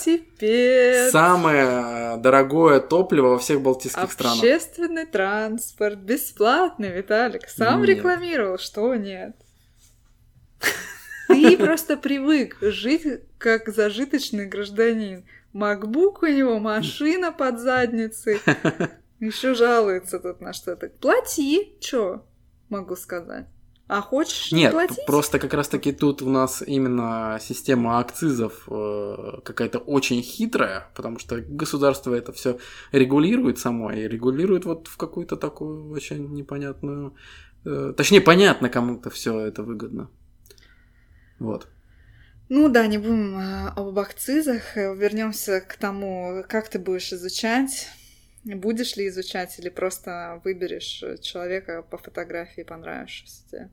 самое 1.09 2.17
дорогое 2.17 2.79
топливо 2.81 3.29
во 3.29 3.39
всех 3.39 3.61
балтийских 3.61 4.03
Общественный 4.03 4.35
странах. 4.35 4.43
Общественный 4.43 5.05
транспорт, 5.07 5.97
бесплатный, 5.97 6.91
Виталик. 6.91 7.49
Сам 7.49 7.81
Нет. 7.81 7.89
рекламировал, 7.89 8.59
что 8.59 8.93
нет. 8.93 9.35
Ты 11.27 11.57
просто 11.57 11.97
привык 11.97 12.57
жить 12.61 13.07
как 13.39 13.69
зажиточный 13.69 14.45
гражданин. 14.45 15.25
Макбук 15.53 16.21
у 16.21 16.27
него, 16.27 16.59
машина 16.59 17.31
под 17.31 17.59
задницей. 17.59 18.39
Еще 19.19 19.53
жалуется 19.53 20.19
тут 20.19 20.41
на 20.41 20.53
что-то. 20.53 20.89
Плати, 20.89 21.77
чё 21.79 22.23
могу 22.69 22.95
сказать. 22.95 23.47
А 23.89 24.01
хочешь 24.01 24.51
не 24.51 24.59
Нет, 24.59 24.71
платить? 24.71 25.05
просто 25.07 25.39
как 25.39 25.51
раз-таки 25.55 25.91
тут 25.91 26.21
у 26.21 26.29
нас 26.29 26.61
именно 26.61 27.39
система 27.41 27.99
акцизов 27.99 28.67
э, 28.69 29.39
какая-то 29.43 29.79
очень 29.79 30.21
хитрая, 30.21 30.87
потому 30.95 31.17
что 31.17 31.41
государство 31.41 32.13
это 32.13 32.31
все 32.31 32.59
регулирует 32.91 33.57
само 33.57 33.91
и 33.91 34.07
регулирует 34.07 34.65
вот 34.65 34.87
в 34.87 34.95
какую-то 34.95 35.37
такую 35.37 35.89
очень 35.89 36.31
непонятную... 36.35 37.15
э, 37.65 37.93
точнее, 37.97 38.21
понятно, 38.21 38.69
кому-то 38.69 39.09
все 39.09 39.39
это 39.39 39.63
выгодно. 39.63 40.11
Вот. 41.39 41.67
Ну 42.47 42.69
да, 42.69 42.85
не 42.85 42.99
будем 42.99 43.39
э, 43.39 43.69
об 43.75 43.97
акцизах. 43.97 44.75
Вернемся 44.75 45.61
к 45.61 45.75
тому, 45.77 46.43
как 46.47 46.69
ты 46.69 46.77
будешь 46.77 47.11
изучать. 47.11 47.87
Будешь 48.55 48.95
ли 48.95 49.07
изучать 49.07 49.57
или 49.59 49.69
просто 49.69 50.41
выберешь 50.43 51.03
человека 51.21 51.83
по 51.89 51.97
фотографии, 51.97 52.61
понравившегося 52.61 53.43
тебе? 53.49 53.69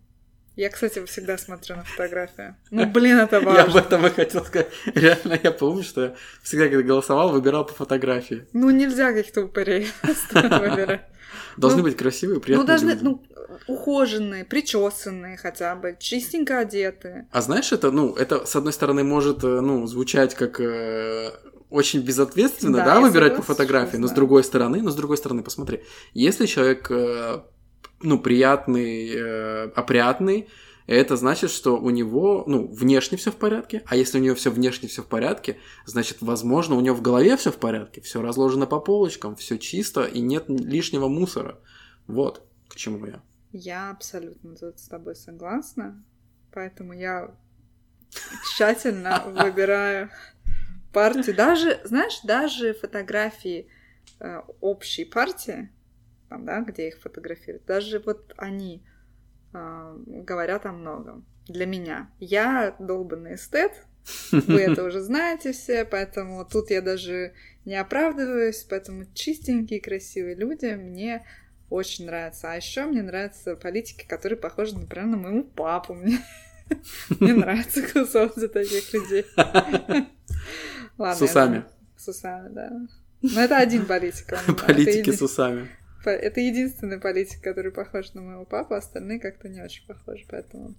Я, 0.56 0.70
кстати, 0.70 1.04
всегда 1.04 1.36
смотрю 1.36 1.76
на 1.76 1.84
фотографию. 1.84 2.56
Ну, 2.70 2.86
блин, 2.90 3.18
это 3.18 3.40
важно. 3.40 3.58
Я 3.58 3.64
об 3.64 3.76
этом 3.76 4.06
и 4.06 4.10
хотел 4.10 4.44
сказать. 4.44 4.68
Реально, 4.86 5.38
я 5.42 5.50
помню, 5.52 5.82
что 5.82 6.02
я 6.04 6.14
всегда, 6.42 6.68
когда 6.68 6.82
голосовал, 6.82 7.30
выбирал 7.30 7.66
по 7.66 7.74
фотографии. 7.74 8.46
Ну, 8.54 8.70
нельзя 8.70 9.12
каких-то 9.12 9.42
упырей 9.42 9.88
выбирать. 10.02 11.02
Должны 11.58 11.78
Ну, 11.78 11.84
быть 11.84 11.96
красивые, 11.96 12.36
Ну, 12.36 12.40
приятные 12.40 12.66
должны, 12.66 12.90
люди. 12.90 13.04
ну, 13.04 13.22
ухоженные, 13.66 14.44
причесанные 14.44 15.36
хотя 15.36 15.74
бы, 15.74 15.96
чистенько 15.98 16.58
одеты. 16.58 17.26
А 17.32 17.40
знаешь, 17.42 17.72
это, 17.72 17.90
ну, 17.90 18.14
это, 18.14 18.46
с 18.46 18.56
одной 18.56 18.72
стороны, 18.72 19.04
может, 19.04 19.42
э, 19.44 19.60
ну, 19.60 19.86
звучать 19.86 20.34
как 20.34 20.60
э, 20.60 21.30
очень 21.70 22.00
безответственно, 22.00 22.78
Да, 22.78 22.84
да, 22.84 23.00
выбирать 23.00 23.36
по 23.36 23.42
фотографии, 23.42 23.96
но 23.96 24.06
с 24.06 24.12
другой 24.12 24.44
стороны, 24.44 24.82
но 24.82 24.90
с 24.90 24.94
другой 24.94 25.16
стороны, 25.16 25.42
посмотри, 25.42 25.82
если 26.14 26.46
человек, 26.46 26.90
э, 26.90 27.42
ну, 28.02 28.18
приятный, 28.18 29.10
э, 29.10 29.70
опрятный, 29.74 30.48
это 30.86 31.16
значит, 31.16 31.50
что 31.50 31.76
у 31.76 31.90
него, 31.90 32.44
ну, 32.46 32.68
внешне 32.68 33.18
все 33.18 33.32
в 33.32 33.36
порядке, 33.36 33.82
а 33.86 33.96
если 33.96 34.20
у 34.20 34.22
него 34.22 34.36
все 34.36 34.50
внешне 34.50 34.88
все 34.88 35.02
в 35.02 35.06
порядке, 35.06 35.58
значит, 35.84 36.18
возможно, 36.20 36.76
у 36.76 36.80
него 36.80 36.94
в 36.94 37.02
голове 37.02 37.36
все 37.36 37.50
в 37.50 37.56
порядке, 37.56 38.00
все 38.00 38.22
разложено 38.22 38.66
по 38.66 38.78
полочкам, 38.78 39.34
все 39.34 39.58
чисто 39.58 40.04
и 40.04 40.20
нет 40.20 40.44
лишнего 40.48 41.08
мусора. 41.08 41.58
Вот 42.06 42.46
к 42.68 42.76
чему 42.76 43.04
я. 43.04 43.20
Я 43.52 43.90
абсолютно 43.90 44.54
тут 44.54 44.78
с 44.78 44.86
тобой 44.86 45.16
согласна, 45.16 46.04
поэтому 46.52 46.92
я 46.92 47.34
тщательно 48.44 49.24
выбираю 49.42 50.10
партию. 50.96 51.36
Даже, 51.36 51.78
знаешь, 51.84 52.20
даже 52.22 52.72
фотографии 52.72 53.68
э, 54.18 54.40
общей 54.62 55.04
партии, 55.04 55.68
там, 56.30 56.46
да, 56.46 56.62
где 56.62 56.88
их 56.88 57.00
фотографируют, 57.02 57.66
даже 57.66 57.98
вот 57.98 58.32
они 58.38 58.82
э, 59.52 59.96
говорят 60.06 60.64
о 60.64 60.72
многом 60.72 61.26
для 61.48 61.66
меня. 61.66 62.10
Я 62.18 62.74
долбанный 62.78 63.34
эстет, 63.34 63.72
вы 64.30 64.62
это 64.62 64.84
уже 64.84 65.00
знаете 65.00 65.52
все, 65.52 65.84
поэтому 65.84 66.46
тут 66.46 66.70
я 66.70 66.80
даже 66.80 67.34
не 67.66 67.74
оправдываюсь, 67.74 68.64
поэтому 68.64 69.04
чистенькие, 69.12 69.82
красивые 69.82 70.34
люди 70.34 70.72
мне 70.76 71.26
очень 71.68 72.06
нравятся. 72.06 72.52
А 72.52 72.56
еще 72.56 72.86
мне 72.86 73.02
нравятся 73.02 73.54
политики, 73.54 74.06
которые 74.08 74.38
похожи, 74.38 74.78
например, 74.78 75.08
на 75.08 75.16
моему 75.18 75.44
папу. 75.44 75.92
Мне, 75.92 76.20
мне 77.20 77.34
нравится 77.34 77.82
голосовать 77.82 78.34
за 78.36 78.48
таких 78.48 78.92
людей. 78.92 79.26
Ладно, 80.98 81.14
С 81.14 81.22
усами. 81.22 81.64
С 81.96 82.08
усами, 82.08 82.48
да. 82.52 82.70
Но 83.22 83.40
это 83.40 83.58
один 83.58 83.86
политик. 83.86 84.32
он- 84.48 84.56
Политики 84.56 85.10
с 85.10 85.22
усами. 85.22 85.68
Это 86.04 86.40
единственный 86.40 87.00
политик, 87.00 87.42
который 87.42 87.72
похож 87.72 88.12
на 88.14 88.22
моего 88.22 88.44
папу, 88.44 88.74
остальные 88.74 89.18
как-то 89.18 89.48
не 89.48 89.60
очень 89.60 89.84
похожи, 89.86 90.24
поэтому... 90.28 90.74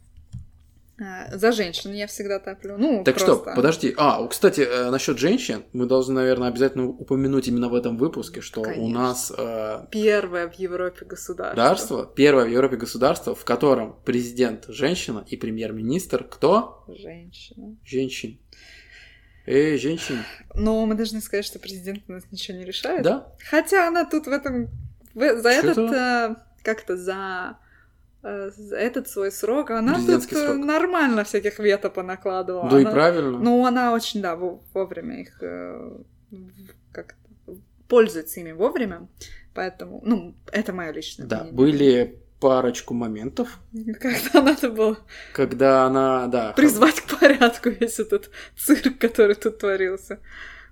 А, 0.99 1.37
За 1.37 1.51
женщин 1.51 1.93
я 1.93 2.07
всегда 2.07 2.39
топлю. 2.39 2.75
Ну, 2.77 3.03
Так 3.03 3.17
просто... 3.17 3.35
что, 3.43 3.55
подожди. 3.55 3.93
А, 3.97 4.25
кстати, 4.27 4.61
э, 4.61 4.89
насчет 4.89 5.19
женщин, 5.19 5.63
мы 5.71 5.85
должны, 5.85 6.15
наверное, 6.15 6.47
обязательно 6.47 6.87
упомянуть 6.87 7.47
именно 7.47 7.69
в 7.69 7.75
этом 7.75 7.97
выпуске, 7.97 8.41
что 8.41 8.61
у 8.61 8.63
Конечно. 8.63 8.99
нас 8.99 9.31
э, 9.37 9.85
Первое 9.91 10.47
в 10.49 10.53
Европе 10.55 11.05
государство. 11.05 11.55
государство, 11.55 12.05
первое 12.15 12.45
в 12.45 12.49
Европе 12.49 12.77
государство, 12.77 13.35
в 13.35 13.45
котором 13.45 13.95
президент 14.05 14.65
женщина 14.69 15.23
и 15.27 15.37
премьер-министр 15.37 16.23
кто? 16.23 16.83
Женщина. 16.87 17.75
Женщин. 17.85 18.39
Эй, 19.45 19.77
женщин. 19.77 20.23
Но 20.55 20.85
мы 20.87 20.95
должны 20.95 21.21
сказать, 21.21 21.45
что 21.45 21.59
президент 21.59 22.03
у 22.07 22.13
нас 22.13 22.23
ничего 22.31 22.57
не 22.57 22.65
решает. 22.65 23.03
Да? 23.03 23.31
Хотя 23.49 23.87
она 23.87 24.03
тут 24.03 24.25
в 24.25 24.31
этом... 24.31 24.67
за 25.13 25.51
Что-то- 25.53 25.69
этот... 25.69 25.91
э, 25.93 26.35
Как-то 26.63 26.97
за... 26.97 27.57
э, 28.23 28.49
этот 28.71 29.07
свой 29.09 29.31
срок 29.31 29.71
она 29.71 29.95
тут 29.95 30.25
э, 30.31 30.35
срок. 30.35 30.57
нормально 30.57 31.23
всяких 31.23 31.59
вето 31.59 31.89
понакладывала. 31.89 32.69
Да 32.69 32.79
и 32.79 32.83
Она- 32.83 32.91
правильно. 32.91 33.37
Ну, 33.39 33.65
она 33.65 33.93
очень, 33.93 34.21
да, 34.21 34.35
во- 34.35 34.61
вовремя 34.73 35.21
их 35.21 35.37
э, 35.41 35.97
как 36.91 37.15
пользуется 37.87 38.39
ими 38.39 38.51
вовремя. 38.51 39.07
Поэтому, 39.53 40.01
ну, 40.05 40.35
это 40.51 40.73
мое 40.73 40.91
личное 40.91 41.25
Да, 41.25 41.37
мнение. 41.37 41.53
были 41.55 42.19
парочку 42.39 42.93
моментов. 42.93 43.59
Когда 43.99 44.41
надо 44.41 44.69
было 44.69 44.97
Когда 45.33 45.85
она, 45.85 46.27
да... 46.27 46.53
призвать 46.53 47.01
к 47.01 47.19
порядку 47.19 47.69
весь 47.71 47.99
этот 47.99 48.29
цирк, 48.55 48.99
который 48.99 49.35
тут 49.35 49.57
творился. 49.57 50.19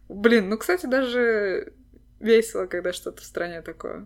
Блин, 0.08 0.50
ну, 0.50 0.58
кстати, 0.58 0.86
даже 0.86 1.74
весело, 2.20 2.68
когда 2.68 2.94
что-то 2.94 3.22
в 3.22 3.26
стране 3.26 3.62
такое. 3.64 4.06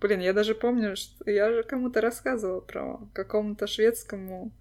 Блин, 0.00 0.20
я 0.20 0.32
даже 0.32 0.54
помню, 0.54 0.94
что 0.96 1.30
я 1.30 1.50
же 1.52 1.62
кому-то 1.62 2.00
рассказывала 2.00 2.60
про 2.60 3.00
какому-то 3.14 3.66
шведскому 3.66 4.52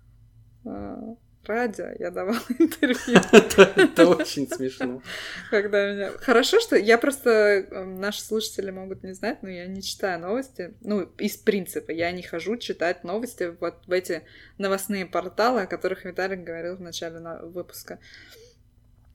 э, 0.65 0.97
радио, 1.45 1.87
я 1.99 2.09
давала 2.09 2.39
интервью. 2.59 3.19
Это 3.75 4.07
очень 4.07 4.47
смешно. 4.47 5.01
Когда 5.51 5.91
меня... 5.91 6.11
Хорошо, 6.19 6.59
что 6.61 6.75
я 6.77 6.97
просто... 6.97 7.29
э, 7.29 7.83
Наши 7.83 8.21
слушатели 8.21 8.71
могут 8.71 9.03
не 9.03 9.13
знать, 9.13 9.43
но 9.43 9.49
я 9.49 9.67
не 9.67 9.81
читаю 9.83 10.19
новости. 10.21 10.73
Ну, 10.81 11.01
из 11.17 11.35
принципа, 11.37 11.91
я 11.91 12.11
не 12.11 12.23
хожу 12.23 12.55
читать 12.57 13.03
новости 13.03 13.53
вот 13.59 13.75
в 13.87 13.91
эти 13.91 14.23
новостные 14.57 15.05
порталы, 15.05 15.61
о 15.63 15.67
которых 15.67 16.05
Виталик 16.05 16.43
говорил 16.45 16.77
в 16.77 16.81
начале 16.81 17.19
на- 17.19 17.41
выпуска. 17.41 17.99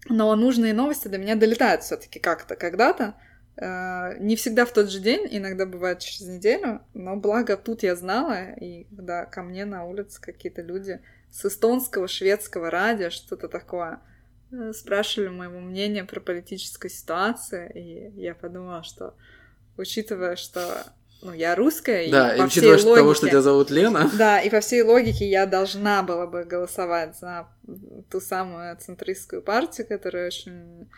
Но 0.08 0.34
нужные 0.36 0.72
новости 0.74 1.08
до 1.08 1.18
меня 1.18 1.34
долетают 1.34 1.82
все 1.82 1.96
таки 1.96 2.18
как-то, 2.20 2.56
когда-то. 2.56 3.14
Э, 3.60 4.16
Не 4.18 4.36
всегда 4.36 4.64
в 4.64 4.72
тот 4.72 4.90
же 4.90 5.00
день, 5.00 5.28
иногда 5.30 5.66
бывает 5.66 5.98
через 5.98 6.26
неделю, 6.26 6.80
но 6.94 7.16
благо 7.16 7.56
тут 7.58 7.82
я 7.82 7.94
знала, 7.94 8.52
и 8.54 8.84
когда 8.84 9.26
ко 9.26 9.42
мне 9.42 9.66
на 9.66 9.84
улице 9.84 10.20
какие-то 10.20 10.62
люди 10.62 11.00
с 11.30 11.44
эстонского, 11.44 12.08
шведского 12.08 12.70
радио, 12.70 13.10
что-то 13.10 13.48
такое, 13.48 14.00
э, 14.50 14.72
спрашивали 14.72 15.28
моего 15.28 15.60
мнения 15.60 16.04
про 16.04 16.20
политическую 16.20 16.90
ситуацию, 16.90 17.70
и 17.74 18.10
я 18.16 18.34
подумала, 18.34 18.82
что 18.82 19.14
учитывая, 19.76 20.36
что 20.36 20.84
ну, 21.22 21.34
я 21.34 21.54
русская, 21.54 22.04
и 22.04 22.10
Да, 22.10 22.34
и 22.34 22.38
по 22.38 22.46
всей 22.46 22.60
учитывая 22.60 22.78
что 22.78 22.96
того, 22.96 23.14
что 23.14 23.26
логике- 23.26 23.30
тебя 23.30 23.42
зовут 23.42 23.70
Лена, 23.70 24.10
да, 24.18 24.40
и 24.40 24.48
по 24.48 24.60
всей 24.60 24.80
логике 24.82 25.28
я 25.28 25.44
должна 25.44 26.02
была 26.02 26.26
бы 26.26 26.44
голосовать 26.44 27.18
за 27.18 27.46
ту 28.10 28.22
самую 28.22 28.74
центристскую 28.78 29.42
партию, 29.42 29.86
которая 29.86 30.28
очень 30.28 30.88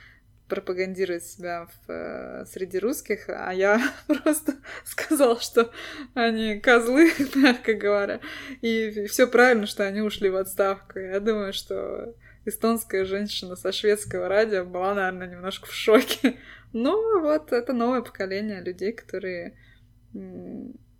пропагандирует 0.52 1.24
себя 1.24 1.66
в, 1.66 1.90
э, 1.90 2.44
среди 2.44 2.78
русских, 2.78 3.30
а 3.30 3.54
я 3.54 3.80
просто 4.06 4.56
сказала, 4.84 5.40
что 5.40 5.72
они 6.12 6.60
козлы, 6.60 7.10
мягко 7.34 7.72
говоря, 7.72 8.20
и 8.60 9.06
все 9.06 9.26
правильно, 9.26 9.66
что 9.66 9.86
они 9.86 10.02
ушли 10.02 10.28
в 10.28 10.36
отставку. 10.36 10.98
Я 10.98 11.20
думаю, 11.20 11.54
что 11.54 12.14
эстонская 12.44 13.06
женщина 13.06 13.56
со 13.56 13.72
шведского 13.72 14.28
радио 14.28 14.66
была, 14.66 14.92
наверное, 14.92 15.26
немножко 15.26 15.68
в 15.68 15.72
шоке. 15.72 16.36
Но 16.74 17.20
вот 17.20 17.50
это 17.50 17.72
новое 17.72 18.02
поколение 18.02 18.60
людей, 18.62 18.92
которые 18.92 19.56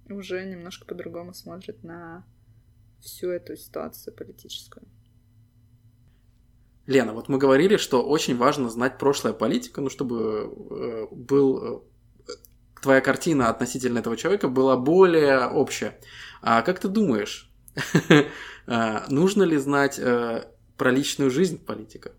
уже 0.08 0.46
немножко 0.46 0.86
по-другому 0.86 1.34
смотрят 1.34 1.84
на 1.84 2.24
всю 3.00 3.28
эту 3.28 3.54
ситуацию 3.54 4.16
политическую. 4.16 4.88
Лена, 6.86 7.12
вот 7.12 7.28
мы 7.28 7.38
говорили, 7.38 7.76
что 7.76 8.02
очень 8.02 8.36
важно 8.36 8.68
знать 8.68 8.98
прошлое 8.98 9.32
политика, 9.32 9.80
ну, 9.80 9.88
чтобы 9.88 10.52
э, 10.70 11.06
был 11.12 11.58
э, 11.64 11.80
твоя 12.82 13.00
картина 13.00 13.48
относительно 13.48 14.00
этого 14.00 14.16
человека 14.16 14.48
была 14.48 14.76
более 14.76 15.46
общая. 15.46 15.98
А 16.40 16.62
как 16.62 16.80
ты 16.80 16.88
думаешь, 16.88 17.50
а, 18.66 19.06
нужно 19.10 19.44
ли 19.44 19.56
знать 19.56 19.98
э, 19.98 20.44
про 20.76 20.90
личную 20.90 21.30
жизнь 21.30 21.64
политика? 21.64 22.12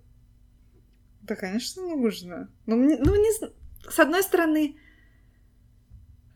Да, 1.22 1.36
конечно, 1.36 1.84
нужно. 1.84 2.50
Ну, 2.66 2.78
ну 2.78 3.16
не 3.16 3.32
с 3.90 4.00
одной 4.00 4.24
стороны, 4.24 4.78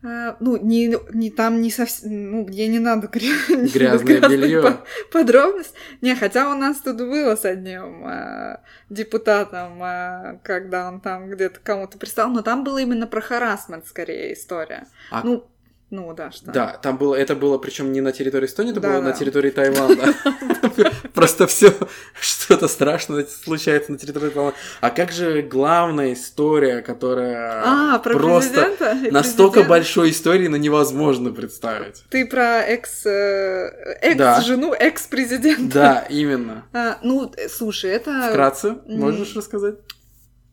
а, 0.02 0.36
ну, 0.40 0.56
не, 0.56 0.96
не 1.12 1.30
там 1.30 1.60
не 1.60 1.70
совсем, 1.70 2.30
ну, 2.30 2.46
мне 2.46 2.68
не 2.68 2.78
надо 2.78 3.08
гря- 3.08 3.72
Грязное 3.72 4.20
белье. 4.20 4.62
по- 4.62 4.84
подробностей. 5.12 5.74
Не, 6.00 6.14
хотя 6.14 6.50
у 6.50 6.54
нас 6.54 6.80
тут 6.80 6.98
было 6.98 7.34
с 7.34 7.44
одним 7.44 8.04
а, 8.04 8.60
депутатом, 8.90 9.78
а, 9.82 10.38
когда 10.44 10.88
он 10.88 11.00
там 11.00 11.28
где-то 11.30 11.58
кому-то 11.62 11.98
пристал, 11.98 12.30
но 12.30 12.42
там 12.42 12.64
было 12.64 12.78
именно 12.78 13.06
про 13.06 13.20
харасмент 13.20 13.86
скорее 13.86 14.32
история. 14.34 14.86
А- 15.10 15.22
Ну, 15.24 15.44
ну 15.90 16.12
да, 16.14 16.30
что? 16.30 16.50
Да, 16.52 16.78
там 16.82 16.98
было, 16.98 17.14
это 17.14 17.34
было 17.34 17.56
причем 17.58 17.92
не 17.92 18.00
на 18.00 18.12
территории 18.12 18.46
Эстонии, 18.46 18.72
это 18.72 18.80
Да, 18.80 18.88
было 18.90 19.00
на 19.00 19.12
да. 19.12 19.16
территории 19.16 19.50
Таиланда. 19.50 20.14
Просто 21.14 21.46
все 21.46 21.72
что-то 22.20 22.68
страшное 22.68 23.24
случается 23.24 23.92
на 23.92 23.98
территории 23.98 24.28
Таиланда. 24.30 24.56
А 24.80 24.90
как 24.90 25.12
же 25.12 25.42
главная 25.42 26.12
история, 26.12 26.82
которая 26.82 27.62
А, 27.64 27.98
про 28.00 28.14
просто 28.14 28.50
президента? 28.76 28.94
настолько 29.12 29.52
президента? 29.60 29.68
большой 29.70 30.10
истории, 30.10 30.48
но 30.48 30.56
невозможно 30.56 31.32
представить. 31.32 32.04
Ты 32.10 32.26
про 32.26 32.60
экс, 32.60 33.06
э, 33.06 34.14
Да. 34.14 34.36
экс-жену, 34.38 34.74
экс-президента. 34.74 35.74
Да, 35.74 36.06
именно. 36.10 36.64
А, 36.72 36.98
ну, 37.02 37.32
э, 37.36 37.48
слушай, 37.48 37.90
это... 37.90 38.28
Вкратце, 38.30 38.76
можешь 38.86 39.34
рассказать? 39.34 39.76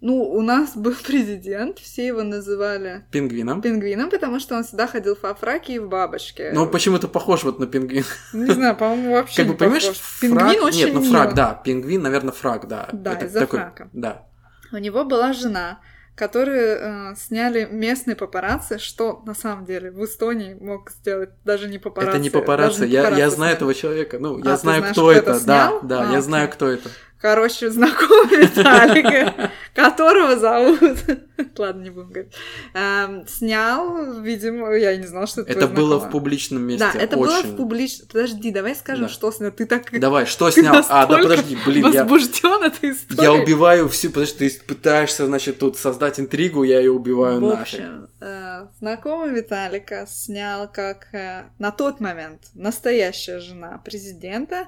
Ну, 0.08 0.22
у 0.22 0.42
нас 0.44 0.72
был 0.76 0.94
президент, 1.04 1.80
все 1.80 2.06
его 2.06 2.22
называли 2.22 3.06
Пингвином. 3.12 3.62
пингвином, 3.64 4.12
потому 4.12 4.40
что 4.40 4.56
он 4.56 4.64
всегда 4.64 4.86
ходил 4.86 5.18
во 5.20 5.34
фраке 5.34 5.74
и 5.74 5.80
в 5.80 5.90
бабочке. 5.90 6.52
Но 6.54 6.68
почему-то 6.68 7.08
похож 7.08 7.44
вот 7.44 7.58
на 7.60 7.66
пингвин. 7.66 8.06
Не 8.34 8.52
знаю, 8.54 8.76
по-моему, 8.76 9.14
вообще 9.14 9.38
Как 9.44 9.48
бы, 9.52 9.58
понимаешь, 9.58 9.88
похож. 9.88 10.20
Пингвин 10.22 10.48
фрак... 10.50 10.64
очень 10.64 10.86
Нет, 10.86 10.94
ну 10.94 11.02
мило. 11.02 11.12
фрак, 11.12 11.34
да. 11.34 11.54
Пингвин, 11.66 12.02
наверное, 12.04 12.34
фрак, 12.34 12.68
да. 12.68 12.88
Да, 12.94 13.14
Это 13.14 13.26
из-за 13.26 13.40
такой- 13.40 13.60
фрака. 13.60 13.90
Да. 13.94 14.28
У 14.72 14.78
него 14.78 15.06
была 15.06 15.34
жена, 15.34 15.80
которую 16.16 16.78
э, 16.80 17.16
сняли 17.18 17.68
местные 17.72 18.16
папарацци, 18.16 18.78
что 18.78 19.24
на 19.26 19.34
самом 19.34 19.66
деле 19.66 19.90
в 19.92 20.04
Эстонии 20.06 20.54
мог 20.54 20.92
сделать 20.92 21.30
даже 21.44 21.68
не 21.68 21.80
папарацци. 21.80 22.12
Это 22.18 22.20
не 22.24 22.30
папарацци, 22.30 22.80
даже 22.82 22.88
не 22.90 22.94
я, 22.94 23.02
я 23.02 23.06
папарацци 23.10 23.36
знаю 23.36 23.54
этого 23.56 23.74
человека. 23.74 24.18
Ну, 24.20 24.36
А, 24.36 24.50
я 24.50 24.58
знаю, 24.58 24.80
знаешь, 24.82 24.94
кто 24.94 25.02
кто 25.02 25.12
это. 25.12 25.32
это 25.32 25.46
Да, 25.46 25.68
снял? 25.68 25.80
да, 25.82 26.00
А, 26.00 26.04
я 26.04 26.10
окей. 26.10 26.22
знаю, 26.22 26.50
кто 26.52 26.68
это. 26.70 26.90
Короче, 27.26 27.72
знакомый 27.72 28.46
Виталика, 28.46 29.50
которого 29.74 30.38
зовут... 30.38 30.80
Ладно, 31.58 31.82
не 31.82 31.90
будем 31.90 32.10
говорить. 32.10 32.34
Эм, 32.76 33.28
Снял, 33.28 34.22
видимо, 34.22 34.72
я 34.76 34.96
не 34.96 35.08
знала, 35.08 35.26
что 35.26 35.42
это 35.42 35.52
Это 35.52 35.68
было 35.68 35.98
в 35.98 36.12
публичном 36.12 36.62
месте. 36.62 36.88
Да, 36.94 37.00
это 37.00 37.18
было 37.18 37.42
в 37.42 37.56
публичном... 37.56 38.08
Подожди, 38.10 38.52
давай 38.52 38.76
скажем, 38.76 39.06
Да. 39.06 39.10
что 39.10 39.32
снял. 39.32 39.50
Ты 39.50 39.66
так 39.66 40.00
Давай, 40.00 40.28
что 40.28 40.52
Ты 40.52 40.62
снял? 40.62 40.86
А, 40.88 41.08
да 41.08 41.18
подожди, 41.18 41.58
блин, 41.66 41.92
я, 41.92 42.04
возбужден 42.04 42.62
этой 42.62 42.92
историей. 42.92 43.24
я 43.24 43.34
убиваю 43.34 43.90
всю... 43.90 44.12
Подожди, 44.12 44.48
ты 44.48 44.64
пытаешься, 44.64 45.26
значит, 45.26 45.58
тут 45.58 45.80
создать 45.80 46.20
интригу, 46.20 46.62
я 46.62 46.78
ее 46.78 46.92
убиваю 46.92 47.42
В 47.42 47.50
общем, 47.50 48.08
э, 48.22 48.68
знакомый 48.78 49.32
Виталика 49.32 50.06
снял, 50.08 50.72
как 50.72 51.08
э, 51.12 51.46
на 51.58 51.72
тот 51.72 52.00
момент 52.00 52.44
настоящая 52.54 53.40
жена 53.40 53.82
президента 53.84 54.68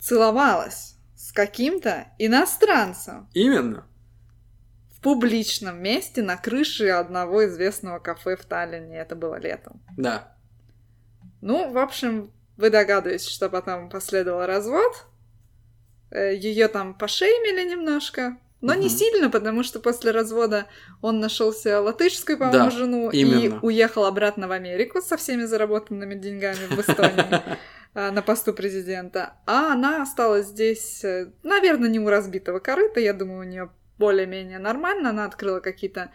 целовалась 0.00 0.94
каким-то 1.38 2.08
иностранцем 2.18 3.28
Именно. 3.32 3.86
в 4.92 5.00
публичном 5.00 5.80
месте 5.80 6.20
на 6.20 6.36
крыше 6.36 6.88
одного 6.88 7.46
известного 7.46 8.00
кафе 8.00 8.34
в 8.36 8.44
Таллине. 8.44 8.98
Это 8.98 9.14
было 9.14 9.38
летом. 9.38 9.80
Да. 9.96 10.34
Ну, 11.40 11.70
в 11.70 11.78
общем, 11.78 12.32
вы 12.56 12.70
догадываетесь, 12.70 13.28
что 13.28 13.48
потом 13.48 13.88
последовал 13.88 14.46
развод. 14.46 15.06
Ее 16.10 16.66
там 16.66 16.92
пошеймили 16.94 17.70
немножко. 17.70 18.36
Но 18.60 18.74
не 18.74 18.86
Мгм. 18.88 18.96
сильно, 18.96 19.30
потому 19.30 19.62
что 19.62 19.78
после 19.78 20.10
развода 20.10 20.66
он 21.00 21.20
нашелся 21.20 21.80
латышскую, 21.80 22.36
по-моему, 22.36 22.64
Да, 22.64 22.70
жену 22.70 23.10
именно. 23.10 23.38
и 23.38 23.48
уехал 23.62 24.06
обратно 24.06 24.48
в 24.48 24.50
Америку 24.50 25.00
со 25.00 25.16
всеми 25.16 25.44
заработанными 25.44 26.16
деньгами 26.16 26.66
в 26.68 26.80
Эстонии 26.80 27.24
на 28.10 28.22
посту 28.22 28.52
президента. 28.52 29.34
А 29.46 29.72
она 29.72 30.02
осталась 30.02 30.46
здесь, 30.46 31.04
э, 31.04 31.32
наверное, 31.42 31.88
не 31.88 31.98
у 31.98 32.08
разбитого 32.08 32.58
корыта. 32.60 33.00
Я 33.00 33.12
думаю, 33.12 33.40
у 33.40 33.50
нее 33.50 33.70
более-менее 33.98 34.58
нормально. 34.58 35.10
Она 35.10 35.24
открыла 35.24 35.60
какие-то 35.60 36.10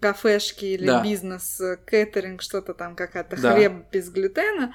кафешки 0.00 0.64
или 0.64 0.86
Да. 0.86 1.02
бизнес, 1.02 1.60
э, 1.60 1.78
кейтеринг, 1.90 2.42
что-то 2.42 2.74
там, 2.74 2.96
какая-то 2.96 3.40
Да. 3.40 3.54
хлеб 3.54 3.72
без 3.92 4.10
глютена. 4.10 4.74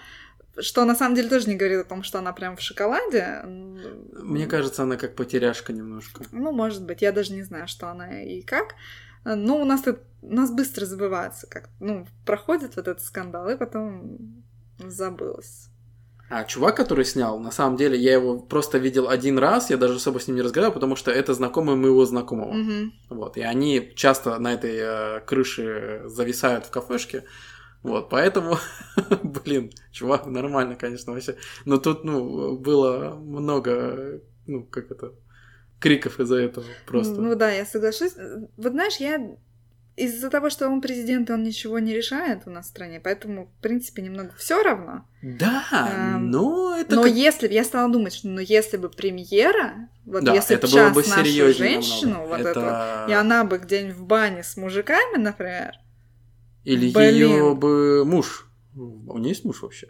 Что 0.60 0.85
на 0.85 0.95
самом 0.95 1.15
деле 1.15 1.30
тоже 1.30 1.49
не 1.49 1.55
говорит 1.55 1.80
о 1.80 1.84
том, 1.84 2.03
что 2.03 2.19
она 2.19 2.31
прям 2.31 2.55
в 2.55 2.61
шоколаде. 2.61 3.41
Мне 3.43 4.45
кажется, 4.45 4.84
она 4.84 4.97
как 4.97 5.15
потеряшка 5.15 5.73
немножко. 5.73 6.23
Ну, 6.31 6.51
может 6.51 6.85
быть, 6.85 7.01
я 7.01 7.11
даже 7.11 7.34
не 7.34 7.43
знаю, 7.43 7.68
что 7.68 7.88
она 7.88 8.22
и 8.23 8.41
как. 8.41 8.76
Но 9.26 9.60
у 9.60 9.65
нас 9.65 9.84
у 10.22 10.34
нас 10.34 10.51
быстро 10.51 10.85
забывается, 10.85 11.47
как, 11.47 11.69
ну, 11.80 12.05
проходит 12.26 12.76
вот 12.76 12.88
этот 12.88 13.01
скандал, 13.01 13.49
и 13.49 13.57
потом 13.57 14.43
забылось. 14.80 15.69
А 16.29 16.45
чувак, 16.45 16.77
который 16.77 17.05
снял, 17.05 17.39
на 17.39 17.51
самом 17.51 17.77
деле, 17.77 17.97
я 17.97 18.13
его 18.13 18.39
просто 18.39 18.77
видел 18.77 19.09
один 19.09 19.37
раз, 19.37 19.69
я 19.69 19.77
даже 19.77 19.95
особо 19.95 20.19
с 20.19 20.27
ним 20.27 20.37
не 20.37 20.41
разговаривал, 20.41 20.73
потому 20.73 20.95
что 20.95 21.11
это 21.11 21.33
знакомый 21.33 21.75
моего 21.75 22.05
знакомого. 22.05 22.53
Мгм. 22.53 22.93
Вот, 23.09 23.37
и 23.37 23.41
они 23.41 23.91
часто 23.95 24.39
на 24.39 24.53
этой 24.53 24.75
э, 24.75 25.19
крыше 25.25 26.01
зависают 26.05 26.65
в 26.65 26.71
кафешке. 26.71 27.25
Вот, 27.83 28.09
поэтому, 28.09 28.57
блин, 29.23 29.71
чувак, 29.91 30.25
нормально, 30.25 30.75
конечно, 30.75 31.13
вообще. 31.13 31.35
Но 31.65 31.77
тут, 31.77 32.03
ну, 32.03 32.57
было 32.57 33.15
много, 33.15 34.21
ну, 34.47 34.63
как 34.63 34.89
это, 34.91 35.11
криков 35.79 36.19
из-за 36.21 36.37
этого 36.37 36.65
просто. 36.85 37.19
Ну 37.19 37.35
да, 37.35 37.51
я 37.51 37.65
соглашусь. 37.65 38.13
Вот 38.55 38.71
знаешь, 38.71 38.95
я 38.97 39.35
из-за 39.95 40.30
того, 40.30 40.49
что 40.49 40.68
он 40.68 40.82
президент, 40.82 41.30
он 41.30 41.44
ничего 41.44 41.78
не 41.80 41.94
решает 41.94 42.44
у 42.45 42.49
нас 42.49 42.65
в 42.65 42.70
стране, 42.70 42.99
поэтому, 42.99 43.45
в 43.45 43.61
принципе, 43.61 44.02
немного 44.02 44.34
все 44.38 44.61
равно. 44.64 45.06
Да, 45.22 45.64
Эм, 45.72 46.32
но 46.32 46.76
это 46.76 46.95
Но 46.95 47.03
как- 47.03 47.14
если 47.14 47.48
бы 47.48 47.53
я 47.53 47.64
стала 47.64 47.91
думать, 47.91 48.14
что 48.14 48.28
ну 48.28 48.40
если 48.41 48.78
бы 48.78 48.90
премьера, 48.90 49.90
вот 50.06 50.24
Да, 50.24 50.34
если 50.34 50.56
бы 50.56 50.68
сейчас 50.68 50.94
бы 50.94 51.02
нашу 51.07 51.53
женщину, 51.53 52.11
намного. 52.11 52.28
вот 52.30 52.40
это... 52.41 52.49
эту 52.49 52.60
вот, 52.61 53.10
и 53.10 53.14
она 53.14 53.44
бы 53.44 53.57
где-нибудь 53.60 53.95
в 53.98 54.06
бане 54.06 54.44
с 54.44 54.57
мужиками, 54.57 55.18
например, 55.18 55.74
Или 56.64 56.91
Блин. 56.91 57.14
ее 57.15 57.56
бы 57.56 58.03
муж. 58.06 58.48
У 58.76 59.18
нее 59.20 59.30
есть 59.30 59.45
муж 59.45 59.61
вообще? 59.61 59.90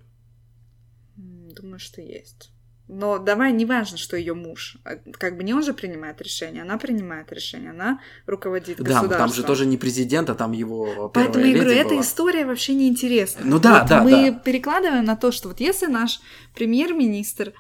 думаю, 1.15 1.79
что 1.79 2.01
есть. 2.01 2.51
Но 2.89 3.17
давай, 3.17 3.53
не 3.53 3.65
важно, 3.65 3.97
что 3.97 4.17
ее 4.17 4.33
муж. 4.33 4.77
А, 4.83 4.97
Как 5.13 5.37
бы 5.37 5.43
не 5.43 5.53
он 5.53 5.63
же 5.63 5.73
принимает 5.73 6.21
решение, 6.21 6.63
она 6.63 6.77
принимает 6.77 7.31
решение, 7.31 7.69
она 7.71 7.99
руководит 8.25 8.77
Да, 8.77 8.83
государством. 8.83 9.17
там 9.17 9.33
же 9.33 9.43
тоже 9.43 9.65
не 9.65 9.77
президент, 9.77 10.29
а 10.29 10.35
там 10.35 10.51
его 10.51 11.09
Поэтому 11.13 11.45
я 11.45 11.53
говорю, 11.53 11.69
леди 11.69 11.79
эта 11.79 11.89
была. 11.91 12.01
история 12.01 12.45
вообще 12.45 12.73
не 12.73 12.89
интересна. 12.89 13.41
Ну 13.45 13.57
да, 13.59 13.79
Вот 13.79 13.89
да, 13.89 14.03
Мы 14.03 14.31
да. 14.31 14.39
перекладываем 14.39 15.05
на 15.05 15.15
то, 15.15 15.31
что 15.31 15.47
вот 15.47 15.59
если 15.61 15.85
наш 15.87 16.19
премьер-министр 16.55 17.53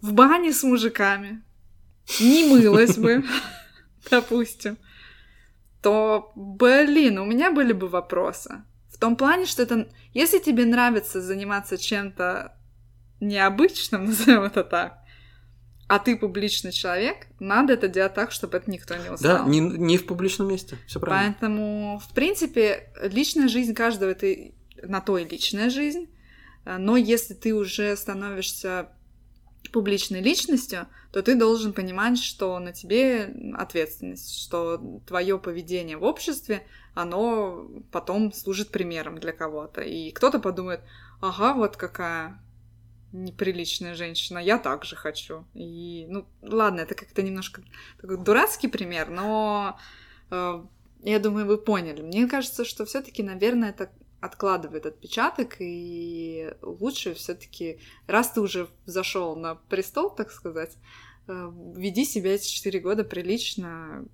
в 0.00 0.12
бане 0.12 0.52
с 0.52 0.62
мужиками 0.64 1.42
не 2.20 2.44
мылась 2.48 2.98
бы, 2.98 3.24
допустим, 4.10 4.76
то, 5.82 6.32
блин, 6.34 7.18
у 7.18 7.24
меня 7.24 7.50
были 7.52 7.72
бы 7.72 7.88
вопросы. 7.88 8.62
В 8.92 8.98
том 8.98 9.16
плане, 9.16 9.46
что 9.46 9.62
это... 9.62 9.88
Если 10.14 10.38
тебе 10.38 10.64
нравится 10.64 11.20
заниматься 11.20 11.78
чем-то 11.78 12.56
необычным, 13.26 14.04
назовем 14.06 14.42
это 14.42 14.64
так, 14.64 14.98
а 15.86 15.98
ты 15.98 16.16
публичный 16.16 16.72
человек, 16.72 17.26
надо 17.40 17.74
это 17.74 17.88
делать 17.88 18.14
так, 18.14 18.32
чтобы 18.32 18.56
это 18.56 18.70
никто 18.70 18.96
не 18.96 19.10
узнал. 19.10 19.44
Да, 19.44 19.44
не, 19.44 19.60
не 19.60 19.98
в 19.98 20.06
публичном 20.06 20.48
месте. 20.48 20.78
Все 20.86 20.98
правильно. 20.98 21.36
Поэтому, 21.38 22.00
в 22.02 22.14
принципе, 22.14 22.90
личная 23.02 23.48
жизнь 23.48 23.74
каждого 23.74 24.10
это 24.10 24.26
на 24.82 25.00
то 25.00 25.18
и 25.18 25.28
личная 25.28 25.70
жизнь. 25.70 26.08
Но 26.64 26.96
если 26.96 27.34
ты 27.34 27.54
уже 27.54 27.94
становишься 27.96 28.88
публичной 29.72 30.20
личностью, 30.20 30.86
то 31.12 31.22
ты 31.22 31.34
должен 31.34 31.72
понимать, 31.72 32.18
что 32.18 32.58
на 32.58 32.72
тебе 32.72 33.34
ответственность, 33.54 34.40
что 34.40 35.00
твое 35.06 35.38
поведение 35.38 35.96
в 35.96 36.04
обществе, 36.04 36.66
оно 36.94 37.68
потом 37.90 38.32
служит 38.32 38.70
примером 38.70 39.18
для 39.18 39.32
кого-то. 39.32 39.80
И 39.80 40.12
кто-то 40.12 40.38
подумает, 40.38 40.80
ага, 41.20 41.54
вот 41.54 41.76
какая 41.76 42.40
неприличная 43.14 43.94
женщина, 43.94 44.38
я 44.38 44.58
так 44.58 44.84
же 44.84 44.96
хочу. 44.96 45.44
И, 45.54 46.06
ну, 46.08 46.26
ладно, 46.42 46.80
это 46.80 46.94
как-то 46.94 47.22
немножко 47.22 47.62
такой 48.00 48.18
дурацкий 48.18 48.68
пример, 48.68 49.08
но 49.08 49.78
э, 50.30 50.64
я 51.02 51.18
думаю, 51.20 51.46
вы 51.46 51.58
поняли. 51.58 52.02
Мне 52.02 52.26
кажется, 52.26 52.64
что 52.64 52.84
все-таки, 52.84 53.22
наверное, 53.22 53.70
это 53.70 53.90
откладывает 54.20 54.86
отпечаток, 54.86 55.56
и 55.60 56.54
лучше 56.60 57.14
все-таки, 57.14 57.78
раз 58.06 58.32
ты 58.32 58.40
уже 58.40 58.68
зашел 58.84 59.36
на 59.36 59.54
престол, 59.54 60.10
так 60.10 60.32
сказать, 60.32 60.76
э, 61.28 61.52
веди 61.76 62.04
себя 62.04 62.34
эти 62.34 62.48
четыре 62.48 62.80
года 62.80 63.04
прилично 63.04 64.04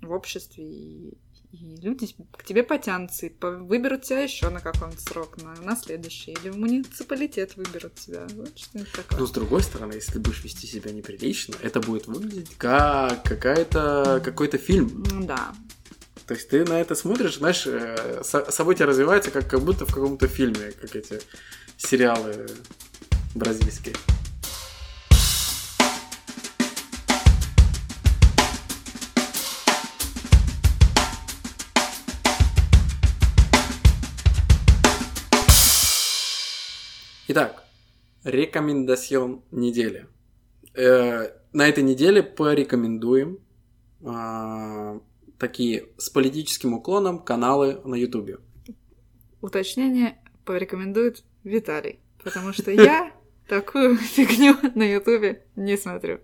в 0.00 0.12
обществе, 0.12 0.64
и, 0.64 1.18
и 1.52 1.76
люди 1.80 2.14
к 2.36 2.44
тебе 2.44 2.62
потянутся, 2.62 3.26
и 3.26 3.32
выберут 3.40 4.02
тебя 4.02 4.20
еще 4.20 4.48
на 4.50 4.60
какой-нибудь 4.60 5.00
срок, 5.00 5.36
на, 5.42 5.54
на 5.62 5.76
следующий, 5.76 6.32
или 6.32 6.50
в 6.50 6.58
муниципалитет 6.58 7.56
выберут 7.56 7.94
тебя, 7.94 8.26
вот 8.34 8.58
что-нибудь 8.58 8.92
такое. 8.92 9.18
Но 9.20 9.26
с 9.26 9.30
другой 9.30 9.62
стороны, 9.62 9.94
если 9.94 10.12
ты 10.12 10.18
будешь 10.20 10.44
вести 10.44 10.66
себя 10.66 10.90
неприлично, 10.92 11.54
это 11.62 11.80
будет 11.80 12.06
выглядеть 12.06 12.54
как 12.58 13.22
какая-то 13.22 14.20
какой-то 14.24 14.58
фильм. 14.58 15.04
М, 15.10 15.26
Да, 15.26 15.54
То 16.26 16.34
есть 16.34 16.50
ты 16.50 16.64
на 16.66 16.78
это 16.80 16.94
смотришь, 16.94 17.38
знаешь, 17.38 17.66
э, 17.66 18.20
со- 18.22 18.50
события 18.50 18.84
развиваются 18.84 19.30
как, 19.30 19.48
как 19.48 19.62
будто 19.62 19.86
в 19.86 19.94
каком-то 19.94 20.26
фильме, 20.28 20.72
как 20.72 20.94
эти 20.94 21.20
сериалы 21.78 22.46
бразильские. 23.34 23.94
Итак, 37.38 37.62
рекомендацион 38.24 39.44
недели. 39.52 40.08
Э, 40.74 41.30
на 41.52 41.68
этой 41.68 41.84
неделе 41.84 42.20
порекомендуем 42.20 43.38
а, 44.04 44.98
такие 45.38 45.86
с 45.98 46.10
политическим 46.10 46.74
уклоном 46.74 47.20
каналы 47.20 47.80
на 47.84 47.94
Ютубе. 47.94 48.38
уточнение 49.40 50.18
порекомендует 50.44 51.22
Виталий, 51.44 52.00
потому 52.24 52.52
что 52.52 52.72
я 52.72 53.12
такую 53.48 53.96
фигню 53.98 54.56
на 54.74 54.82
Ютубе 54.82 55.46
не 55.54 55.76
смотрю. 55.76 56.18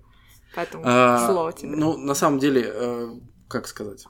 Поэтому 0.57 0.83
А, 0.85 1.29
слово 1.29 1.53
тебе. 1.53 1.77
Ну, 1.77 1.97
на 1.97 2.15
самом 2.15 2.41
деле, 2.41 2.65
э, 2.67 3.09
как 3.47 3.69
сказать, 3.69 4.05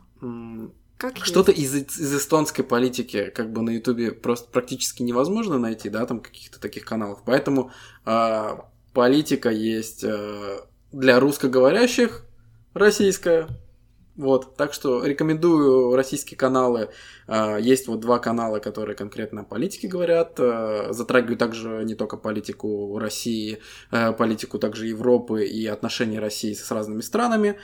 как 0.96 1.16
что-то 1.18 1.52
из, 1.52 1.74
из 1.74 2.14
эстонской 2.14 2.62
политики 2.62 3.30
как 3.34 3.52
бы 3.52 3.62
на 3.62 3.70
Ютубе 3.70 4.12
просто 4.12 4.50
практически 4.50 5.02
невозможно 5.02 5.58
найти, 5.58 5.88
да, 5.88 6.06
там 6.06 6.20
каких-то 6.20 6.60
таких 6.60 6.84
каналов. 6.84 7.20
Поэтому 7.24 7.72
а, 8.04 8.68
политика 8.92 9.50
есть 9.50 10.04
э, 10.04 10.60
для 10.92 11.20
русскоговорящих 11.20 12.24
российская. 12.72 13.48
Вот, 14.16 14.54
так 14.56 14.72
что 14.72 15.04
рекомендую 15.04 15.96
российские 15.96 16.38
каналы. 16.38 16.90
А, 17.26 17.58
Есть 17.58 17.88
вот 17.88 17.98
два 18.00 18.20
канала, 18.20 18.60
которые 18.60 18.94
конкретно 18.94 19.40
о 19.40 19.44
политике 19.44 19.88
говорят. 19.88 20.38
а, 20.38 20.92
Затрагивают 20.92 21.40
также 21.40 21.82
не 21.84 21.96
только 21.96 22.16
политику 22.16 22.98
России, 22.98 23.58
а, 23.90 24.12
политику 24.12 24.60
также 24.60 24.86
Европы 24.86 25.44
и 25.44 25.66
отношения 25.66 26.20
России 26.20 26.52
с 26.52 26.70
разными 26.70 27.00
странами. 27.00 27.58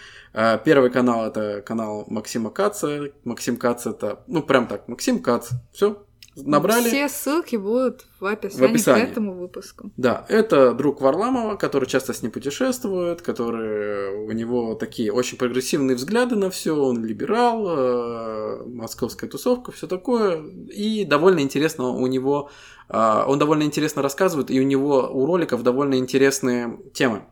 Первый 0.64 0.90
канал 0.90 1.26
это 1.26 1.62
канал 1.62 2.04
Максима 2.08 2.50
Каца. 2.50 3.10
Максим 3.24 3.56
Кац 3.56 3.86
это, 3.86 4.22
ну 4.26 4.42
прям 4.42 4.66
так, 4.66 4.88
Максим 4.88 5.22
Кац. 5.22 5.50
Все, 5.72 6.04
набрали. 6.44 6.88
Все 6.88 7.08
ссылки 7.08 7.56
будут 7.56 8.06
в 8.20 8.26
описании, 8.26 8.66
В 8.66 8.70
описании. 8.70 9.04
к 9.06 9.10
этому 9.10 9.34
выпуску. 9.34 9.90
Да, 9.96 10.24
это 10.28 10.72
друг 10.72 11.00
Варламова, 11.00 11.56
который 11.56 11.86
часто 11.86 12.12
с 12.12 12.22
ним 12.22 12.32
путешествует, 12.32 13.22
который 13.22 14.24
у 14.26 14.32
него 14.32 14.74
такие 14.74 15.12
очень 15.12 15.38
прогрессивные 15.38 15.96
взгляды 15.96 16.36
на 16.36 16.50
все, 16.50 16.76
он 16.76 17.04
либерал, 17.04 17.66
э, 17.68 18.64
московская 18.66 19.28
тусовка, 19.28 19.72
все 19.72 19.86
такое, 19.86 20.42
и 20.42 21.04
довольно 21.04 21.40
интересно 21.40 21.88
у 21.88 22.06
него, 22.06 22.50
э, 22.88 23.24
он 23.26 23.38
довольно 23.38 23.62
интересно 23.64 24.02
рассказывает, 24.02 24.50
и 24.50 24.60
у 24.60 24.64
него 24.64 25.08
у 25.12 25.26
роликов 25.26 25.62
довольно 25.62 25.94
интересные 25.96 26.78
темы, 26.94 27.22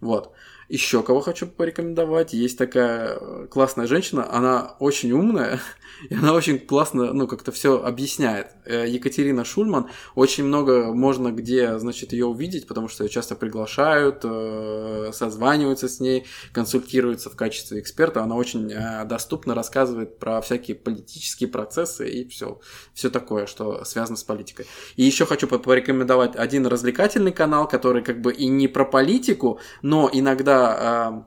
вот. 0.00 0.32
Еще 0.70 1.02
кого 1.02 1.20
хочу 1.20 1.46
порекомендовать. 1.46 2.32
Есть 2.32 2.56
такая 2.56 3.18
э, 3.20 3.46
классная 3.50 3.86
женщина, 3.86 4.26
она 4.32 4.76
очень 4.78 5.12
умная, 5.12 5.60
и 6.10 6.14
она 6.14 6.32
очень 6.32 6.58
классно, 6.58 7.12
ну, 7.12 7.26
как-то 7.26 7.52
все 7.52 7.82
объясняет. 7.82 8.48
Э, 8.64 8.86
Екатерина 8.88 9.44
Шульман. 9.44 9.88
Очень 10.14 10.44
много 10.44 10.92
можно 10.92 11.32
где, 11.32 11.78
значит, 11.78 12.12
ее 12.12 12.26
увидеть, 12.26 12.66
потому 12.66 12.88
что 12.88 13.04
ее 13.04 13.10
часто 13.10 13.34
приглашают, 13.34 14.20
э, 14.24 15.10
созваниваются 15.12 15.88
с 15.88 16.00
ней, 16.00 16.26
консультируются 16.52 17.30
в 17.30 17.36
качестве 17.36 17.80
эксперта. 17.80 18.22
Она 18.22 18.36
очень 18.36 18.72
э, 18.72 19.04
доступно 19.04 19.54
рассказывает 19.54 20.18
про 20.18 20.40
всякие 20.40 20.76
политические 20.76 21.48
процессы 21.48 22.08
и 22.08 22.28
все, 22.28 22.60
все 22.92 23.10
такое, 23.10 23.46
что 23.46 23.84
связано 23.84 24.16
с 24.16 24.24
политикой. 24.24 24.66
И 24.96 25.04
еще 25.04 25.26
хочу 25.26 25.46
по- 25.46 25.58
порекомендовать 25.58 26.36
один 26.36 26.66
развлекательный 26.66 27.32
канал, 27.32 27.68
который 27.68 28.02
как 28.02 28.20
бы 28.20 28.32
и 28.32 28.46
не 28.46 28.68
про 28.68 28.84
политику, 28.84 29.60
но 29.82 30.08
иногда 30.12 31.26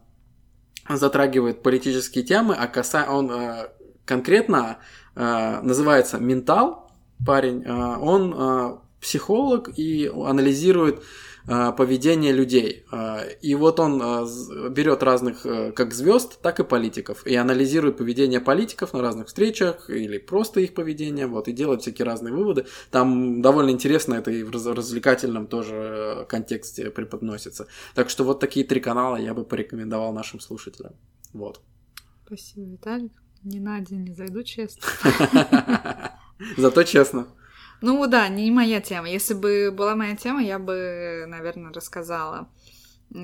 затрагивает 0.89 1.63
политические 1.63 2.23
темы, 2.23 2.55
а 2.55 2.67
каса... 2.67 3.07
он 3.09 3.29
конкретно 4.07 4.77
э, 5.15 5.61
называется 5.61 6.17
«Ментал», 6.17 6.89
парень, 7.25 7.63
э, 7.63 7.97
он 7.99 8.33
э, 8.33 8.77
психолог 9.01 9.69
и 9.77 10.07
анализирует 10.07 11.03
э, 11.47 11.71
поведение 11.77 12.33
людей. 12.33 12.85
Э, 12.91 13.37
И 13.41 13.55
вот 13.55 13.79
он 13.79 14.01
э, 14.01 14.69
берет 14.69 15.03
разных 15.03 15.45
как 15.75 15.93
звезд, 15.93 16.41
так 16.41 16.59
и 16.59 16.63
политиков. 16.63 17.25
И 17.27 17.35
анализирует 17.35 17.97
поведение 17.97 18.39
политиков 18.39 18.93
на 18.93 19.01
разных 19.01 19.27
встречах 19.27 19.89
или 19.89 20.17
просто 20.17 20.59
их 20.61 20.73
поведение, 20.73 21.27
вот, 21.27 21.47
и 21.47 21.53
делает 21.53 21.81
всякие 21.81 22.05
разные 22.05 22.33
выводы. 22.33 22.65
Там 22.91 23.41
довольно 23.41 23.71
интересно 23.71 24.15
это 24.15 24.31
и 24.31 24.43
в 24.43 24.51
раз- 24.51 24.65
развлекательном 24.65 25.47
тоже 25.47 26.25
контексте 26.29 26.89
преподносится. 26.89 27.67
Так 27.95 28.09
что 28.09 28.23
вот 28.23 28.39
такие 28.39 28.65
три 28.65 28.79
канала 28.81 29.17
я 29.17 29.33
бы 29.33 29.43
порекомендовал 29.43 30.13
нашим 30.13 30.39
слушателям. 30.39 30.93
Вот. 31.33 31.61
Спасибо, 32.25 32.71
Виталик. 32.71 33.11
Ни 33.43 33.59
на 33.59 33.75
один 33.77 34.03
не 34.03 34.13
зайду, 34.13 34.43
честно. 34.43 34.83
Зато 36.57 36.83
честно. 36.83 37.27
Ну 37.81 38.07
да, 38.07 38.27
не 38.27 38.49
моя 38.51 38.81
тема. 38.81 39.09
Если 39.09 39.33
бы 39.33 39.71
была 39.71 39.95
моя 39.95 40.15
тема, 40.15 40.41
я 40.41 40.59
бы, 40.59 41.25
наверное, 41.27 41.71
рассказала 41.71 42.49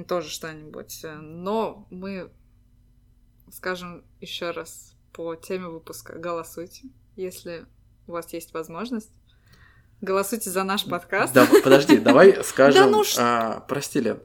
тоже 0.08 0.30
что-нибудь. 0.30 1.06
Но 1.22 1.88
мы, 1.90 2.32
скажем 3.52 4.04
еще 4.22 4.52
раз, 4.52 4.96
по 5.12 5.36
теме 5.36 5.68
выпуска. 5.68 6.18
Голосуйте, 6.18 6.90
если 7.16 7.66
у 8.08 8.12
вас 8.12 8.32
есть 8.34 8.54
возможность. 8.54 9.12
Голосуйте 10.02 10.50
за 10.50 10.64
наш 10.64 10.86
подкаст. 10.86 11.34
Да, 11.34 11.48
подожди, 11.64 11.98
давай 11.98 12.44
скажем... 12.44 12.92
ну 12.92 13.04
а, 13.18 13.62
прости, 13.62 14.02
Лен. 14.02 14.20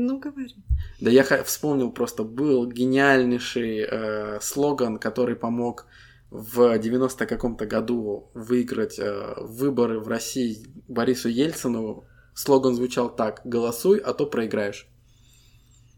Ну, 0.00 0.20
говори. 0.20 0.54
Да 1.00 1.10
я 1.10 1.24
вспомнил 1.42 1.90
просто, 1.90 2.22
был 2.22 2.70
гениальнейший 2.70 3.80
э, 3.80 4.38
слоган, 4.40 4.98
который 4.98 5.34
помог 5.34 5.86
в 6.30 6.78
90 6.78 7.26
каком-то 7.26 7.66
году 7.66 8.30
выиграть 8.32 9.00
э, 9.00 9.34
выборы 9.38 9.98
в 9.98 10.06
России 10.06 10.58
Борису 10.86 11.28
Ельцину. 11.28 12.04
Слоган 12.32 12.76
звучал 12.76 13.12
так 13.12 13.40
«Голосуй, 13.44 13.98
а 13.98 14.14
то 14.14 14.26
проиграешь». 14.26 14.86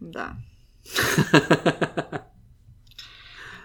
Да. 0.00 0.36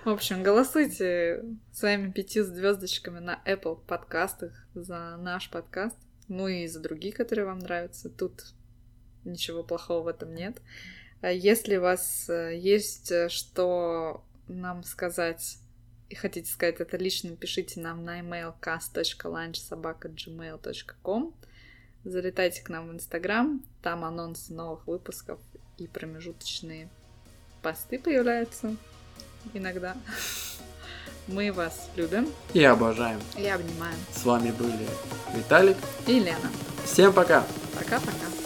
В 0.03 0.09
общем, 0.09 0.43
голосуйте 0.43 1.45
своими 1.71 2.11
пятью 2.11 2.43
звездочками 2.43 3.19
на 3.19 3.41
Apple 3.47 3.79
подкастах 3.87 4.51
за 4.73 5.15
наш 5.17 5.49
подкаст. 5.49 5.95
Ну 6.27 6.49
и 6.49 6.67
за 6.67 6.81
другие, 6.81 7.13
которые 7.13 7.45
вам 7.45 7.59
нравятся. 7.59 8.09
Тут 8.09 8.43
ничего 9.25 9.63
плохого 9.63 10.03
в 10.03 10.07
этом 10.07 10.33
нет. 10.33 10.61
А 11.21 11.31
если 11.31 11.77
у 11.77 11.81
вас 11.81 12.29
э, 12.29 12.57
есть 12.57 13.11
э, 13.11 13.29
что 13.29 14.23
нам 14.47 14.83
сказать 14.83 15.57
и 16.09 16.15
хотите 16.15 16.51
сказать 16.51 16.79
это 16.79 16.97
лично, 16.97 17.35
пишите 17.35 17.79
нам 17.79 18.03
на 18.05 18.19
email 18.19 18.53
cast.lunchsobaka.gmail.com 18.61 21.33
Залетайте 22.05 22.61
к 22.61 22.69
нам 22.69 22.89
в 22.89 22.93
Инстаграм, 22.93 23.63
там 23.81 24.05
анонсы 24.05 24.53
новых 24.53 24.85
выпусков 24.85 25.39
и 25.79 25.87
промежуточные 25.87 26.87
посты 27.63 27.97
появляются 27.97 28.75
иногда. 29.55 29.97
Мы 31.27 31.51
вас 31.51 31.89
любим. 31.95 32.31
И 32.53 32.63
обожаем. 32.63 33.19
И 33.35 33.47
обнимаем. 33.47 33.97
С 34.11 34.23
вами 34.23 34.51
были 34.51 34.87
Виталик 35.33 35.77
и 36.05 36.19
Лена. 36.19 36.51
Всем 36.85 37.11
пока. 37.11 37.43
Пока-пока. 37.73 38.44